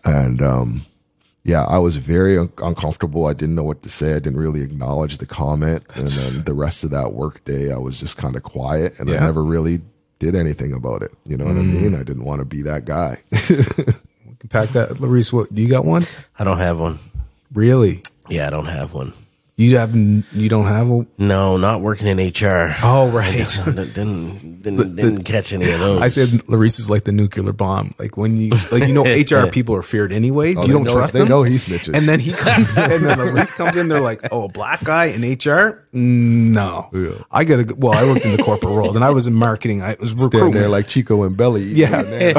And 0.04 0.42
um 0.42 0.86
yeah, 1.44 1.64
I 1.64 1.78
was 1.78 1.96
very 1.96 2.36
un- 2.36 2.52
uncomfortable. 2.58 3.26
I 3.26 3.32
didn't 3.32 3.54
know 3.54 3.62
what 3.62 3.82
to 3.84 3.88
say. 3.88 4.10
I 4.10 4.18
didn't 4.18 4.38
really 4.38 4.60
acknowledge 4.62 5.16
the 5.18 5.26
comment. 5.26 5.84
And 5.94 6.08
then 6.08 6.44
the 6.44 6.52
rest 6.54 6.82
of 6.84 6.90
that 6.90 7.12
work 7.14 7.44
day, 7.44 7.70
I 7.72 7.76
was 7.78 7.98
just 8.00 8.16
kind 8.16 8.36
of 8.36 8.42
quiet 8.42 8.98
and 8.98 9.08
I 9.08 9.12
Yeah. 9.14 9.20
Mm. 9.20 9.26
never 9.26 9.44
really 9.44 9.80
did 10.18 10.34
anything 10.34 10.72
about 10.72 11.02
it. 11.02 11.12
You 11.24 11.36
know 11.36 11.44
what 11.44 11.56
I 11.56 11.62
mean? 11.62 11.94
I 11.94 12.02
didn't 12.02 12.24
want 12.24 12.40
to 12.40 12.44
be 12.44 12.62
that 12.62 12.84
guy. 12.84 13.18
pack 14.50 14.70
that. 14.70 14.98
Laurice, 15.00 15.32
what 15.32 15.52
do 15.54 15.62
you 15.62 15.68
got 15.68 15.84
one? 15.84 16.04
I 16.38 16.44
don't 16.44 16.58
have 16.58 16.80
one. 16.80 16.98
Really? 17.52 18.02
Yeah, 18.28 18.46
I 18.46 18.50
don't 18.50 18.66
have 18.66 18.92
one. 18.94 19.12
You 19.60 19.76
have 19.78 19.92
you 19.96 20.48
don't 20.48 20.66
have 20.66 20.88
a. 20.88 21.04
No, 21.18 21.56
not 21.56 21.80
working 21.80 22.06
in 22.06 22.18
HR. 22.18 22.76
Oh 22.80 23.10
right. 23.10 23.32
didn't 23.64 23.92
didn't, 23.92 24.62
didn't, 24.62 24.94
didn't 24.94 25.24
catch 25.24 25.52
any 25.52 25.68
of 25.72 25.80
those. 25.80 26.00
I 26.00 26.08
said 26.10 26.48
Laurice 26.48 26.78
is 26.78 26.88
like 26.88 27.02
the 27.02 27.10
nuclear 27.10 27.52
bomb. 27.52 27.92
Like 27.98 28.16
when 28.16 28.36
you 28.36 28.50
like 28.70 28.86
you 28.86 28.94
know 28.94 29.02
HR 29.40 29.50
people 29.50 29.74
are 29.74 29.82
feared 29.82 30.12
anyway. 30.12 30.52
you 30.52 30.58
Oh, 30.60 30.62
they 30.62 30.72
don't 30.72 30.84
know- 30.84 30.92
trust 30.92 31.12
they 31.14 31.18
them. 31.18 31.26
They 31.28 31.34
know 31.34 31.42
he's 31.42 31.64
snitches. 31.66 31.96
And 31.96 32.08
then 32.08 32.20
he 32.20 32.30
comes 32.46 32.76
in, 32.76 32.84
and 32.92 33.04
then 33.04 33.18
Laurice 33.18 33.50
comes 33.50 33.76
in. 33.76 33.88
They're 33.88 33.98
like, 34.00 34.28
"Oh, 34.30 34.44
a 34.44 34.48
black 34.48 34.84
guy 34.84 35.06
in 35.06 35.22
HR? 35.22 35.88
Mm, 35.92 36.52
No, 36.54 36.88
Yeah. 36.92 37.24
I 37.28 37.42
got 37.42 37.66
to. 37.68 37.74
Well, 37.74 37.94
I 37.94 38.04
worked 38.04 38.24
in 38.26 38.36
the 38.36 38.42
corporate 38.44 38.72
world, 38.72 38.94
and 38.94 39.04
I 39.04 39.10
was 39.10 39.26
in 39.26 39.34
marketing. 39.34 39.82
I 39.82 39.96
was 39.98 40.10
Stand 40.10 40.22
recruitment. 40.22 40.54
there 40.54 40.68
like 40.68 40.86
Chico 40.86 41.24
and 41.24 41.36
Belly. 41.36 41.64
Yeah. 41.64 42.00
a 42.02 42.34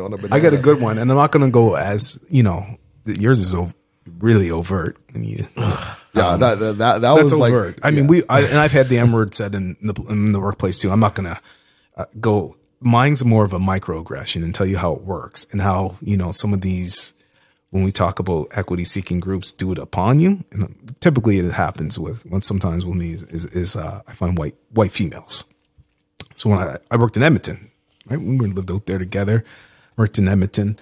on 0.00 0.12
a 0.12 0.16
banana. 0.16 0.28
I 0.30 0.38
got 0.38 0.54
a 0.54 0.58
good 0.58 0.80
one, 0.80 0.98
and 0.98 1.10
I'm 1.10 1.16
not 1.16 1.32
going 1.32 1.44
to 1.44 1.50
go 1.50 1.74
as 1.74 2.24
you 2.30 2.44
know. 2.44 2.64
Yours 3.04 3.40
is 3.42 3.52
ov- 3.54 3.74
really 4.18 4.50
overt. 4.50 4.96
You, 5.14 5.46
Yeah, 6.16 6.36
that 6.38 6.58
that 6.58 6.78
that, 6.78 6.78
that 6.78 7.00
that's 7.00 7.22
was 7.22 7.34
like. 7.34 7.52
overt. 7.52 7.78
I 7.82 7.90
mean, 7.90 8.04
yeah. 8.04 8.10
we 8.10 8.22
I, 8.28 8.40
and 8.40 8.58
I've 8.58 8.72
had 8.72 8.88
the 8.88 8.98
M 8.98 9.12
word 9.12 9.34
said 9.34 9.54
in 9.54 9.76
the 9.82 9.94
in 10.08 10.32
the 10.32 10.40
workplace 10.40 10.78
too. 10.78 10.90
I'm 10.90 11.00
not 11.00 11.14
going 11.14 11.28
to 11.28 11.40
uh, 11.96 12.06
go. 12.18 12.56
Mine's 12.80 13.24
more 13.24 13.44
of 13.44 13.52
a 13.52 13.58
microaggression 13.58 14.42
and 14.44 14.54
tell 14.54 14.66
you 14.66 14.78
how 14.78 14.92
it 14.92 15.02
works 15.02 15.46
and 15.52 15.60
how 15.60 15.96
you 16.00 16.16
know 16.16 16.30
some 16.30 16.54
of 16.54 16.62
these 16.62 17.12
when 17.70 17.84
we 17.84 17.92
talk 17.92 18.18
about 18.18 18.48
equity 18.52 18.84
seeking 18.84 19.20
groups 19.20 19.52
do 19.52 19.72
it 19.72 19.78
upon 19.78 20.18
you. 20.18 20.44
And 20.52 20.94
typically, 21.00 21.38
it 21.38 21.52
happens 21.52 21.98
with 21.98 22.24
when 22.26 22.40
sometimes 22.40 22.86
with 22.86 22.96
me 22.96 23.12
is 23.12 23.22
is, 23.24 23.44
is 23.46 23.76
uh, 23.76 24.00
I 24.06 24.12
find 24.12 24.38
white 24.38 24.54
white 24.70 24.92
females. 24.92 25.44
So 26.36 26.50
when 26.50 26.58
I, 26.60 26.78
I 26.90 26.96
worked 26.96 27.16
in 27.16 27.22
Edmonton, 27.22 27.70
right, 28.06 28.20
we 28.20 28.46
lived 28.46 28.70
out 28.70 28.86
there 28.86 28.98
together. 28.98 29.44
Worked 29.96 30.18
in 30.18 30.28
Edmonton. 30.28 30.78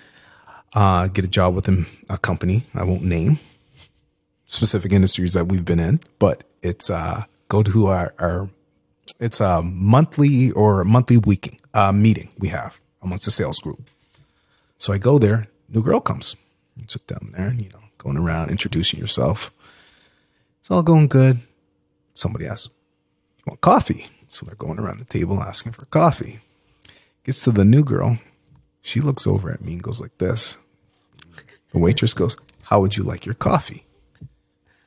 Uh, 0.74 1.06
get 1.06 1.24
a 1.24 1.28
job 1.28 1.54
within 1.54 1.86
a 2.10 2.18
company 2.18 2.64
I 2.74 2.82
won't 2.82 3.04
name 3.04 3.38
specific 4.46 4.92
industries 4.92 5.34
that 5.34 5.46
we've 5.46 5.64
been 5.64 5.80
in, 5.80 6.00
but 6.18 6.44
it's 6.62 6.90
uh 6.90 7.24
go 7.48 7.62
to 7.62 7.86
our, 7.86 8.14
our 8.18 8.50
it's 9.20 9.40
a 9.40 9.62
monthly 9.62 10.50
or 10.52 10.84
monthly 10.84 11.18
week 11.18 11.58
uh, 11.72 11.92
meeting 11.92 12.30
we 12.38 12.48
have 12.48 12.80
amongst 13.02 13.24
the 13.24 13.30
sales 13.30 13.60
group. 13.60 13.80
So 14.78 14.92
I 14.92 14.98
go 14.98 15.18
there, 15.18 15.48
new 15.68 15.82
girl 15.82 16.00
comes, 16.00 16.36
You 16.76 16.84
sit 16.88 17.06
down 17.06 17.32
there, 17.36 17.46
and 17.46 17.60
you 17.62 17.70
know, 17.70 17.84
going 17.98 18.16
around 18.16 18.50
introducing 18.50 18.98
yourself. 19.00 19.52
It's 20.60 20.70
all 20.70 20.82
going 20.82 21.08
good. 21.08 21.38
Somebody 22.14 22.46
asks, 22.46 22.70
"You 23.38 23.44
want 23.46 23.60
coffee?" 23.60 24.06
So 24.28 24.44
they're 24.44 24.56
going 24.56 24.80
around 24.80 24.98
the 24.98 25.04
table 25.04 25.40
asking 25.40 25.72
for 25.72 25.84
coffee. 25.86 26.40
Gets 27.24 27.44
to 27.44 27.52
the 27.52 27.64
new 27.64 27.84
girl, 27.84 28.18
she 28.82 29.00
looks 29.00 29.26
over 29.26 29.50
at 29.50 29.62
me 29.62 29.74
and 29.74 29.82
goes 29.82 30.00
like 30.00 30.18
this. 30.18 30.56
The 31.74 31.80
waitress 31.80 32.14
goes, 32.14 32.36
"How 32.62 32.80
would 32.80 32.96
you 32.96 33.02
like 33.02 33.26
your 33.26 33.34
coffee?" 33.34 33.84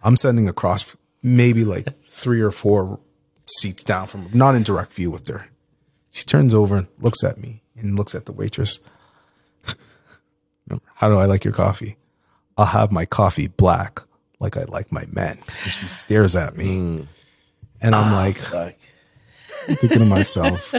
I'm 0.01 0.15
sitting 0.15 0.49
across 0.49 0.97
maybe 1.21 1.63
like 1.63 1.87
three 2.07 2.41
or 2.41 2.49
four 2.49 2.99
seats 3.45 3.83
down 3.83 4.07
from 4.07 4.29
not 4.33 4.55
in 4.55 4.63
direct 4.63 4.93
view 4.93 5.11
with 5.11 5.27
her. 5.27 5.47
She 6.11 6.23
turns 6.23 6.53
over 6.53 6.77
and 6.77 6.87
looks 6.99 7.23
at 7.23 7.37
me 7.37 7.61
and 7.75 7.95
looks 7.95 8.15
at 8.15 8.25
the 8.25 8.31
waitress. 8.31 8.79
How 10.95 11.09
do 11.09 11.17
I 11.17 11.25
like 11.25 11.43
your 11.43 11.53
coffee? 11.53 11.97
I'll 12.57 12.65
have 12.65 12.91
my 12.91 13.05
coffee 13.05 13.47
black 13.47 13.99
like 14.39 14.57
I 14.57 14.63
like 14.63 14.91
my 14.91 15.05
men. 15.11 15.37
And 15.63 15.71
she 15.71 15.85
stares 15.87 16.35
at 16.35 16.55
me. 16.55 16.75
Hmm. 16.77 17.01
And 17.81 17.95
I'm 17.95 18.13
ah, 18.13 18.15
like 18.15 18.37
Fuck. 18.37 18.75
thinking 19.65 19.99
to 19.99 20.05
myself. 20.05 20.73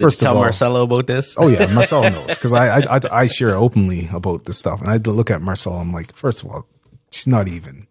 Did 0.00 0.06
First 0.06 0.22
you 0.22 0.28
of 0.28 0.30
tell 0.30 0.36
all, 0.38 0.42
Marcelo 0.44 0.82
about 0.84 1.06
this? 1.06 1.36
Oh 1.38 1.48
yeah, 1.48 1.70
Marcelo 1.74 2.08
knows 2.08 2.28
because 2.28 2.54
I, 2.54 2.78
I 2.78 2.96
I 2.96 3.00
I 3.12 3.26
share 3.26 3.54
openly 3.54 4.08
about 4.10 4.46
this 4.46 4.58
stuff, 4.58 4.80
and 4.80 4.88
I 4.88 4.96
look 4.96 5.30
at 5.30 5.42
Marcelo. 5.42 5.76
I'm 5.76 5.92
like, 5.92 6.14
first 6.14 6.42
of 6.42 6.50
all, 6.50 6.66
she's 7.12 7.26
not 7.26 7.48
even. 7.48 7.86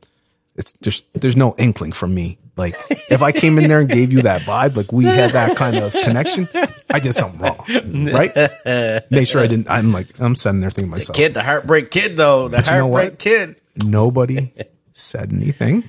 It's 0.55 0.71
there's 0.81 1.03
there's 1.13 1.37
no 1.37 1.53
inkling 1.59 1.91
from 1.91 2.15
me. 2.15 2.39
Like 2.57 2.75
if 3.11 3.21
I 3.21 3.31
came 3.31 3.59
in 3.59 3.69
there 3.69 3.79
and 3.81 3.87
gave 3.87 4.11
you 4.11 4.23
that 4.23 4.41
vibe, 4.41 4.75
like 4.75 4.91
we 4.91 5.05
had 5.05 5.31
that 5.33 5.55
kind 5.55 5.77
of 5.77 5.93
connection, 5.93 6.49
I 6.89 6.99
did 6.99 7.13
something 7.13 7.39
wrong, 7.39 7.63
right? 8.11 9.05
Make 9.11 9.27
sure 9.27 9.41
I 9.41 9.47
didn't. 9.47 9.69
I'm 9.69 9.93
like 9.93 10.19
I'm 10.19 10.35
sitting 10.35 10.61
there 10.61 10.71
thinking 10.71 10.89
to 10.89 10.95
myself, 10.95 11.15
Kid, 11.15 11.35
the 11.35 11.43
heartbreak 11.43 11.91
kid, 11.91 12.17
though. 12.17 12.47
The 12.47 12.57
you 12.57 12.71
know 12.71 12.87
what? 12.87 13.03
heartbreak 13.03 13.19
kid. 13.19 13.55
nobody 13.77 14.51
said 14.91 15.31
anything, 15.31 15.83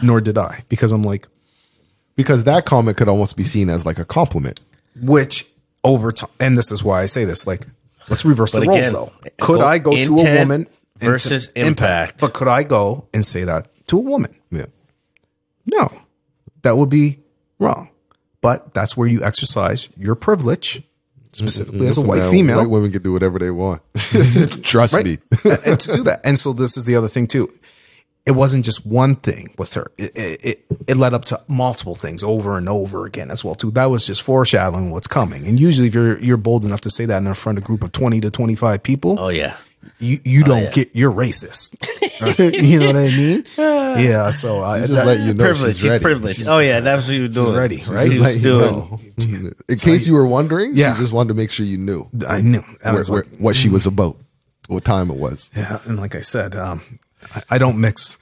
nor 0.00 0.20
did 0.20 0.38
I, 0.38 0.62
because 0.68 0.92
I'm 0.92 1.02
like, 1.02 1.26
because 2.14 2.44
that 2.44 2.64
comment 2.64 2.96
could 2.96 3.08
almost 3.08 3.36
be 3.36 3.42
seen 3.42 3.68
as 3.68 3.84
like 3.84 3.98
a 3.98 4.04
compliment. 4.04 4.60
Which 5.00 5.46
over 5.84 6.12
time, 6.12 6.30
and 6.40 6.56
this 6.56 6.72
is 6.72 6.82
why 6.82 7.02
I 7.02 7.06
say 7.06 7.24
this, 7.24 7.46
like, 7.46 7.66
let's 8.08 8.24
reverse 8.24 8.52
the 8.52 8.60
But 8.60 8.68
roles 8.68 8.92
though. 8.92 9.12
Could 9.40 9.60
go 9.60 9.66
I 9.66 9.78
go 9.78 9.92
to 9.92 10.16
a 10.18 10.38
woman 10.40 10.66
and 11.00 11.10
versus 11.10 11.48
impact. 11.54 12.20
But 12.20 12.34
could 12.34 12.48
I 12.48 12.62
go 12.62 13.08
and 13.12 13.24
say 13.24 13.44
that 13.44 13.68
to 13.88 13.98
a 13.98 14.00
woman? 14.00 14.34
Yeah. 14.50 14.66
No, 15.66 15.90
that 16.62 16.76
would 16.76 16.88
be 16.88 17.18
wrong. 17.58 17.90
But 18.40 18.72
that's 18.72 18.96
where 18.96 19.08
you 19.08 19.22
exercise 19.22 19.88
your 19.96 20.14
privilege, 20.14 20.82
specifically 21.32 21.88
as 21.88 21.98
a 21.98 22.02
white 22.02 22.20
man, 22.20 22.30
female, 22.30 22.58
White 22.58 22.70
women 22.70 22.92
can 22.92 23.02
do 23.02 23.12
whatever 23.12 23.38
they 23.38 23.50
want. 23.50 23.82
Trust 24.62 24.94
right? 24.94 25.04
me. 25.04 25.18
and 25.64 25.80
to 25.80 25.96
do 25.96 26.02
that. 26.04 26.20
And 26.24 26.38
so 26.38 26.52
this 26.52 26.76
is 26.76 26.84
the 26.84 26.94
other 26.94 27.08
thing 27.08 27.26
too. 27.26 27.50
It 28.28 28.34
wasn't 28.36 28.64
just 28.64 28.86
one 28.86 29.16
thing 29.16 29.54
with 29.58 29.72
her. 29.74 29.90
It, 29.96 30.10
it, 30.16 30.44
it, 30.44 30.64
it 30.86 30.96
led 30.98 31.14
up 31.14 31.24
to 31.26 31.40
multiple 31.48 31.94
things 31.94 32.22
over 32.22 32.56
and 32.58 32.68
over 32.68 33.06
again 33.06 33.30
as 33.30 33.42
well 33.44 33.54
too. 33.54 33.70
That 33.72 33.86
was 33.86 34.06
just 34.06 34.20
foreshadowing 34.22 34.90
what's 34.90 35.06
coming. 35.08 35.46
And 35.46 35.58
usually, 35.58 35.88
if 35.88 35.94
you're 35.94 36.18
you're 36.20 36.36
bold 36.36 36.64
enough 36.64 36.82
to 36.82 36.90
say 36.90 37.06
that 37.06 37.22
in 37.24 37.34
front 37.34 37.58
of 37.58 37.64
a 37.64 37.66
group 37.66 37.82
of 37.82 37.90
twenty 37.92 38.20
to 38.20 38.30
twenty 38.30 38.54
five 38.54 38.82
people, 38.82 39.16
Oh, 39.18 39.30
yeah. 39.30 39.56
you 39.98 40.20
you 40.24 40.44
don't 40.44 40.64
yeah. 40.64 40.70
get 40.70 40.90
you're 40.94 41.12
racist. 41.12 41.74
you 42.68 42.78
know 42.80 42.88
what 42.88 42.96
I 42.96 43.08
mean? 43.16 43.44
Yeah. 43.98 44.30
So 44.30 44.62
I 44.62 44.80
Just 44.80 44.92
let 44.92 45.20
you 45.20 45.32
know 45.34 45.42
privilege. 45.44 45.76
she's 45.78 45.88
ready. 45.88 46.02
privilege. 46.02 46.46
oh, 46.46 46.58
yeah. 46.58 46.80
That's 46.80 47.06
what 47.08 47.16
you 47.16 47.22
were 47.22 47.28
doing. 47.28 47.56
ready, 47.56 47.82
right? 47.88 48.12
She 48.12 48.18
Just 48.18 48.20
was 48.20 48.26
let 48.26 48.34
you 48.36 48.42
doing. 48.42 49.40
know. 49.40 49.52
In 49.68 49.76
case 49.78 50.06
you 50.06 50.12
were 50.14 50.26
wondering, 50.26 50.76
Yeah. 50.76 50.94
she 50.94 51.00
just 51.00 51.12
wanted 51.12 51.28
to 51.28 51.34
make 51.34 51.50
sure 51.50 51.64
you 51.66 51.78
knew 51.78 52.06
I 52.28 52.40
knew. 52.42 52.62
I 52.84 52.90
where, 52.90 52.98
was 53.00 53.10
where, 53.10 53.22
like, 53.22 53.38
what 53.40 53.56
she 53.56 53.68
was 53.70 53.86
about, 53.86 54.16
what 54.68 54.84
time 54.84 55.10
it 55.10 55.16
was. 55.16 55.50
Yeah, 55.56 55.78
and 55.86 55.96
like 55.98 56.14
I 56.14 56.20
said, 56.20 56.54
um, 56.54 56.82
I, 57.34 57.42
I 57.50 57.58
don't 57.58 57.80
mix 57.80 58.18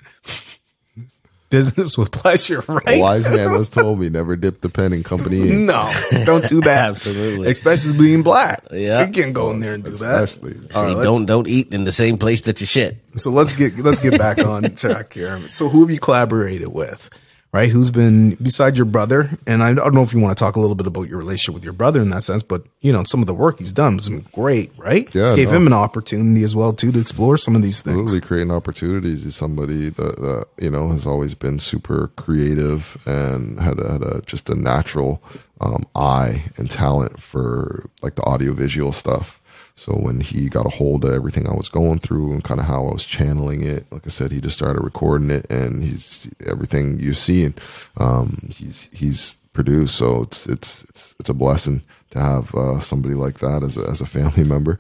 business 1.48 1.96
with 1.96 2.10
pleasure, 2.10 2.64
A 2.68 2.72
right? 2.72 3.00
wise 3.00 3.36
man 3.36 3.52
once 3.52 3.68
told 3.68 4.00
me, 4.00 4.08
never 4.08 4.36
dip 4.36 4.60
the 4.60 4.68
pen 4.68 4.92
in 4.92 5.02
company 5.02 5.40
ink. 5.48 5.60
No, 5.60 5.92
don't 6.24 6.46
do 6.48 6.60
that. 6.62 6.90
Absolutely. 6.90 7.48
especially 7.50 7.96
being 7.96 8.22
black. 8.22 8.64
Yeah. 8.72 9.06
you 9.06 9.12
can't 9.12 9.32
go 9.32 9.50
in 9.52 9.60
there 9.60 9.74
and 9.74 9.84
do 9.84 9.92
that. 9.92 10.24
Especially. 10.24 10.54
See, 10.60 11.02
don't 11.02 11.24
don't 11.26 11.46
eat 11.48 11.72
in 11.72 11.84
the 11.84 11.92
same 11.92 12.18
place 12.18 12.42
that 12.42 12.60
you 12.60 12.66
shit. 12.66 12.96
So 13.14 13.30
let's 13.30 13.52
get 13.52 13.78
let's 13.78 14.00
get 14.00 14.18
back 14.18 14.38
on 14.38 14.74
track 14.74 15.12
here. 15.12 15.40
So 15.50 15.68
who 15.68 15.80
have 15.82 15.90
you 15.90 16.00
collaborated 16.00 16.68
with? 16.68 17.10
Right? 17.56 17.70
Who's 17.70 17.90
been 17.90 18.34
beside 18.34 18.76
your 18.76 18.84
brother? 18.84 19.30
And 19.46 19.62
I 19.62 19.72
don't 19.72 19.94
know 19.94 20.02
if 20.02 20.12
you 20.12 20.20
want 20.20 20.36
to 20.36 20.44
talk 20.44 20.56
a 20.56 20.60
little 20.60 20.74
bit 20.74 20.86
about 20.86 21.08
your 21.08 21.18
relationship 21.18 21.54
with 21.54 21.64
your 21.64 21.72
brother 21.72 22.02
in 22.02 22.10
that 22.10 22.22
sense, 22.22 22.42
but 22.42 22.66
you 22.82 22.92
know, 22.92 23.02
some 23.04 23.20
of 23.20 23.26
the 23.26 23.32
work 23.34 23.58
he's 23.58 23.72
done 23.72 23.94
has 23.94 24.10
been 24.10 24.26
great, 24.32 24.72
right? 24.76 25.08
Yeah, 25.14 25.22
This 25.22 25.32
gave 25.32 25.50
no. 25.50 25.56
him 25.56 25.66
an 25.66 25.72
opportunity 25.72 26.42
as 26.44 26.54
well 26.54 26.72
too 26.72 26.92
to 26.92 27.00
explore 27.00 27.38
some 27.38 27.56
of 27.56 27.62
these 27.62 27.80
things. 27.80 27.98
Absolutely, 27.98 28.26
creating 28.28 28.50
opportunities 28.50 29.24
is 29.24 29.34
somebody 29.34 29.88
that, 29.88 30.16
that 30.16 30.46
you 30.58 30.70
know 30.70 30.90
has 30.90 31.06
always 31.06 31.34
been 31.34 31.58
super 31.58 32.08
creative 32.16 32.98
and 33.06 33.58
had 33.58 33.78
a, 33.80 33.92
had 33.92 34.02
a 34.02 34.20
just 34.26 34.50
a 34.50 34.54
natural 34.54 35.22
um, 35.62 35.86
eye 35.94 36.44
and 36.58 36.70
talent 36.70 37.20
for 37.20 37.88
like 38.02 38.16
the 38.16 38.22
audiovisual 38.22 38.92
stuff. 38.92 39.40
So 39.78 39.92
when 39.94 40.20
he 40.20 40.48
got 40.48 40.64
a 40.66 40.70
hold 40.70 41.04
of 41.04 41.12
everything 41.12 41.46
I 41.46 41.54
was 41.54 41.68
going 41.68 41.98
through 41.98 42.32
and 42.32 42.42
kind 42.42 42.58
of 42.60 42.66
how 42.66 42.86
I 42.88 42.92
was 42.92 43.04
channeling 43.04 43.62
it, 43.62 43.84
like 43.92 44.06
I 44.06 44.10
said, 44.10 44.32
he 44.32 44.40
just 44.40 44.56
started 44.56 44.80
recording 44.82 45.30
it, 45.30 45.46
and 45.50 45.84
he's 45.84 46.28
everything 46.46 46.98
you 46.98 47.12
see, 47.12 47.42
seeing. 47.42 47.54
Um, 47.98 48.48
he's 48.50 48.88
he's 48.92 49.34
produced, 49.52 49.94
so 49.96 50.22
it's 50.22 50.46
it's 50.46 50.84
it's 50.84 51.14
it's 51.20 51.28
a 51.30 51.34
blessing 51.34 51.82
to 52.10 52.18
have 52.18 52.54
uh, 52.54 52.80
somebody 52.80 53.14
like 53.14 53.40
that 53.40 53.62
as 53.62 53.76
a, 53.76 53.82
as 53.88 54.00
a 54.00 54.06
family 54.06 54.44
member. 54.54 54.78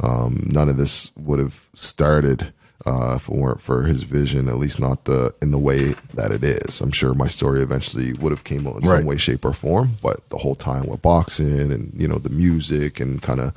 Um, 0.00 0.44
none 0.46 0.68
of 0.68 0.76
this 0.78 1.10
would 1.16 1.38
have 1.40 1.66
started 1.74 2.52
uh, 2.86 3.14
if 3.16 3.28
it 3.28 3.34
weren't 3.34 3.60
for 3.60 3.82
his 3.82 4.02
vision, 4.04 4.48
at 4.48 4.56
least 4.56 4.80
not 4.80 5.04
the 5.04 5.34
in 5.42 5.50
the 5.50 5.58
way 5.58 5.94
that 6.14 6.30
it 6.32 6.42
is. 6.42 6.80
I'm 6.80 6.92
sure 6.92 7.12
my 7.12 7.26
story 7.28 7.60
eventually 7.60 8.14
would 8.14 8.32
have 8.32 8.44
came 8.44 8.66
out 8.66 8.76
in 8.82 8.88
Right. 8.88 8.98
some 9.00 9.06
way, 9.06 9.18
shape, 9.18 9.44
or 9.44 9.52
form, 9.52 9.96
but 10.02 10.26
the 10.30 10.38
whole 10.38 10.54
time 10.54 10.86
with 10.86 11.02
boxing 11.02 11.70
and 11.70 11.92
you 12.00 12.08
know 12.08 12.16
the 12.18 12.30
music 12.30 12.98
and 13.00 13.20
kind 13.20 13.40
of 13.40 13.52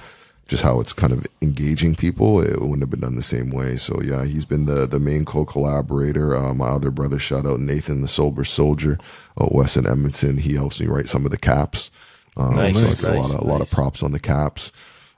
just 0.52 0.64
how 0.64 0.82
it's 0.82 0.92
kind 0.92 1.14
of 1.14 1.26
engaging 1.42 1.96
people, 1.96 2.42
it 2.42 2.60
wouldn't 2.60 2.82
have 2.82 2.90
been 2.90 3.00
done 3.00 3.16
the 3.16 3.22
same 3.24 3.52
way. 3.52 3.78
So 3.78 4.02
yeah, 4.02 4.26
he's 4.26 4.44
been 4.44 4.66
the 4.66 4.86
the 4.86 5.00
main 5.00 5.24
co-collaborator. 5.24 6.36
Uh, 6.36 6.54
my 6.54 6.68
other 6.68 6.92
brother, 6.92 7.18
shout 7.18 7.46
out 7.46 7.62
Nathan, 7.62 8.02
the 8.02 8.10
sober 8.10 8.44
soldier, 8.44 9.00
uh, 9.40 9.48
Wes 9.50 9.78
in 9.78 9.88
Edmonton. 9.88 10.38
He 10.40 10.56
helps 10.56 10.82
me 10.82 10.88
write 10.88 11.08
some 11.08 11.24
of 11.24 11.32
the 11.32 11.38
caps. 11.38 11.90
Um, 12.36 12.56
Nice, 12.58 13.00
so 13.00 13.08
get 13.08 13.14
a 13.16 13.18
nice, 13.22 13.30
lot 13.32 13.36
of 13.42 13.48
a 13.48 13.52
lot 13.52 13.62
of 13.62 13.72
props 13.72 14.04
on 14.04 14.12
the 14.12 14.20
caps, 14.20 14.74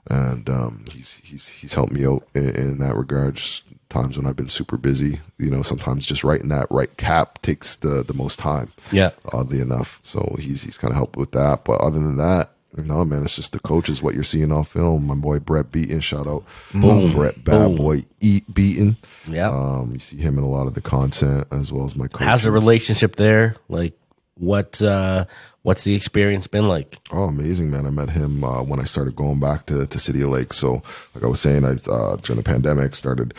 and 0.08 0.48
um, 0.48 0.84
he's 0.92 1.16
he's 1.24 1.48
he's 1.48 1.74
helped 1.74 1.92
me 1.92 2.06
out 2.06 2.26
in, 2.34 2.50
in 2.50 2.78
that 2.78 2.94
regard. 2.96 3.34
Just 3.34 3.64
Times 3.90 4.16
when 4.16 4.26
I've 4.26 4.34
been 4.34 4.48
super 4.48 4.76
busy, 4.76 5.20
you 5.38 5.50
know, 5.50 5.62
sometimes 5.62 6.04
just 6.04 6.24
writing 6.24 6.48
that 6.48 6.66
right 6.68 6.96
cap 6.96 7.40
takes 7.42 7.76
the 7.76 8.02
the 8.02 8.14
most 8.14 8.40
time 8.40 8.72
Yeah. 8.90 9.10
oddly 9.32 9.60
enough. 9.60 10.00
So 10.02 10.34
he's 10.40 10.62
he's 10.64 10.76
kind 10.76 10.90
of 10.90 10.96
helped 10.96 11.16
with 11.16 11.30
that. 11.30 11.64
But 11.64 11.80
other 11.80 12.00
than 12.00 12.16
that, 12.16 12.50
No, 12.76 13.04
man, 13.04 13.22
it's 13.22 13.36
just 13.36 13.52
the 13.52 13.60
coaches. 13.60 14.02
What 14.02 14.14
you're 14.14 14.24
seeing 14.24 14.50
on 14.50 14.64
film. 14.64 15.06
My 15.06 15.14
boy 15.14 15.38
Brett 15.38 15.70
Beaton, 15.70 16.00
shout 16.00 16.26
out, 16.26 16.44
boom, 16.72 17.12
Brett 17.12 17.44
Bad 17.44 17.68
Boom. 17.68 17.76
Boy 17.76 18.04
Eat 18.20 18.52
Beaton. 18.52 18.96
Yeah. 19.28 19.50
um, 19.50 19.92
you 19.92 19.98
see 20.00 20.16
him 20.16 20.38
in 20.38 20.44
a 20.44 20.48
lot 20.48 20.66
of 20.66 20.74
the 20.74 20.80
content 20.80 21.46
as 21.52 21.72
well 21.72 21.84
as 21.84 21.94
my 21.96 22.08
coaches. 22.08 22.26
How's 22.26 22.42
the 22.42 22.50
relationship 22.50 23.16
there? 23.16 23.54
Like, 23.68 23.94
what 24.36 24.82
uh, 24.82 25.26
what's 25.62 25.84
the 25.84 25.94
experience 25.94 26.48
been 26.48 26.66
like? 26.66 26.98
Oh, 27.12 27.24
amazing, 27.24 27.70
man! 27.70 27.86
I 27.86 27.90
met 27.90 28.10
him 28.10 28.42
uh, 28.42 28.62
when 28.62 28.80
I 28.80 28.84
started 28.84 29.14
going 29.14 29.38
back 29.38 29.66
to, 29.66 29.86
to 29.86 29.98
City 29.98 30.22
of 30.22 30.30
Lake. 30.30 30.52
So, 30.52 30.82
like 31.14 31.22
I 31.22 31.28
was 31.28 31.40
saying, 31.40 31.64
I 31.64 31.76
uh, 31.88 32.16
during 32.16 32.38
the 32.38 32.42
pandemic 32.42 32.96
started 32.96 33.34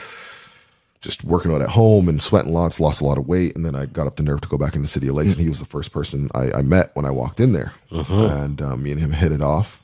just 1.06 1.24
working 1.24 1.54
out 1.54 1.62
at 1.62 1.70
home 1.70 2.10
and 2.10 2.22
sweating 2.22 2.52
lots, 2.52 2.82
lost 2.82 3.00
a 3.00 3.06
lot 3.06 3.18
of 3.18 3.28
weight, 3.28 3.56
and 3.56 3.66
then 3.66 3.76
I 3.76 3.86
got 3.86 4.08
up 4.08 4.18
the 4.18 4.24
nerve 4.24 4.42
to 4.42 4.50
go 4.50 4.58
back 4.58 4.74
into 4.76 4.82
the 4.84 4.90
City 4.90 5.08
of 5.08 5.16
Lakes, 5.16 5.34
and 5.34 5.42
he 5.42 5.48
was 5.48 5.60
the 5.60 5.66
first 5.66 5.94
person 5.94 6.30
I, 6.36 6.52
I 6.52 6.62
met 6.64 6.94
when 6.96 7.06
I 7.06 7.12
walked 7.12 7.40
in 7.40 7.54
there, 7.54 7.72
and 7.92 8.62
uh, 8.62 8.76
me 8.76 8.92
and 8.92 9.00
him 9.00 9.12
hit 9.14 9.32
it 9.32 9.42
off, 9.42 9.82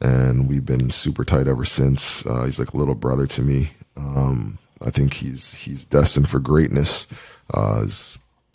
and 0.00 0.48
we've 0.48 0.64
been 0.64 0.90
super 0.90 1.24
tight 1.24 1.48
ever 1.48 1.66
since. 1.66 2.24
Uh, 2.24 2.44
he's 2.44 2.58
like 2.58 2.72
a 2.72 2.76
little 2.78 2.94
brother 2.94 3.26
to 3.26 3.42
me. 3.42 3.70
Um, 3.96 4.58
I 4.80 4.90
think 4.90 5.14
he's 5.14 5.54
he's 5.54 5.84
destined 5.84 6.28
for 6.30 6.38
greatness. 6.40 7.06
Uh, 7.52 7.84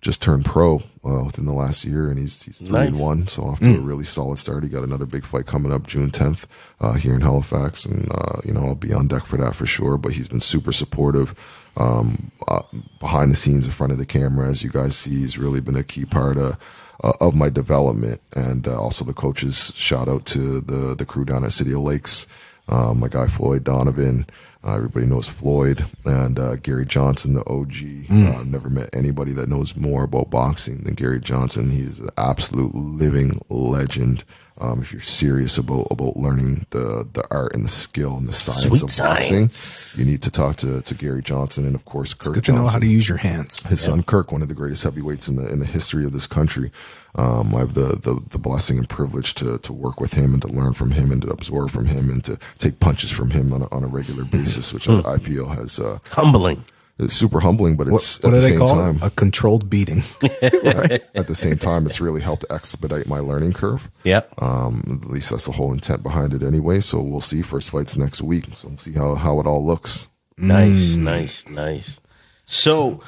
just 0.01 0.21
turned 0.21 0.45
pro 0.45 0.77
uh, 1.03 1.23
within 1.25 1.45
the 1.45 1.53
last 1.53 1.83
year, 1.85 2.09
and 2.09 2.19
he's 2.19 2.43
he's 2.43 2.59
three 2.59 2.69
Nice. 2.69 2.87
and 2.89 2.99
one, 2.99 3.27
so 3.27 3.43
off 3.43 3.59
to 3.59 3.75
a 3.75 3.79
really 3.79 4.03
solid 4.03 4.37
start. 4.37 4.63
He 4.63 4.69
got 4.69 4.83
another 4.83 5.05
big 5.05 5.23
fight 5.25 5.45
coming 5.47 5.71
up 5.71 5.87
June 5.87 6.11
10th 6.11 6.45
uh, 6.79 6.93
here 6.93 7.15
in 7.15 7.21
Halifax, 7.21 7.85
and 7.85 8.11
uh, 8.11 8.39
you 8.45 8.53
know 8.53 8.65
I'll 8.65 8.75
be 8.75 8.93
on 8.93 9.07
deck 9.07 9.25
for 9.25 9.37
that 9.37 9.55
for 9.55 9.65
sure. 9.65 9.97
But 9.97 10.13
he's 10.13 10.27
been 10.27 10.41
super 10.41 10.71
supportive 10.71 11.33
um, 11.77 12.31
uh, 12.47 12.61
behind 12.99 13.31
the 13.31 13.35
scenes, 13.35 13.65
in 13.65 13.71
front 13.71 13.91
of 13.91 13.97
the 13.99 14.05
camera, 14.05 14.47
as 14.49 14.63
you 14.63 14.69
guys 14.69 14.95
see. 14.95 15.11
He's 15.11 15.37
really 15.37 15.61
been 15.61 15.77
a 15.77 15.83
key 15.83 16.05
part 16.05 16.37
of. 16.37 16.57
Uh, 17.03 17.13
of 17.21 17.35
my 17.35 17.47
development 17.47 18.19
and 18.35 18.67
uh, 18.67 18.75
also 18.81 19.05
the 19.05 19.13
coaches 19.13 19.71
shout 19.75 20.07
out 20.07 20.25
to 20.25 20.59
the 20.61 20.95
the 20.97 21.05
crew 21.05 21.23
down 21.23 21.43
at 21.43 21.51
City 21.51 21.71
of 21.71 21.81
Lakes 21.81 22.25
um, 22.69 22.99
my 22.99 23.07
guy 23.07 23.27
Floyd 23.27 23.63
Donovan. 23.63 24.25
Uh, 24.63 24.75
everybody 24.75 25.05
knows 25.05 25.29
Floyd 25.29 25.85
and 26.03 26.37
uh, 26.39 26.55
Gary 26.57 26.85
Johnson, 26.85 27.33
the 27.33 27.47
OG. 27.49 28.09
Uh, 28.09 28.43
never 28.43 28.69
met 28.69 28.89
anybody 28.93 29.31
that 29.33 29.47
knows 29.47 29.75
more 29.77 30.03
about 30.03 30.29
boxing 30.29 30.79
than 30.79 30.95
Gary 30.95 31.19
Johnson. 31.21 31.69
He's 31.69 31.99
an 31.99 32.09
absolute 32.17 32.75
living 32.75 33.39
legend. 33.49 34.23
Um, 34.59 34.81
if 34.81 34.91
you're 34.91 35.01
serious 35.01 35.57
about 35.57 35.87
about 35.91 36.17
learning 36.17 36.65
the 36.71 37.07
the 37.13 37.23
art 37.29 37.53
and 37.53 37.63
the 37.63 37.69
skill 37.69 38.17
and 38.17 38.27
the 38.27 38.33
science 38.33 38.63
Sweet 38.63 38.81
of 38.83 38.87
boxing, 38.97 39.49
science. 39.49 39.97
you 39.99 40.05
need 40.05 40.23
to 40.23 40.31
talk 40.31 40.55
to, 40.57 40.81
to 40.81 40.95
Gary 40.95 41.21
Johnson 41.21 41.65
and 41.65 41.75
of 41.75 41.85
course 41.85 42.13
Kirk 42.15 42.33
Good 42.33 42.45
to 42.45 42.53
know 42.53 42.67
how 42.67 42.79
to 42.79 42.85
use 42.87 43.07
your 43.07 43.19
hands. 43.19 43.61
his 43.63 43.81
son 43.81 44.01
Kirk, 44.03 44.31
one 44.31 44.41
of 44.41 44.49
the 44.49 44.55
greatest 44.55 44.83
heavyweights 44.83 45.27
in 45.29 45.35
the 45.35 45.47
in 45.51 45.59
the 45.59 45.65
history 45.65 46.05
of 46.05 46.11
this 46.11 46.25
country. 46.27 46.71
Um, 47.15 47.53
I 47.55 47.59
have 47.59 47.73
the, 47.73 47.99
the 48.01 48.19
the 48.29 48.37
blessing 48.39 48.77
and 48.79 48.89
privilege 48.89 49.33
to 49.35 49.57
to 49.59 49.73
work 49.73 49.99
with 50.01 50.13
him 50.13 50.33
and 50.33 50.41
to 50.41 50.47
learn 50.47 50.73
from 50.73 50.91
him 50.91 51.11
and 51.11 51.21
to 51.21 51.29
absorb 51.29 51.69
from 51.69 51.85
him 51.85 52.09
and 52.09 52.23
to 52.25 52.37
take 52.57 52.79
punches 52.79 53.11
from 53.11 53.31
him 53.31 53.53
on 53.53 53.61
a, 53.61 53.67
on 53.71 53.83
a 53.83 53.87
regular 53.87 54.23
basis, 54.37 54.73
which 54.73 54.89
I, 54.89 54.99
I 55.01 55.17
feel 55.17 55.47
has 55.49 55.79
uh, 55.79 55.99
Humbling. 56.09 56.63
Is 56.99 57.13
super 57.13 57.39
humbling. 57.39 57.75
But 57.75 57.87
it's 57.87 58.21
what 58.21 58.29
at 58.29 58.35
do 58.35 58.41
the 58.41 58.41
they 58.41 58.49
same 58.49 58.59
call 58.59 58.75
time, 58.75 58.95
it? 58.97 59.03
A 59.03 59.09
controlled 59.11 59.69
beating. 59.69 60.03
at, 60.41 61.03
at 61.15 61.27
the 61.27 61.35
same 61.35 61.57
time, 61.57 61.85
it's 61.85 62.01
really 62.01 62.21
helped 62.21 62.45
expedite 62.49 63.07
my 63.07 63.19
learning 63.19 63.53
curve. 63.53 63.89
Yep. 64.03 64.41
Um, 64.41 65.01
at 65.03 65.09
least 65.09 65.29
that's 65.29 65.45
the 65.45 65.51
whole 65.51 65.73
intent 65.73 66.03
behind 66.03 66.33
it, 66.33 66.43
anyway. 66.43 66.79
So 66.79 67.01
we'll 67.01 67.21
see. 67.21 67.41
First 67.41 67.69
fights 67.69 67.97
next 67.97 68.21
week, 68.21 68.45
so 68.53 68.69
we'll 68.69 68.77
see 68.77 68.93
how 68.93 69.15
how 69.15 69.39
it 69.39 69.47
all 69.47 69.65
looks. 69.65 70.07
Nice, 70.37 70.95
nice, 70.97 71.47
nice. 71.47 71.99
So 72.45 73.01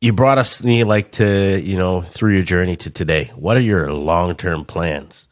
you 0.00 0.12
brought 0.12 0.38
us 0.38 0.62
you 0.62 0.84
know, 0.84 0.88
like 0.88 1.12
to 1.12 1.60
you 1.60 1.76
know 1.76 2.00
through 2.00 2.34
your 2.34 2.42
journey 2.42 2.76
to 2.76 2.90
today. 2.90 3.30
What 3.36 3.56
are 3.56 3.60
your 3.60 3.92
long 3.92 4.34
term 4.36 4.64
plans? 4.64 5.25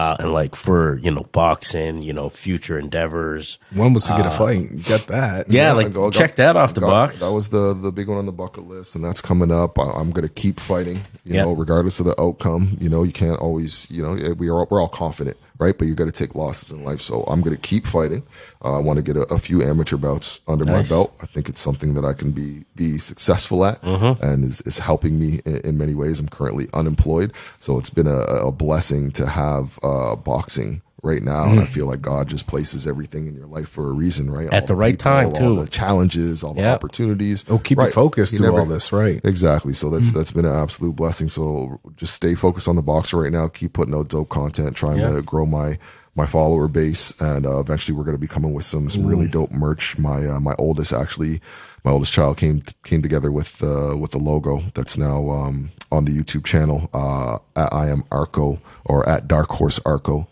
Uh, 0.00 0.16
and 0.20 0.32
like 0.32 0.54
for 0.54 0.98
you 1.02 1.10
know 1.10 1.22
boxing, 1.32 2.00
you 2.00 2.12
know 2.12 2.28
future 2.30 2.78
endeavors. 2.78 3.58
When 3.74 3.92
was 3.92 4.06
to 4.06 4.16
get 4.16 4.24
a 4.24 4.30
fight. 4.30 4.70
You 4.70 4.82
got 4.82 5.06
that. 5.08 5.50
Yeah, 5.50 5.70
I 5.70 5.72
like 5.72 5.92
go- 5.92 6.10
check 6.10 6.36
that 6.36 6.56
off 6.56 6.72
the 6.72 6.80
got- 6.80 6.88
box. 7.10 7.20
That 7.20 7.32
was 7.32 7.50
the 7.50 7.74
the 7.74 7.92
big 7.92 8.08
one 8.08 8.16
on 8.16 8.24
the 8.24 8.32
bucket 8.32 8.66
list, 8.66 8.94
and 8.94 9.04
that's 9.04 9.20
coming 9.20 9.50
up. 9.50 9.78
I, 9.78 9.82
I'm 9.90 10.10
going 10.10 10.26
to 10.26 10.32
keep 10.32 10.58
fighting, 10.58 10.96
you 11.24 11.34
Yep. 11.34 11.44
know, 11.44 11.52
regardless 11.52 12.00
of 12.00 12.06
the 12.06 12.18
outcome. 12.20 12.78
You 12.80 12.88
know, 12.88 13.02
you 13.02 13.12
can't 13.12 13.38
always, 13.38 13.90
you 13.90 14.02
know, 14.02 14.34
we 14.38 14.48
are 14.48 14.64
we're 14.70 14.80
all 14.80 14.88
confident, 14.88 15.36
right? 15.60 15.76
But 15.78 15.86
you 15.86 15.94
got 15.94 16.06
to 16.06 16.12
take 16.12 16.34
losses 16.34 16.72
in 16.72 16.84
life. 16.84 17.00
So 17.00 17.22
I'm 17.24 17.40
going 17.42 17.54
to 17.54 17.60
keep 17.62 17.86
fighting. 17.86 18.22
Uh, 18.64 18.76
I 18.78 18.80
want 18.80 18.96
to 18.98 19.02
get 19.02 19.16
a, 19.16 19.22
a 19.32 19.38
few 19.38 19.62
amateur 19.62 19.96
bouts 19.96 20.40
under 20.48 20.64
Nice. 20.64 20.90
my 20.90 20.94
belt. 20.96 21.14
I 21.22 21.26
think 21.26 21.48
it's 21.48 21.60
something 21.60 21.94
that 21.94 22.04
I 22.04 22.14
can 22.14 22.30
be 22.32 22.64
be 22.74 22.98
successful 22.98 23.64
at, 23.64 23.80
Mm-hmm. 23.82 24.24
and 24.24 24.44
is, 24.44 24.60
is 24.62 24.78
helping 24.78 25.18
me 25.20 25.40
in, 25.44 25.56
in 25.58 25.78
many 25.78 25.94
ways. 25.94 26.18
I'm 26.18 26.28
currently 26.28 26.66
unemployed, 26.74 27.32
so 27.60 27.78
it's 27.78 27.90
been 27.90 28.06
a, 28.08 28.20
a 28.48 28.50
blessing 28.52 29.10
to 29.12 29.26
have 29.26 29.78
uh, 29.82 30.16
boxing. 30.16 30.82
Right 31.02 31.22
now, 31.22 31.44
and 31.44 31.58
I 31.60 31.64
feel 31.64 31.86
like 31.86 32.02
God 32.02 32.28
just 32.28 32.46
places 32.46 32.86
everything 32.86 33.26
in 33.26 33.34
your 33.34 33.46
life 33.46 33.68
for 33.70 33.88
a 33.88 33.92
reason, 33.92 34.30
right? 34.30 34.48
Mm. 34.50 34.52
At 34.52 34.66
the 34.66 34.76
right 34.76 34.92
people, 34.98 35.10
time, 35.10 35.26
all 35.28 35.32
too. 35.32 35.64
the 35.64 35.66
challenges, 35.70 36.44
all 36.44 36.52
the 36.52 36.60
Yep. 36.60 36.74
opportunities. 36.74 37.42
Oh, 37.48 37.56
keep 37.58 37.78
Right. 37.78 37.86
you 37.86 37.92
focused 37.92 38.32
You 38.34 38.38
through 38.40 38.48
never- 38.48 38.58
all 38.60 38.66
this, 38.66 38.92
right? 38.92 39.18
Exactly. 39.24 39.72
So 39.72 39.88
that's 39.88 40.12
that's 40.12 40.30
been 40.30 40.44
an 40.44 40.54
absolute 40.54 40.94
blessing. 40.96 41.30
So 41.30 41.80
just 41.96 42.12
stay 42.12 42.34
focused 42.34 42.68
on 42.68 42.76
the 42.76 42.82
boxer 42.82 43.16
right 43.18 43.32
now. 43.32 43.48
Keep 43.48 43.72
putting 43.72 43.94
out 43.94 44.08
dope 44.08 44.28
content, 44.28 44.76
trying 44.76 44.98
Yeah. 44.98 45.12
to 45.12 45.22
grow 45.22 45.46
my 45.46 45.78
my 46.16 46.26
follower 46.26 46.68
base, 46.68 47.14
and 47.18 47.46
uh, 47.46 47.60
eventually 47.60 47.96
we're 47.96 48.04
going 48.04 48.16
to 48.16 48.20
be 48.20 48.26
coming 48.26 48.52
with 48.52 48.64
some 48.66 48.90
some 48.90 49.06
really 49.06 49.26
dope 49.28 49.52
merch. 49.52 49.96
My 49.96 50.26
uh, 50.26 50.38
my 50.40 50.54
oldest 50.58 50.92
actually, 50.92 51.40
my 51.82 51.92
oldest 51.92 52.12
child 52.12 52.36
came 52.36 52.62
came 52.84 53.00
together 53.00 53.32
with 53.32 53.62
uh, 53.62 53.96
with 53.96 54.10
the 54.10 54.18
logo 54.18 54.64
that's 54.74 54.98
now 54.98 55.30
um, 55.30 55.70
on 55.90 56.04
the 56.04 56.12
YouTube 56.12 56.44
channel. 56.44 56.90
Uh, 56.92 57.38
at 57.56 57.72
I 57.72 57.88
am 57.88 58.02
Arco 58.12 58.58
or 58.84 59.08
at 59.08 59.26
Dark 59.28 59.48
Horse 59.52 59.80
Arco. 59.86 60.26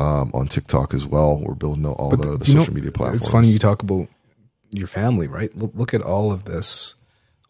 Um, 0.00 0.30
on 0.32 0.48
TikTok 0.48 0.94
as 0.94 1.06
well, 1.06 1.36
we're 1.38 1.54
building 1.54 1.84
all 1.86 2.08
the, 2.10 2.16
the 2.16 2.22
Do 2.38 2.50
you 2.50 2.54
know- 2.56 2.60
social 2.62 2.74
media 2.74 2.90
platforms. 2.90 3.20
It's 3.22 3.30
funny 3.30 3.48
you 3.48 3.58
talk 3.58 3.82
about 3.82 4.08
your 4.72 4.86
family, 4.86 5.26
right? 5.26 5.54
Look, 5.56 5.72
look 5.74 5.92
at 5.94 6.00
all 6.00 6.32
of 6.32 6.44
this, 6.46 6.94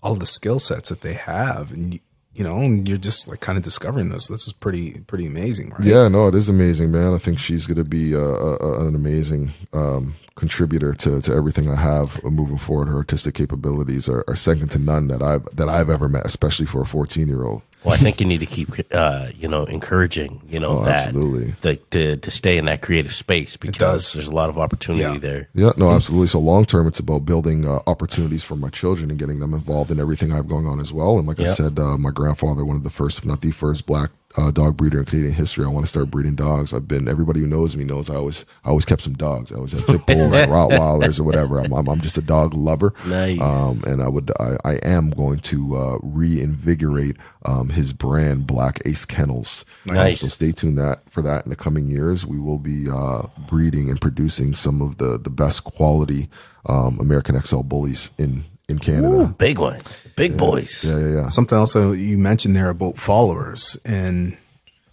all 0.02 0.14
of 0.14 0.20
the 0.20 0.26
skill 0.26 0.58
sets 0.58 0.88
that 0.88 1.00
they 1.02 1.12
have, 1.14 1.70
and 1.70 1.94
you, 1.94 2.00
you 2.32 2.42
know, 2.44 2.56
and 2.58 2.88
you're 2.88 2.98
just 2.98 3.28
like 3.28 3.40
kind 3.40 3.56
of 3.58 3.62
discovering 3.64 4.08
this. 4.08 4.26
This 4.28 4.46
is 4.46 4.52
pretty 4.52 5.00
pretty 5.06 5.26
amazing, 5.26 5.70
right? 5.70 5.84
Yeah, 5.84 6.08
no, 6.08 6.26
it 6.28 6.34
is 6.34 6.48
amazing, 6.48 6.90
man. 6.90 7.12
I 7.14 7.18
think 7.18 7.38
she's 7.38 7.66
going 7.66 7.76
to 7.76 7.84
be 7.88 8.14
uh, 8.14 8.18
a, 8.18 8.56
a, 8.56 8.86
an 8.88 8.94
amazing 8.94 9.50
um, 9.72 10.14
contributor 10.36 10.94
to, 10.94 11.20
to 11.20 11.34
everything 11.34 11.68
I 11.70 11.76
have 11.76 12.22
moving 12.24 12.56
forward. 12.58 12.88
Her 12.88 12.96
artistic 12.96 13.34
capabilities 13.34 14.08
are, 14.08 14.24
are 14.28 14.36
second 14.36 14.70
to 14.72 14.78
none 14.78 15.08
that 15.08 15.22
I've 15.22 15.44
that 15.56 15.68
I've 15.68 15.90
ever 15.90 16.08
met, 16.08 16.24
especially 16.26 16.66
for 16.66 16.82
a 16.82 16.86
fourteen 16.86 17.28
year 17.28 17.44
old. 17.44 17.62
Well, 17.82 17.94
I 17.94 17.96
think 17.96 18.20
you 18.20 18.26
need 18.26 18.40
to 18.40 18.46
keep, 18.46 18.68
uh, 18.92 19.28
you 19.34 19.48
know, 19.48 19.64
encouraging, 19.64 20.42
you 20.46 20.60
know, 20.60 20.80
Oh, 20.80 20.84
that 20.84 21.06
absolutely. 21.06 21.54
the, 21.62 21.76
to 21.92 22.16
to 22.18 22.30
stay 22.30 22.58
in 22.58 22.66
that 22.66 22.82
creative 22.82 23.14
space 23.14 23.56
because 23.56 24.12
there's 24.12 24.26
a 24.26 24.30
lot 24.34 24.50
of 24.50 24.58
opportunity 24.58 25.02
Yeah. 25.14 25.18
there. 25.18 25.48
Yeah, 25.54 25.70
no, 25.78 25.90
absolutely. 25.90 26.26
So 26.26 26.40
long 26.40 26.66
term, 26.66 26.86
it's 26.86 27.00
about 27.00 27.24
building 27.24 27.66
uh, 27.66 27.80
opportunities 27.86 28.42
for 28.44 28.54
my 28.54 28.68
children 28.68 29.08
and 29.08 29.18
getting 29.18 29.40
them 29.40 29.54
involved 29.54 29.90
in 29.90 29.98
everything 29.98 30.30
I 30.30 30.36
have 30.36 30.46
going 30.48 30.66
on 30.66 30.78
as 30.78 30.92
well. 30.92 31.18
And 31.18 31.26
like 31.26 31.40
I 31.40 31.46
said, 31.46 31.78
uh, 31.78 31.96
my 31.96 32.10
grandfather, 32.10 32.66
one 32.66 32.76
of 32.76 32.82
the 32.84 32.90
first, 32.90 33.16
if 33.16 33.24
not 33.24 33.40
the 33.40 33.50
first, 33.50 33.86
black 33.86 34.10
uh, 34.36 34.50
dog 34.50 34.76
breeder 34.76 35.00
in 35.00 35.04
Canadian 35.04 35.34
history. 35.34 35.64
I 35.64 35.68
want 35.68 35.84
to 35.84 35.90
start 35.90 36.10
breeding 36.10 36.36
dogs. 36.36 36.72
I've 36.72 36.86
been 36.86 37.08
everybody 37.08 37.40
who 37.40 37.46
knows 37.46 37.76
me 37.76 37.84
knows 37.84 38.08
I 38.08 38.14
always 38.14 38.44
I 38.64 38.68
always 38.68 38.84
kept 38.84 39.02
some 39.02 39.14
dogs. 39.14 39.50
I 39.50 39.56
always 39.56 39.72
had 39.72 39.86
pit 39.86 40.06
bull 40.06 40.34
or 40.34 40.46
Rottweilers 40.46 41.18
or 41.18 41.24
whatever. 41.24 41.58
I'm, 41.58 41.72
I'm 41.72 41.88
I'm 41.88 42.00
just 42.00 42.16
a 42.16 42.22
dog 42.22 42.54
lover. 42.54 42.94
Nice. 43.06 43.40
Um, 43.40 43.82
and 43.86 44.02
I 44.02 44.08
would 44.08 44.30
I, 44.38 44.56
I 44.64 44.74
am 44.76 45.10
going 45.10 45.40
to 45.40 45.76
uh, 45.76 45.98
reinvigorate 46.02 47.16
um, 47.44 47.70
his 47.70 47.92
brand 47.92 48.46
Black 48.46 48.80
Ace 48.84 49.04
Kennels. 49.04 49.64
Nice. 49.86 50.20
So 50.20 50.28
stay 50.28 50.52
tuned 50.52 50.78
that 50.78 51.08
for 51.10 51.22
that 51.22 51.44
in 51.44 51.50
the 51.50 51.56
coming 51.56 51.88
years. 51.88 52.24
We 52.24 52.38
will 52.38 52.58
be 52.58 52.88
uh, 52.88 53.22
breeding 53.48 53.90
and 53.90 54.00
producing 54.00 54.54
some 54.54 54.80
of 54.80 54.98
the 54.98 55.18
the 55.18 55.30
best 55.30 55.64
quality 55.64 56.28
um, 56.66 57.00
American 57.00 57.40
XL 57.40 57.62
bullies 57.62 58.10
in 58.18 58.44
in 58.70 58.78
Canada. 58.78 59.08
Ooh, 59.08 59.26
big 59.26 59.58
one, 59.58 59.80
big 60.16 60.36
boys. 60.36 60.84
Yeah, 60.84 60.98
yeah, 60.98 61.14
yeah. 61.14 61.28
Something 61.28 61.58
else 61.58 61.74
you 61.74 62.16
mentioned 62.16 62.56
there 62.56 62.70
about 62.70 62.96
followers, 62.96 63.76
and 63.84 64.36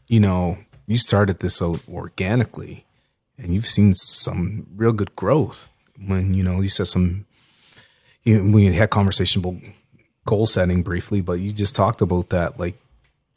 you 0.07 0.19
know, 0.19 0.57
you 0.87 0.97
started 0.97 1.39
this 1.39 1.61
out 1.61 1.81
organically, 1.87 2.85
and 3.37 3.53
you've 3.53 3.67
seen 3.67 3.93
some 3.93 4.67
real 4.75 4.93
good 4.93 5.15
growth. 5.15 5.69
When 6.05 6.33
you 6.33 6.43
know, 6.43 6.61
you 6.61 6.69
said 6.69 6.87
some, 6.87 7.25
you 8.23 8.43
we 8.51 8.73
had 8.73 8.89
conversation 8.89 9.39
about 9.39 9.61
goal 10.25 10.45
setting 10.45 10.83
briefly, 10.83 11.21
but 11.21 11.33
you 11.33 11.51
just 11.51 11.75
talked 11.75 12.01
about 12.01 12.29
that. 12.29 12.59
Like, 12.59 12.75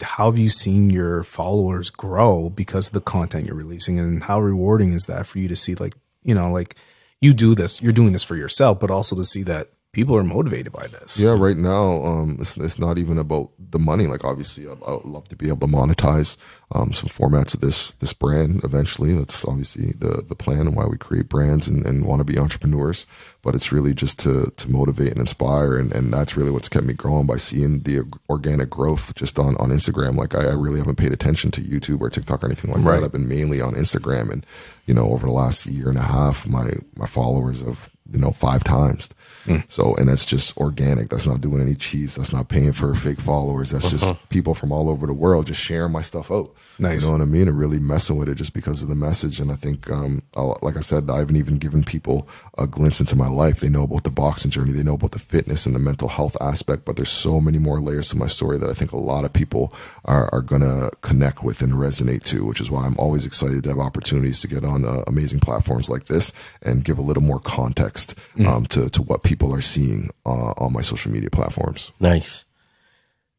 how 0.01 0.31
have 0.31 0.39
you 0.39 0.51
seen 0.51 0.91
your 0.91 1.23
followers 1.23 1.91
grow 1.91 2.51
because 2.51 2.89
of 2.89 2.93
the 2.95 3.01
content 3.01 3.47
you're 3.47 3.55
releasing, 3.55 3.99
and 3.99 4.25
how 4.25 4.41
rewarding 4.41 4.93
is 4.93 5.07
that 5.07 5.27
for 5.27 5.39
you 5.39 5.49
to 5.49 5.57
see? 5.57 5.75
Like, 5.75 5.95
you 6.23 6.35
know, 6.35 6.51
like 6.51 6.77
you 7.21 7.35
do 7.35 7.55
this, 7.55 7.83
you're 7.83 7.93
doing 7.93 8.13
this 8.13 8.25
for 8.25 8.37
yourself, 8.37 8.81
but 8.81 8.91
also 8.91 9.15
to 9.17 9.25
see 9.25 9.43
that 9.45 9.69
people 9.93 10.17
are 10.17 10.23
motivated 10.23 10.73
by 10.73 10.87
this. 10.87 11.19
Yeah, 11.19 11.35
right 11.37 11.57
now, 11.57 12.05
um, 12.05 12.37
it's, 12.41 12.57
it's 12.57 12.79
not 12.79 12.99
even 12.99 13.19
about 13.19 13.51
the 13.59 13.79
money. 13.79 14.07
Like, 14.07 14.25
obviously, 14.25 14.67
I, 14.69 14.73
I 14.87 14.93
would 14.97 15.05
love 15.05 15.29
to 15.29 15.37
be 15.37 15.49
able 15.49 15.67
to 15.67 15.73
monetize 15.73 16.37
um, 16.73 16.93
some 16.93 17.09
formats 17.09 17.55
of 17.55 17.61
this 17.61 17.93
this 17.93 18.13
brand 18.13 18.63
eventually. 18.65 19.15
That's 19.15 19.45
obviously 19.45 19.93
the 19.99 20.23
the 20.27 20.37
plan 20.37 20.61
and 20.61 20.77
why 20.77 20.87
we 20.87 20.97
create 20.97 21.29
brands 21.29 21.67
and, 21.69 21.85
and 21.85 22.05
want 22.05 22.21
to 22.21 22.25
be 22.25 22.39
entrepreneurs. 22.39 23.07
But 23.43 23.55
it's 23.55 23.73
really 23.73 23.95
just 23.95 24.19
to 24.21 24.53
to 24.57 24.71
motivate 24.71 25.11
and 25.13 25.19
inspire, 25.21 25.77
and, 25.77 25.93
and 25.93 26.13
that's 26.13 26.37
really 26.37 26.51
what's 26.51 26.69
kept 26.69 26.87
me 26.87 26.95
growing 26.95 27.27
by 27.27 27.37
seeing 27.39 27.81
the 27.81 28.03
organic 28.29 28.71
growth 28.71 29.15
just 29.17 29.39
on 29.39 29.57
on 29.57 29.71
Instagram. 29.71 30.17
Like, 30.17 30.35
I, 30.35 30.47
I 30.51 30.53
really 30.55 30.79
haven't 30.79 30.97
paid 30.99 31.13
attention 31.13 31.51
to 31.53 31.61
YouTube 31.61 32.01
or 32.01 32.11
TikTok 32.11 32.43
or 32.43 32.47
anything 32.47 32.71
like 32.73 32.85
Right. 32.85 33.01
that. 33.01 33.07
I've 33.07 33.13
been 33.13 33.29
mainly 33.29 33.61
on 33.61 33.75
Instagram, 33.75 34.31
and 34.31 34.47
you 34.87 34.95
know, 34.95 35.11
over 35.11 35.27
the 35.27 35.33
last 35.33 35.67
year 35.67 35.89
and 35.89 35.99
a 35.99 36.03
half, 36.03 36.47
my 36.47 36.71
my 36.97 37.07
followers 37.07 37.61
have 37.63 37.91
you 38.13 38.19
know 38.19 38.31
five 38.31 38.63
times. 38.63 39.09
So, 39.69 39.95
and 39.97 40.09
that's 40.09 40.27
just 40.27 40.57
organic. 40.57 41.09
That's 41.09 41.27
not 41.27 41.41
doing 41.41 41.61
any 41.61 41.75
cheese. 41.75 42.15
That's 42.15 42.33
not 42.33 42.49
paying 42.49 42.73
for 42.73 42.95
fake 42.95 43.21
followers. 43.21 43.71
That's 43.71 43.91
just 43.91 44.15
people 44.29 44.55
from 44.55 44.73
all 44.73 44.89
over 44.89 45.07
the 45.07 45.13
world 45.13 45.47
just 45.47 45.63
sharing 45.63 45.93
my 45.93 46.03
stuff 46.03 46.31
out. 46.31 46.55
Nice. 46.79 47.03
You 47.03 47.09
know 47.09 47.13
what 47.13 47.23
I 47.23 47.27
mean? 47.27 47.49
And 47.49 47.59
really 47.59 47.79
messing 47.79 48.17
with 48.17 48.29
it 48.29 48.37
just 48.37 48.55
because 48.55 48.83
of 48.83 48.89
the 48.89 48.95
message. 48.95 49.41
And 49.41 49.51
I 49.51 49.55
think, 49.55 49.91
um, 49.91 50.23
I'll, 50.37 50.59
like 50.63 50.77
I 50.77 50.81
said, 50.81 51.11
I 51.11 51.19
haven't 51.19 51.37
even 51.37 51.59
given 51.59 51.85
people 51.85 52.29
a 52.59 52.67
glimpse 52.67 53.01
into 53.01 53.17
my 53.17 53.29
life. 53.29 53.61
They 53.61 53.69
know 53.69 53.85
about 53.85 54.05
the 54.05 54.11
boxing 54.11 54.51
journey. 54.51 54.73
They 54.73 54.83
know 54.83 54.95
about 54.95 55.13
the 55.13 55.19
fitness 55.19 55.67
and 55.67 55.75
the 55.75 55.81
mental 55.81 56.09
health 56.09 56.37
aspect, 56.41 56.85
but 56.85 56.97
there's 56.97 57.11
so 57.11 57.41
many 57.41 57.59
more 57.59 57.81
layers 57.81 58.09
to 58.11 58.17
my 58.17 58.27
story 58.27 58.59
that 58.59 58.71
I 58.71 58.75
think 58.75 58.93
a 58.93 58.97
lot 58.97 59.25
of 59.25 59.33
people 59.33 59.75
are, 60.05 60.29
are 60.33 60.43
going 60.43 60.63
to 60.63 60.91
connect 61.01 61.43
with 61.43 61.63
and 61.63 61.75
resonate 61.75 62.25
to, 62.25 62.45
which 62.45 62.61
is 62.61 62.71
why 62.71 62.85
I'm 62.87 62.97
always 62.99 63.27
excited 63.27 63.63
to 63.65 63.71
have 63.71 63.79
opportunities 63.79 64.41
to 64.43 64.49
get 64.49 64.65
on 64.65 64.85
uh, 64.85 65.03
amazing 65.07 65.41
platforms 65.41 65.89
like 65.91 66.05
this 66.07 66.33
and 66.63 66.85
give 66.85 66.99
a 66.99 67.03
little 67.03 67.23
more 67.23 67.41
context 67.41 68.19
um, 68.47 68.67
to, 68.67 68.89
to 68.91 69.03
what 69.03 69.23
people 69.23 69.30
are 69.53 69.61
seeing 69.61 70.11
uh, 70.27 70.53
on 70.59 70.73
my 70.73 70.81
social 70.81 71.13
media 71.13 71.31
platforms. 71.31 71.93
Nice. 72.01 72.45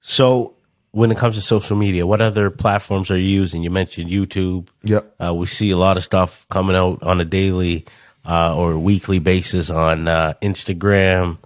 So, 0.02 0.56
when 0.92 1.12
it 1.12 1.18
comes 1.18 1.36
to 1.36 1.42
social 1.42 1.78
media, 1.78 2.06
what 2.06 2.22
other 2.22 2.50
platforms 2.50 3.12
are 3.12 3.18
you 3.18 3.28
using? 3.28 3.64
You 3.64 3.70
mentioned 3.70 4.10
YouTube. 4.10 4.68
Yep. 4.84 5.16
Uh, 5.24 5.34
we 5.34 5.46
see 5.46 5.72
a 5.72 5.78
lot 5.78 5.98
of 5.98 6.04
stuff 6.04 6.46
coming 6.50 6.76
out 6.76 7.02
on 7.04 7.22
a 7.22 7.26
daily 7.26 7.86
uh, 8.26 8.56
or 8.56 8.78
weekly 8.78 9.20
basis 9.20 9.70
on 9.70 10.08
uh, 10.08 10.34
Instagram. 10.42 11.38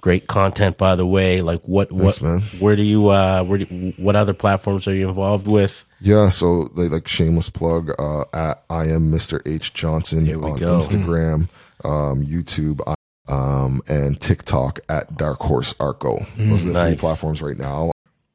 Great 0.00 0.26
content, 0.26 0.76
by 0.78 0.96
the 0.96 1.06
way. 1.06 1.40
Like, 1.42 1.62
what, 1.66 1.90
Thanks, 1.90 2.20
what, 2.20 2.22
man. 2.22 2.40
where 2.58 2.76
do 2.76 2.82
you, 2.82 3.08
uh, 3.08 3.42
where 3.44 3.58
do, 3.58 3.92
what 3.96 4.16
other 4.16 4.34
platforms 4.34 4.86
are 4.86 4.94
you 4.94 5.08
involved 5.08 5.46
with? 5.46 5.84
Yeah, 6.00 6.28
so 6.28 6.64
they 6.76 6.88
like 6.88 7.08
shameless 7.08 7.48
plug 7.48 7.90
uh, 7.98 8.24
at 8.34 8.62
I 8.68 8.88
am 8.88 9.10
Mr. 9.10 9.40
H 9.46 9.72
Johnson 9.72 10.28
on 10.34 10.56
go. 10.56 10.78
Instagram, 10.78 11.48
um, 11.84 12.22
YouTube, 12.22 12.80
um, 13.28 13.82
and 13.88 14.20
TikTok 14.20 14.80
at 14.88 15.16
Dark 15.16 15.40
Horse 15.40 15.74
Arco. 15.80 16.26
Those 16.36 16.64
are 16.64 16.72
the 16.72 16.84
three 16.84 16.96
platforms 16.96 17.42
right 17.42 17.58
now. 17.58 17.90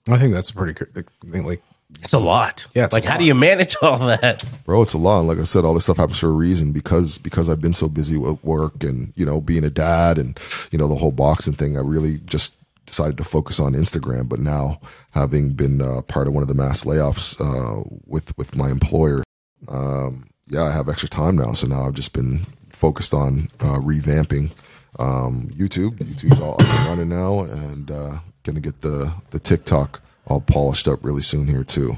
I 0.09 0.17
think 0.17 0.33
that's 0.33 0.51
pretty 0.51 0.73
good 0.73 0.93
thing. 1.31 1.45
Like, 1.45 1.61
It's 2.01 2.13
a 2.13 2.19
lot. 2.19 2.65
Yeah, 2.73 2.85
it's 2.85 2.93
like, 2.93 3.03
how 3.05 3.13
lot. 3.13 3.19
do 3.19 3.25
you 3.25 3.35
manage 3.35 3.75
all 3.81 3.99
that? 3.99 4.43
Bro, 4.65 4.81
it's 4.83 4.93
a 4.93 4.97
lot. 4.97 5.19
And 5.19 5.27
like 5.27 5.37
I 5.39 5.43
said, 5.43 5.65
all 5.65 5.73
this 5.73 5.83
stuff 5.83 5.97
happens 5.97 6.17
for 6.19 6.29
a 6.29 6.31
reason 6.31 6.71
because 6.71 7.17
because 7.17 7.49
I've 7.49 7.61
been 7.61 7.73
so 7.73 7.87
busy 7.87 8.17
with 8.17 8.43
work 8.43 8.83
and 8.83 9.13
you 9.15 9.25
know 9.25 9.39
being 9.41 9.63
a 9.63 9.69
dad 9.69 10.17
and 10.17 10.39
you 10.71 10.79
know 10.79 10.87
the 10.87 10.95
whole 10.95 11.11
boxing 11.11 11.53
thing. 11.53 11.77
I 11.77 11.81
really 11.81 12.19
just 12.25 12.55
decided 12.87 13.17
to 13.17 13.23
focus 13.23 13.59
on 13.59 13.73
Instagram. 13.73 14.27
But 14.27 14.39
now, 14.39 14.79
having 15.11 15.51
been 15.53 15.79
uh, 15.81 16.01
part 16.03 16.27
of 16.27 16.33
one 16.33 16.41
of 16.41 16.47
the 16.47 16.55
mass 16.55 16.85
layoffs 16.85 17.39
uh, 17.39 17.83
with 18.07 18.35
with 18.37 18.55
my 18.55 18.71
employer, 18.71 19.23
um, 19.67 20.27
yeah, 20.47 20.63
I 20.63 20.71
have 20.71 20.89
extra 20.89 21.09
time 21.09 21.35
now. 21.35 21.53
So 21.53 21.67
now 21.67 21.85
I've 21.85 21.93
just 21.93 22.13
been 22.13 22.47
focused 22.69 23.13
on 23.13 23.49
uh, 23.59 23.77
revamping 23.79 24.51
um, 24.97 25.49
YouTube. 25.53 25.97
YouTube's 25.97 26.39
all 26.39 26.53
up 26.53 26.61
and 26.61 26.87
running 26.87 27.09
now, 27.09 27.41
and 27.41 27.91
uh, 27.91 28.19
gonna 28.43 28.59
get 28.59 28.81
the 28.81 29.13
the 29.31 29.39
TikTok 29.39 30.01
all 30.25 30.41
polished 30.41 30.87
up 30.87 31.03
really 31.03 31.21
soon 31.21 31.47
here 31.47 31.63
too. 31.63 31.97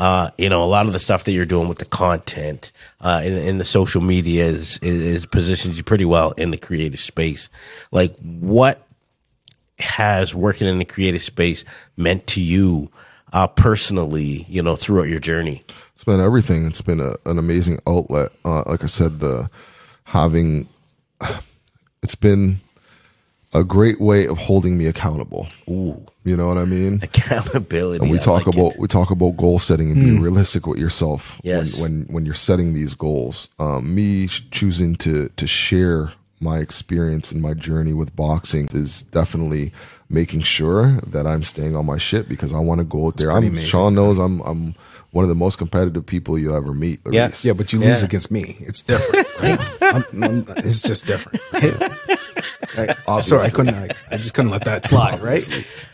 uh, 0.00 0.30
you 0.38 0.48
know, 0.48 0.64
a 0.64 0.66
lot 0.66 0.86
of 0.86 0.94
the 0.94 0.98
stuff 0.98 1.24
that 1.24 1.32
you're 1.32 1.44
doing 1.44 1.68
with 1.68 1.76
the 1.76 1.84
content 1.84 2.72
uh, 3.02 3.20
in, 3.22 3.34
in 3.34 3.58
the 3.58 3.66
social 3.66 4.00
media 4.00 4.46
is, 4.46 4.78
is, 4.78 4.98
is 5.02 5.26
positions 5.26 5.76
you 5.76 5.84
pretty 5.84 6.06
well 6.06 6.30
in 6.32 6.50
the 6.50 6.56
creative 6.56 6.98
space. 6.98 7.50
Like, 7.92 8.16
what 8.16 8.86
has 9.78 10.34
working 10.34 10.66
in 10.66 10.78
the 10.78 10.86
creative 10.86 11.20
space 11.20 11.66
meant 11.98 12.26
to 12.28 12.40
you 12.40 12.90
uh, 13.34 13.46
personally? 13.46 14.46
You 14.48 14.62
know, 14.62 14.74
throughout 14.74 15.08
your 15.08 15.20
journey. 15.20 15.64
It's 15.92 16.04
been 16.04 16.18
everything. 16.18 16.64
It's 16.64 16.80
been 16.80 17.00
a, 17.00 17.12
an 17.26 17.38
amazing 17.38 17.78
outlet. 17.86 18.32
Uh, 18.42 18.62
like 18.66 18.82
I 18.82 18.86
said, 18.86 19.20
the 19.20 19.50
having 20.04 20.66
it's 22.02 22.14
been 22.14 22.60
a 23.52 23.64
great 23.64 24.00
way 24.00 24.26
of 24.26 24.38
holding 24.38 24.78
me 24.78 24.86
accountable. 24.86 25.48
Ooh, 25.68 26.06
You 26.24 26.36
know 26.36 26.46
what 26.46 26.56
I 26.58 26.64
mean? 26.64 27.00
accountability. 27.02 28.02
And 28.02 28.10
we 28.10 28.18
talk 28.18 28.46
like 28.46 28.54
about 28.54 28.74
it. 28.74 28.78
we 28.78 28.86
talk 28.86 29.10
about 29.10 29.36
goal 29.36 29.58
setting 29.58 29.90
and 29.90 30.00
being 30.00 30.20
realistic 30.20 30.66
with 30.66 30.78
yourself 30.78 31.40
Yes. 31.42 31.80
when, 31.80 32.02
when 32.02 32.14
when 32.14 32.24
you're 32.24 32.34
setting 32.34 32.74
these 32.74 32.94
goals. 32.94 33.48
Um, 33.58 33.94
me 33.94 34.28
choosing 34.28 34.94
to 34.96 35.28
to 35.30 35.46
share 35.46 36.12
my 36.42 36.58
experience 36.58 37.32
and 37.32 37.42
my 37.42 37.52
journey 37.54 37.92
with 37.92 38.14
boxing 38.16 38.68
is 38.72 39.02
definitely 39.02 39.72
making 40.08 40.40
sure 40.42 41.00
that 41.06 41.26
I'm 41.26 41.42
staying 41.42 41.76
on 41.76 41.84
my 41.86 41.98
shit 41.98 42.28
because 42.28 42.52
I 42.54 42.58
want 42.60 42.78
to 42.78 42.84
go 42.84 43.08
out 43.08 43.16
there. 43.18 43.30
I'm 43.32 43.44
amazing, 43.44 43.68
Shawn 43.68 43.94
knows 43.96 44.16
I'm 44.18 44.40
I'm 44.42 44.74
one 45.12 45.24
of 45.24 45.28
the 45.28 45.34
most 45.34 45.56
competitive 45.58 46.06
people 46.06 46.38
you'll 46.38 46.54
ever 46.56 46.72
meet. 46.72 47.00
Yeah. 47.10 47.30
Yeah, 47.42 47.52
but 47.54 47.72
you 47.72 47.78
lose 47.80 48.00
Yeah. 48.00 48.06
against 48.06 48.30
me. 48.30 48.56
It's 48.60 48.82
different. 48.82 49.26
Right? 49.42 49.82
I'm- 49.94 50.22
I'm- 50.22 50.44
it's 50.58 50.82
just 50.82 51.06
different. 51.06 51.40
Right? 52.78 52.96
Sorry, 53.22 53.42
I 53.46 53.50
couldn't. 53.50 53.74
I, 53.74 53.88
I 54.12 54.16
just 54.16 54.32
couldn't 54.34 54.52
let 54.52 54.64
that 54.64 54.86
slide. 54.86 55.20
Right? 55.20 55.42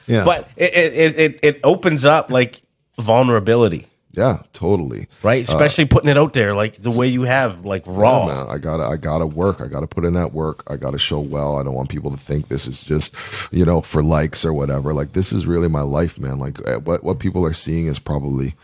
Yeah. 0.06 0.24
But 0.24 0.48
it, 0.56 0.74
it, 0.74 1.18
it, 1.18 1.38
it 1.42 1.60
opens 1.64 2.04
up 2.04 2.30
like 2.30 2.60
vulnerability, 2.98 3.86
Yeah, 4.12 4.42
totally. 4.52 5.08
right? 5.22 5.42
Especially 5.42 5.86
putting 5.86 6.10
it 6.10 6.18
out 6.18 6.34
there 6.34 6.52
like 6.54 6.74
the 6.76 6.90
way 6.90 7.06
you 7.08 7.22
have, 7.22 7.64
like 7.64 7.84
raw. 7.86 8.26
Yeah, 8.26 8.34
man, 8.34 8.46
I 8.50 8.58
gotta, 8.58 8.84
I 8.84 8.96
gotta 8.96 9.26
work. 9.26 9.60
I 9.62 9.68
gotta 9.68 9.86
put 9.86 10.04
in 10.04 10.12
that 10.14 10.32
work. 10.34 10.62
I 10.66 10.76
gotta 10.76 10.98
show 10.98 11.20
well. 11.20 11.56
I 11.58 11.62
don't 11.62 11.74
want 11.74 11.88
people 11.88 12.10
to 12.10 12.16
think 12.18 12.48
this 12.48 12.66
is 12.66 12.82
just, 12.82 13.14
you 13.50 13.64
know, 13.64 13.80
for 13.80 14.02
likes 14.02 14.44
or 14.44 14.52
whatever. 14.52 14.92
Like 14.92 15.12
this 15.14 15.32
is 15.32 15.46
really 15.46 15.68
my 15.68 15.80
life, 15.82 16.18
man. 16.18 16.38
Like 16.38 16.58
uh, 16.68 16.80
what 16.80 17.04
what 17.04 17.18
people 17.20 17.46
are 17.46 17.54
seeing 17.54 17.86
is 17.86 17.98
probably 17.98 18.54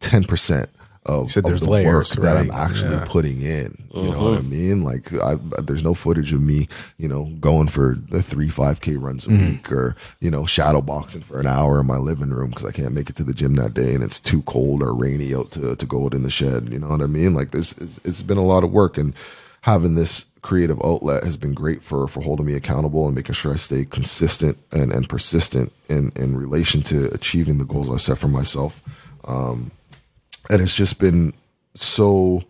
ten 0.00 0.24
percent 0.24 0.68
of, 1.06 1.30
said 1.30 1.44
of 1.44 1.48
there's 1.50 1.60
the 1.60 1.70
layers, 1.70 2.14
work 2.16 2.24
that 2.24 2.36
I'm 2.36 2.50
actually 2.50 2.96
Yeah. 2.96 3.04
putting 3.08 3.40
in. 3.40 3.76
You 3.94 4.10
know 4.12 4.22
what 4.30 4.38
I 4.38 4.42
mean? 4.42 4.82
Like 4.84 5.12
I, 5.14 5.36
there's 5.62 5.82
no 5.82 5.94
footage 5.94 6.32
of 6.32 6.40
me, 6.42 6.68
you 6.98 7.08
know, 7.08 7.24
going 7.40 7.68
for 7.68 7.96
the 8.10 8.22
three 8.22 8.48
five 8.50 8.80
k 8.82 8.96
runs 8.96 9.26
a 9.26 9.30
week 9.30 9.72
or 9.72 9.96
you 10.20 10.30
know 10.30 10.44
shadow 10.46 10.80
boxing 10.82 11.22
for 11.22 11.40
an 11.40 11.46
hour 11.46 11.80
in 11.80 11.86
my 11.86 11.96
living 11.96 12.30
room 12.30 12.50
because 12.50 12.66
I 12.66 12.72
can't 12.72 12.92
make 12.92 13.08
it 13.08 13.16
to 13.16 13.24
the 13.24 13.32
gym 13.34 13.54
that 13.54 13.72
day 13.74 13.94
and 13.94 14.04
it's 14.04 14.20
too 14.20 14.42
cold 14.42 14.82
or 14.82 14.94
rainy 14.94 15.34
out 15.34 15.50
to 15.52 15.74
to 15.74 15.86
go 15.86 16.04
out 16.04 16.14
in 16.14 16.22
the 16.22 16.30
shed. 16.30 16.68
You 16.70 16.78
know 16.78 16.88
what 16.88 17.00
I 17.02 17.06
mean? 17.06 17.34
Like 17.34 17.50
this, 17.52 17.72
it's, 17.78 17.98
it's 18.04 18.22
been 18.22 18.38
a 18.38 18.44
lot 18.44 18.62
of 18.62 18.70
work 18.70 18.98
and 18.98 19.14
having 19.62 19.94
this 19.94 20.26
creative 20.42 20.80
outlet 20.84 21.22
has 21.24 21.36
been 21.36 21.52
great 21.54 21.82
for 21.82 22.06
for 22.08 22.20
holding 22.22 22.46
me 22.46 22.54
accountable 22.54 23.06
and 23.06 23.14
making 23.14 23.34
sure 23.34 23.52
I 23.54 23.56
stay 23.56 23.84
consistent 23.86 24.58
and 24.70 24.92
and 24.92 25.08
persistent 25.08 25.72
in 25.88 26.12
in 26.14 26.36
relation 26.36 26.82
to 26.84 27.06
achieving 27.14 27.56
the 27.58 27.64
goals 27.64 27.90
I 27.90 27.96
set 27.96 28.18
for 28.18 28.28
myself. 28.28 28.82
Um, 29.24 29.70
and 30.48 30.60
it's 30.62 30.74
just 30.74 30.98
been 30.98 31.32
so 31.74 32.42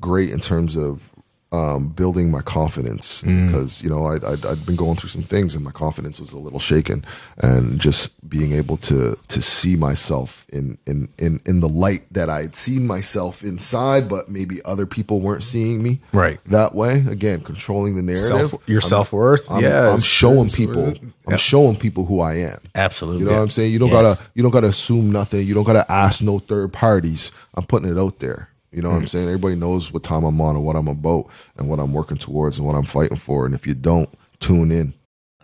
great 0.00 0.30
in 0.30 0.40
terms 0.40 0.76
of 0.76 1.07
um, 1.50 1.88
building 1.88 2.30
my 2.30 2.42
confidence 2.42 3.22
because 3.22 3.82
you 3.82 3.88
know 3.88 4.06
I'd, 4.06 4.22
I'd, 4.22 4.44
I'd 4.44 4.66
been 4.66 4.76
going 4.76 4.96
through 4.96 5.08
some 5.08 5.22
things 5.22 5.54
and 5.54 5.64
my 5.64 5.70
confidence 5.70 6.20
was 6.20 6.32
a 6.32 6.38
little 6.38 6.58
shaken 6.58 7.04
and 7.38 7.80
just 7.80 8.10
being 8.28 8.52
able 8.52 8.76
to 8.78 9.16
to 9.28 9.40
see 9.40 9.74
myself 9.74 10.44
in 10.50 10.76
in 10.86 11.08
in, 11.18 11.40
in 11.46 11.60
the 11.60 11.68
light 11.68 12.02
that 12.12 12.28
I 12.28 12.42
had 12.42 12.54
seen 12.54 12.86
myself 12.86 13.42
inside 13.42 14.10
but 14.10 14.28
maybe 14.28 14.60
other 14.66 14.84
people 14.84 15.20
weren't 15.20 15.42
seeing 15.42 15.82
me 15.82 16.00
Right. 16.12 16.38
that 16.46 16.74
way 16.74 17.04
again 17.08 17.40
controlling 17.40 17.96
the 17.96 18.02
narrative 18.02 18.50
Self, 18.50 18.68
your 18.68 18.82
self 18.82 19.12
worth. 19.14 19.50
I'm, 19.50 19.62
Yeah, 19.62 19.90
I'm 19.90 20.00
showing 20.00 20.50
people 20.50 20.94
I'm 21.26 21.38
showing 21.38 21.76
people 21.76 22.04
who 22.04 22.20
I 22.20 22.34
am 22.34 22.60
Absolutely. 22.74 23.20
you 23.22 23.26
know 23.26 23.36
what 23.36 23.42
I'm 23.42 23.50
saying? 23.50 23.72
You 23.72 23.78
don't 23.78 23.88
Yes. 23.88 24.02
gotta 24.18 24.22
you 24.34 24.42
don't 24.42 24.52
gotta 24.52 24.68
assume 24.68 25.10
nothing. 25.12 25.46
You 25.46 25.54
don't 25.54 25.64
gotta 25.64 25.90
ask 25.90 26.20
no 26.20 26.40
third 26.40 26.74
parties. 26.74 27.32
I'm 27.54 27.64
putting 27.64 27.88
it 27.88 27.98
out 27.98 28.18
there. 28.18 28.50
You 28.72 28.82
know 28.82 28.90
what 28.90 28.96
I'm 28.96 29.06
saying? 29.06 29.26
Everybody 29.28 29.54
knows 29.56 29.92
what 29.92 30.02
time 30.02 30.24
I'm 30.24 30.40
on 30.40 30.56
and 30.56 30.64
what 30.64 30.76
I'm 30.76 30.88
about 30.88 31.26
and 31.56 31.68
what 31.68 31.78
I'm 31.80 31.92
working 31.92 32.18
towards 32.18 32.58
and 32.58 32.66
what 32.66 32.76
I'm 32.76 32.84
fighting 32.84 33.16
for. 33.16 33.46
And 33.46 33.54
if 33.54 33.66
you 33.66 33.74
don't, 33.74 34.10
tune 34.40 34.70
in. 34.70 34.94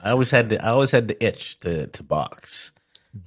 I 0.03 0.11
always 0.11 0.31
had 0.31 0.51
the 0.51 0.63
I 0.63 0.69
always 0.69 0.91
had 0.91 1.09
the 1.09 1.25
itch 1.25 1.59
to 1.61 1.87
to 1.87 2.03
box. 2.03 2.73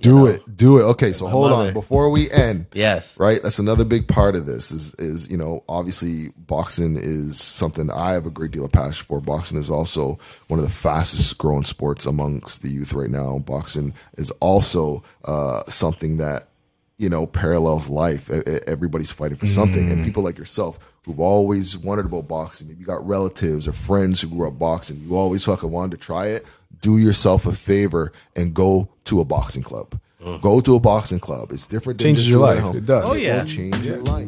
Do 0.02 0.26
it. 0.28 0.42
Do 0.58 0.80
it. 0.80 0.84
Okay, 0.84 1.14
so 1.14 1.26
My 1.26 1.32
hold 1.32 1.50
mother- 1.50 1.68
on. 1.70 1.74
Before 1.74 2.10
we 2.10 2.30
end, 2.30 2.66
Yes. 2.74 3.18
right? 3.18 3.40
That's 3.42 3.58
another 3.58 3.86
big 3.86 4.06
part 4.08 4.36
of 4.36 4.46
this 4.46 4.70
is 4.70 4.94
is, 4.96 5.32
you 5.32 5.38
know, 5.38 5.64
obviously 5.70 6.32
boxing 6.38 6.98
is 6.98 7.40
something 7.42 7.90
I 7.90 8.12
have 8.12 8.26
a 8.26 8.30
great 8.30 8.52
deal 8.52 8.66
of 8.66 8.72
passion 8.74 9.06
for. 9.08 9.22
Boxing 9.22 9.58
is 9.58 9.72
also 9.72 10.20
one 10.50 10.60
of 10.60 10.66
the 10.66 10.72
fastest 10.72 11.38
growing 11.38 11.64
sports 11.64 12.06
amongst 12.06 12.62
the 12.64 12.70
youth 12.70 12.92
right 12.94 13.10
now. 13.10 13.40
Boxing 13.40 13.94
is 14.18 14.30
also 14.42 15.04
uh, 15.24 15.64
something 15.68 16.18
that 16.18 16.50
you 16.98 17.10
know, 17.10 17.28
parallels 17.28 17.90
life. 17.90 18.30
Everybody's 18.68 19.12
fighting 19.12 19.38
for 19.38 19.48
something. 19.48 19.88
Mm. 19.88 19.92
And 19.92 20.04
people 20.04 20.24
like 20.24 20.38
yourself 20.38 20.80
who've 21.06 21.20
always 21.20 21.78
wondered 21.78 22.08
about 22.08 22.28
boxing, 22.28 22.68
maybe 22.68 22.80
you 22.80 22.86
got 22.86 23.06
relatives 23.08 23.68
or 23.68 23.72
friends 23.72 24.22
who 24.22 24.28
grew 24.28 24.48
up 24.48 24.58
boxing, 24.58 25.00
you 25.00 25.16
always 25.16 25.44
fucking 25.46 25.72
wanted 25.72 25.92
to 25.92 25.98
try 25.98 26.28
it, 26.28 26.46
do 26.82 26.98
yourself 26.98 27.46
a 27.46 27.52
favor 27.52 28.12
and 28.36 28.54
go 28.54 28.90
to 29.06 29.22
a 29.22 29.26
boxing 29.26 29.64
club. 29.64 30.00
Go 30.42 30.60
to 30.60 30.76
a 30.76 30.80
boxing 30.80 31.22
club. 31.22 31.54
It's 31.54 31.68
different. 31.68 32.02
Changes 32.02 32.30
your 32.30 32.40
life. 32.40 32.76
It 32.76 32.86
does. 32.86 33.06
Oh, 33.10 33.14
yeah. 33.14 33.38
It'll 33.38 33.48
change 33.48 33.78
yeah. 33.78 33.94
your 33.94 34.02
life. 34.04 34.28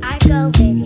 I 0.00 0.18
go 0.28 0.50
visit. 0.50 0.81